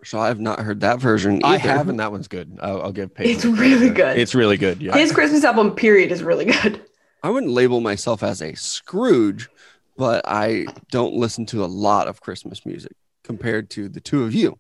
So 0.06 0.20
I 0.20 0.28
have 0.28 0.39
not 0.39 0.60
heard 0.60 0.82
that 0.82 0.99
version. 0.99 1.41
Either. 1.43 1.47
I 1.54 1.58
have, 1.58 1.89
and 1.89 1.99
that 1.99 2.12
one's 2.12 2.28
good. 2.28 2.58
I'll, 2.62 2.82
I'll 2.84 2.91
give. 2.91 3.14
Peyton 3.14 3.32
It's 3.36 3.45
really 3.45 3.88
there. 3.89 3.93
good. 3.93 4.20
It's 4.20 4.36
really 4.36 4.58
good. 4.58 4.82
Yeah. 4.82 4.97
His 4.97 5.12
Christmas 5.12 5.43
album, 5.43 5.72
period, 5.76 6.12
is 6.12 6.24
really 6.24 6.45
good. 6.45 6.82
I 7.24 7.30
wouldn't 7.30 7.51
label 7.54 7.80
myself 7.82 8.22
as 8.24 8.41
a 8.41 8.54
Scrooge, 8.56 9.49
but 9.97 10.24
I 10.28 10.66
don't 10.91 11.14
listen 11.14 11.45
to 11.47 11.64
a 11.64 11.68
lot 11.68 12.08
of 12.08 12.20
Christmas 12.22 12.66
music 12.66 12.93
compared 13.24 13.70
to 13.72 13.88
the 13.88 14.01
two 14.01 14.24
of 14.24 14.34
you. 14.34 14.60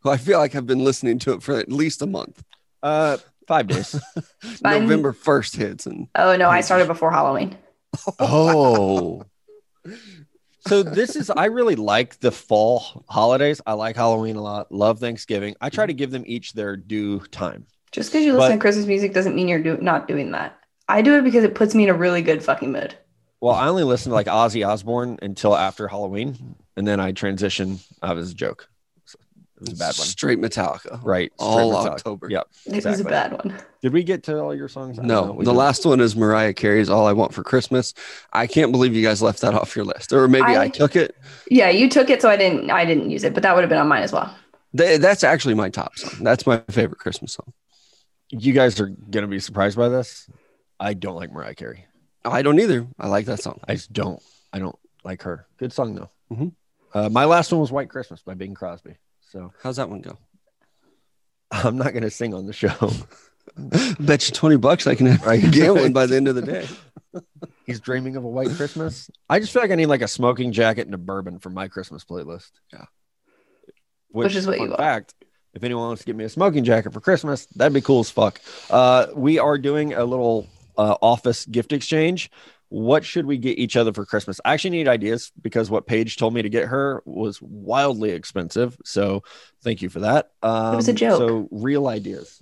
who 0.00 0.10
I 0.10 0.16
feel 0.16 0.38
like 0.38 0.54
I've 0.56 0.66
been 0.66 0.82
listening 0.84 1.18
to 1.20 1.32
it 1.34 1.42
for 1.42 1.56
at 1.56 1.70
least 1.70 2.02
a 2.02 2.06
month. 2.06 2.42
Uh, 2.82 3.18
five 3.46 3.68
days. 3.68 3.94
November 4.62 5.12
1st 5.12 5.56
hits 5.56 5.86
and 5.86 6.08
Oh 6.16 6.36
no, 6.36 6.48
I 6.50 6.62
started 6.62 6.88
before 6.88 7.12
Halloween. 7.12 7.56
oh. 8.18 9.22
So 10.66 10.82
this 10.82 11.16
is 11.16 11.30
I 11.30 11.46
really 11.46 11.76
like 11.76 12.20
the 12.20 12.30
fall 12.30 13.04
holidays. 13.08 13.60
I 13.66 13.72
like 13.72 13.96
Halloween 13.96 14.36
a 14.36 14.42
lot. 14.42 14.70
Love 14.70 14.98
Thanksgiving. 14.98 15.56
I 15.60 15.70
try 15.70 15.86
to 15.86 15.92
mm-hmm. 15.92 15.98
give 15.98 16.10
them 16.10 16.24
each 16.26 16.52
their 16.52 16.76
due 16.76 17.20
time. 17.20 17.66
Just 17.92 18.10
because 18.10 18.24
you 18.24 18.32
listen 18.32 18.50
But- 18.50 18.54
to 18.54 18.60
Christmas 18.60 18.86
music 18.86 19.14
doesn't 19.14 19.34
mean 19.34 19.48
you're 19.48 19.62
do- 19.62 19.78
not 19.78 20.06
doing 20.06 20.32
that. 20.32 20.56
I 20.88 21.02
do 21.02 21.16
it 21.16 21.22
because 21.22 21.44
it 21.44 21.54
puts 21.54 21.74
me 21.74 21.84
in 21.84 21.88
a 21.88 21.94
really 21.94 22.20
good 22.20 22.42
fucking 22.42 22.72
mood. 22.72 22.96
Well, 23.40 23.54
I 23.54 23.68
only 23.68 23.84
listen 23.84 24.10
to 24.10 24.14
like 24.14 24.26
Ozzy 24.26 24.66
Osbourne 24.66 25.18
until 25.22 25.56
after 25.56 25.88
Halloween, 25.88 26.56
and 26.76 26.86
then 26.86 27.00
I 27.00 27.12
transition. 27.12 27.78
I 28.02 28.12
was 28.12 28.32
a 28.32 28.34
joke. 28.34 28.68
So 29.60 29.64
It 29.64 29.70
was 29.70 29.78
a 29.78 29.82
bad 29.82 29.86
one. 29.98 30.06
straight 30.08 30.38
Metallica. 30.40 31.00
Right. 31.04 31.32
All 31.38 31.56
Straight 31.72 31.90
Metallica. 31.90 31.94
October. 31.94 32.28
Yep. 32.30 32.48
It 32.66 32.84
was 32.84 33.00
a 33.00 33.04
bad 33.04 33.32
one. 33.32 33.58
Did 33.82 33.92
we 33.92 34.02
get 34.02 34.22
to 34.24 34.38
all 34.40 34.54
your 34.54 34.68
songs? 34.68 34.98
I 34.98 35.02
No, 35.02 35.32
the 35.32 35.44
didn't. 35.44 35.56
last 35.56 35.84
one 35.84 36.00
is 36.00 36.16
Mariah 36.16 36.54
Carey's 36.54 36.88
All 36.88 37.06
I 37.06 37.12
Want 37.12 37.34
for 37.34 37.42
Christmas. 37.42 37.92
I 38.32 38.46
can't 38.46 38.72
believe 38.72 38.94
you 38.94 39.02
guys 39.02 39.20
left 39.20 39.40
that 39.42 39.54
off 39.54 39.76
your 39.76 39.84
list. 39.84 40.12
Or 40.12 40.28
maybe 40.28 40.44
I, 40.46 40.62
I- 40.64 40.68
took 40.68 40.96
it. 40.96 41.14
Yeah, 41.50 41.68
you 41.70 41.88
took 41.90 42.08
it, 42.10 42.22
so 42.22 42.30
I 42.30 42.36
didn't. 42.36 42.70
I 42.70 42.84
didn't 42.84 43.10
use 43.10 43.22
it, 43.24 43.34
but 43.34 43.42
that 43.42 43.54
would 43.54 43.60
have 43.62 43.68
been 43.70 43.78
on 43.78 43.88
mine 43.88 44.02
as 44.02 44.12
well. 44.12 44.34
Th- 44.76 44.98
That's 45.00 45.24
actually 45.24 45.54
my 45.54 45.68
top 45.68 45.96
song. 45.98 46.22
That's 46.24 46.46
my 46.46 46.62
favorite 46.70 46.98
Christmas 46.98 47.32
song. 47.34 47.52
You 48.30 48.52
guys 48.52 48.78
are 48.80 48.86
gonna 48.88 49.26
be 49.26 49.40
surprised 49.40 49.76
by 49.76 49.88
this. 49.88 50.28
I 50.78 50.94
don't 50.94 51.16
like 51.16 51.32
Mariah 51.32 51.54
Carey. 51.54 51.86
I 52.24 52.42
don't 52.42 52.58
either. 52.60 52.86
I 52.98 53.08
like 53.08 53.26
that 53.26 53.40
song. 53.40 53.60
I 53.66 53.74
just 53.74 53.92
don't. 53.92 54.22
I 54.52 54.58
don't 54.58 54.78
like 55.04 55.22
her. 55.24 55.46
Good 55.58 55.72
song 55.72 55.94
though. 55.96 56.10
Mhm. 56.32 56.52
Uh, 56.94 57.08
my 57.08 57.24
last 57.24 57.50
one 57.52 57.60
was 57.60 57.72
White 57.72 57.88
Christmas 57.88 58.22
by 58.22 58.34
Bing 58.34 58.54
Crosby. 58.54 58.96
So 59.30 59.52
How's 59.62 59.76
that 59.76 59.88
one 59.88 60.00
go? 60.00 60.18
I'm 61.50 61.76
not 61.76 61.94
gonna 61.94 62.10
sing 62.10 62.34
on 62.34 62.46
the 62.46 62.52
show. 62.52 62.74
Bet 64.00 64.28
you 64.28 64.34
20 64.34 64.56
bucks 64.56 64.86
I 64.86 64.94
can 64.94 65.06
have 65.06 65.42
you 65.42 65.50
gambling 65.50 65.92
by 65.92 66.06
the 66.06 66.16
end 66.16 66.28
of 66.28 66.34
the 66.34 66.42
day. 66.42 66.68
He's 67.66 67.80
dreaming 67.80 68.16
of 68.16 68.24
a 68.24 68.28
white 68.28 68.50
Christmas. 68.50 69.10
I 69.28 69.38
just 69.38 69.52
feel 69.52 69.62
like 69.62 69.70
I 69.70 69.76
need 69.76 69.86
like 69.86 70.02
a 70.02 70.08
smoking 70.08 70.52
jacket 70.52 70.86
and 70.86 70.94
a 70.94 70.98
bourbon 70.98 71.38
for 71.38 71.50
my 71.50 71.68
Christmas 71.68 72.04
playlist. 72.04 72.50
Yeah. 72.72 72.84
Which 74.10 74.34
is 74.34 74.46
what 74.46 74.58
fun 74.58 74.68
you 74.68 74.74
are. 74.74 74.78
fact. 74.78 75.14
If 75.54 75.64
anyone 75.64 75.86
wants 75.86 76.02
to 76.02 76.06
get 76.06 76.16
me 76.16 76.24
a 76.24 76.28
smoking 76.28 76.64
jacket 76.64 76.92
for 76.92 77.00
Christmas, 77.00 77.46
that'd 77.46 77.72
be 77.72 77.80
cool 77.80 78.00
as 78.00 78.10
fuck. 78.10 78.40
Uh, 78.68 79.06
we 79.14 79.38
are 79.38 79.58
doing 79.58 79.94
a 79.94 80.04
little 80.04 80.48
uh, 80.76 80.96
office 81.02 81.44
gift 81.46 81.72
exchange. 81.72 82.30
What 82.70 83.04
should 83.04 83.26
we 83.26 83.36
get 83.36 83.58
each 83.58 83.76
other 83.76 83.92
for 83.92 84.06
Christmas? 84.06 84.40
I 84.44 84.54
actually 84.54 84.70
need 84.70 84.86
ideas 84.88 85.32
because 85.42 85.70
what 85.70 85.86
Paige 85.86 86.16
told 86.16 86.34
me 86.34 86.40
to 86.40 86.48
get 86.48 86.68
her 86.68 87.02
was 87.04 87.42
wildly 87.42 88.10
expensive. 88.10 88.76
So 88.84 89.24
thank 89.62 89.82
you 89.82 89.88
for 89.88 90.00
that. 90.00 90.30
Um, 90.42 90.76
was 90.76 90.88
a 90.88 90.92
joke. 90.92 91.18
So 91.18 91.48
real 91.50 91.88
ideas, 91.88 92.40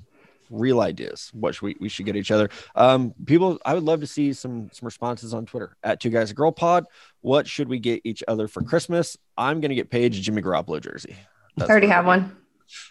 real 0.50 0.80
ideas. 0.82 1.30
What 1.32 1.54
should 1.54 1.62
we, 1.62 1.76
we 1.80 1.88
should 1.88 2.04
get 2.04 2.14
each 2.14 2.30
other? 2.30 2.50
Um, 2.74 3.14
people, 3.24 3.58
I 3.64 3.72
would 3.72 3.84
love 3.84 4.00
to 4.00 4.06
see 4.06 4.34
some 4.34 4.68
some 4.70 4.84
responses 4.84 5.32
on 5.32 5.46
Twitter 5.46 5.76
at 5.82 5.98
Two 5.98 6.10
Guys 6.10 6.30
a 6.30 6.34
Girl 6.34 6.52
Pod. 6.52 6.84
What 7.22 7.46
should 7.48 7.68
we 7.68 7.78
get 7.78 8.02
each 8.04 8.22
other 8.28 8.48
for 8.48 8.62
Christmas? 8.62 9.16
I'm 9.38 9.62
gonna 9.62 9.74
get 9.74 9.88
Paige 9.90 10.18
a 10.18 10.20
Jimmy 10.20 10.42
Garoppolo 10.42 10.80
jersey. 10.80 11.16
I 11.58 11.64
already 11.64 11.86
have 11.88 12.04
I'm 12.04 12.06
one. 12.06 12.36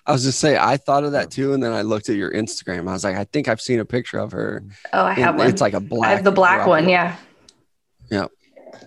I 0.08 0.12
was 0.12 0.24
just 0.24 0.40
say 0.40 0.58
I 0.58 0.78
thought 0.78 1.04
of 1.04 1.12
that 1.12 1.30
too, 1.30 1.54
and 1.54 1.62
then 1.62 1.72
I 1.72 1.84
looked 1.84 2.10
at 2.10 2.16
your 2.16 2.32
Instagram. 2.32 2.90
I 2.90 2.94
was 2.94 3.04
like, 3.04 3.16
I 3.16 3.26
think 3.26 3.48
I've 3.48 3.62
seen 3.62 3.80
a 3.80 3.86
picture 3.86 4.18
of 4.18 4.32
her. 4.32 4.64
Oh, 4.92 5.06
I 5.06 5.14
have 5.14 5.30
And 5.30 5.38
one. 5.38 5.50
It's 5.50 5.62
like 5.62 5.74
a 5.74 5.80
black. 5.80 6.10
I 6.10 6.14
have 6.16 6.24
the 6.24 6.32
black 6.32 6.66
one. 6.66 6.90
Yeah. 6.90 7.16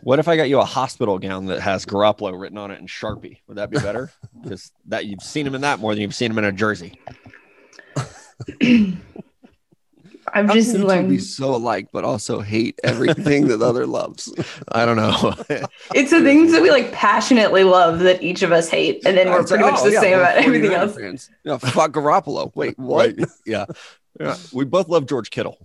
What 0.03 0.19
if 0.19 0.29
I 0.29 0.37
got 0.37 0.49
you 0.49 0.61
a 0.61 0.65
hospital 0.65 1.19
gown 1.19 1.47
that 1.47 1.61
has 1.61 1.85
Garoppolo 1.85 2.39
written 2.39 2.59
on 2.59 2.71
it 2.71 2.79
in 2.81 2.87
Sharpie? 2.87 3.39
Would 3.47 3.59
that 3.59 3.71
be 3.71 3.79
better? 3.79 4.11
Because 4.43 4.73
that 4.87 5.05
you've 5.05 5.21
seen 5.21 5.47
him 5.47 5.55
in 5.55 5.61
that 5.61 5.81
more 5.81 5.95
than 5.95 6.01
you've 6.01 6.15
seen 6.15 6.31
him 6.31 6.39
in 6.39 6.45
a 6.45 6.53
jersey. 6.53 6.99
I'm 10.33 10.47
How 10.49 10.55
just 10.55 10.75
can 10.75 11.03
you 11.05 11.09
be 11.09 11.19
so 11.19 11.55
alike, 11.55 11.89
but 11.93 12.05
also 12.05 12.41
hate 12.41 12.79
everything 12.85 13.49
that 13.49 13.59
the 13.59 13.67
other 13.67 13.87
loves. 13.87 14.33
I 14.73 14.87
don't 14.87 14.97
know. 14.97 15.35
It's 15.95 16.11
the 16.11 16.23
things 16.23 16.53
that 16.53 16.63
we 16.63 16.71
like 16.71 16.93
passionately 16.93 17.65
love 17.65 17.99
that 18.01 18.23
each 18.23 18.43
of 18.43 18.53
us 18.53 18.69
hate, 18.69 19.03
and 19.05 19.17
then 19.17 19.29
we're 19.29 19.41
It's 19.41 19.51
like, 19.51 19.61
pretty 19.61 19.73
much 19.73 19.81
oh, 19.83 19.87
the 19.87 19.93
yeah, 19.93 20.01
same 20.01 20.19
about 20.19 20.37
everything 20.37 20.73
else. 20.73 20.97
Fans. 20.97 21.31
Yeah, 21.45 21.59
fuck 21.59 21.93
Garoppolo. 21.93 22.55
Wait, 22.55 22.79
what? 22.79 23.19
Right. 23.19 23.29
Yeah. 23.47 23.67
yeah. 24.19 24.37
We 24.53 24.65
both 24.65 24.89
love 24.89 25.07
George 25.07 25.31
Kittle. 25.31 25.59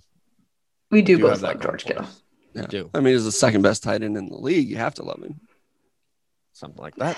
We 0.92 1.02
do 1.02 1.18
Do 1.18 1.24
both 1.24 1.42
love 1.42 1.62
George 1.62 1.86
going 1.86 1.98
Kittle. 1.98 2.04
us. 2.04 2.22
We 2.56 2.62
Yeah. 2.62 2.68
do. 2.68 2.90
I 2.94 3.02
mean, 3.02 3.14
he's 3.14 3.26
the 3.26 3.32
second 3.32 3.62
best 3.62 3.84
tight 3.84 4.02
end 4.02 4.18
in 4.18 4.28
the 4.30 4.38
league. 4.38 4.70
You 4.70 4.78
have 4.78 4.94
to 4.96 5.04
love 5.04 5.22
him. 5.22 5.40
Something 6.54 6.82
like 6.82 6.96
that. 6.96 7.18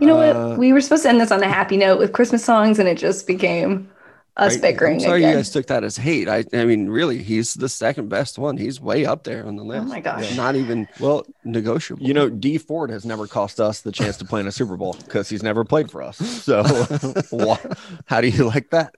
You 0.00 0.06
know 0.08 0.20
Uh, 0.20 0.48
what? 0.50 0.58
We 0.58 0.72
were 0.72 0.80
supposed 0.80 1.04
to 1.04 1.08
end 1.08 1.20
this 1.20 1.30
on 1.30 1.42
a 1.42 1.48
happy 1.48 1.76
note 1.76 1.98
with 1.98 2.12
Christmas 2.12 2.44
songs, 2.44 2.78
and 2.78 2.88
it 2.88 2.98
just 2.98 3.26
became 3.26 3.88
us 4.38 4.54
Right. 4.54 4.62
bickering 4.62 4.94
I'm 4.94 5.00
sorry 5.00 5.18
again. 5.18 5.30
you 5.32 5.36
guys 5.36 5.50
took 5.50 5.66
that 5.66 5.84
as 5.84 5.98
hate. 5.98 6.26
I, 6.28 6.42
I 6.54 6.64
mean, 6.64 6.88
really, 6.88 7.22
he's 7.22 7.52
the 7.52 7.68
second 7.68 8.08
best 8.08 8.38
one. 8.38 8.56
He's 8.56 8.80
way 8.80 9.04
up 9.04 9.24
there 9.24 9.46
on 9.46 9.56
the 9.56 9.62
list. 9.62 9.82
oh 9.84 9.88
my 9.88 10.00
gosh. 10.00 10.34
Not 10.34 10.56
even 10.56 10.88
Well, 10.98 11.26
negotiable. 11.44 12.02
you 12.04 12.14
know, 12.14 12.30
Dee 12.30 12.56
Ford 12.58 12.88
has 12.90 13.04
never 13.04 13.26
cost 13.26 13.60
us 13.60 13.82
the 13.82 13.92
chance 13.92 14.16
to 14.16 14.24
play 14.24 14.40
in 14.40 14.46
a 14.46 14.52
Super 14.52 14.76
Bowl 14.78 14.96
because 15.04 15.28
he's 15.28 15.42
never 15.42 15.64
played 15.64 15.90
for 15.90 16.02
us. 16.02 16.16
So, 16.16 16.62
how 18.06 18.20
do 18.22 18.28
you 18.28 18.44
like 18.48 18.70
that? 18.70 18.94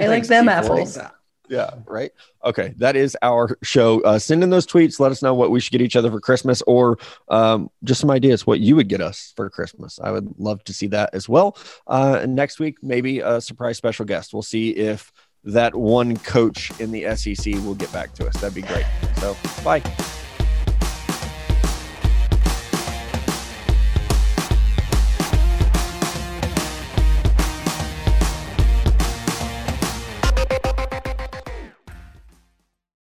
I 0.00 0.06
like 0.06 0.26
them 0.28 0.44
Steve 0.46 0.48
apples. 0.48 0.96
Ford. 0.96 1.10
Yeah, 1.48 1.70
right. 1.86 2.10
Okay, 2.44 2.74
that 2.76 2.94
is 2.96 3.16
our 3.22 3.58
show. 3.62 4.00
Uh, 4.02 4.18
send 4.18 4.42
in 4.42 4.50
those 4.50 4.66
tweets. 4.66 5.00
Let 5.00 5.12
us 5.12 5.22
know 5.22 5.34
what 5.34 5.50
we 5.50 5.60
should 5.60 5.72
get 5.72 5.80
each 5.80 5.96
other 5.96 6.10
for 6.10 6.20
Christmas, 6.20 6.62
or 6.66 6.98
um, 7.28 7.70
just 7.84 8.00
some 8.00 8.10
ideas 8.10 8.46
what 8.46 8.60
you 8.60 8.76
would 8.76 8.88
get 8.88 9.00
us 9.00 9.32
for 9.36 9.48
Christmas. 9.48 9.98
I 10.02 10.10
would 10.10 10.34
love 10.38 10.62
to 10.64 10.72
see 10.74 10.86
that 10.88 11.10
as 11.12 11.28
well. 11.28 11.56
Uh, 11.86 12.18
and 12.22 12.34
next 12.34 12.58
week, 12.58 12.76
maybe 12.82 13.20
a 13.20 13.40
surprise 13.40 13.76
special 13.76 14.04
guest. 14.04 14.32
We'll 14.32 14.42
see 14.42 14.70
if 14.70 15.12
that 15.44 15.74
one 15.74 16.16
coach 16.18 16.70
in 16.80 16.90
the 16.90 17.16
SEC 17.16 17.54
will 17.64 17.74
get 17.74 17.92
back 17.92 18.12
to 18.14 18.26
us. 18.26 18.34
That'd 18.40 18.54
be 18.54 18.62
great. 18.62 18.86
So, 19.16 19.36
bye. 19.64 19.82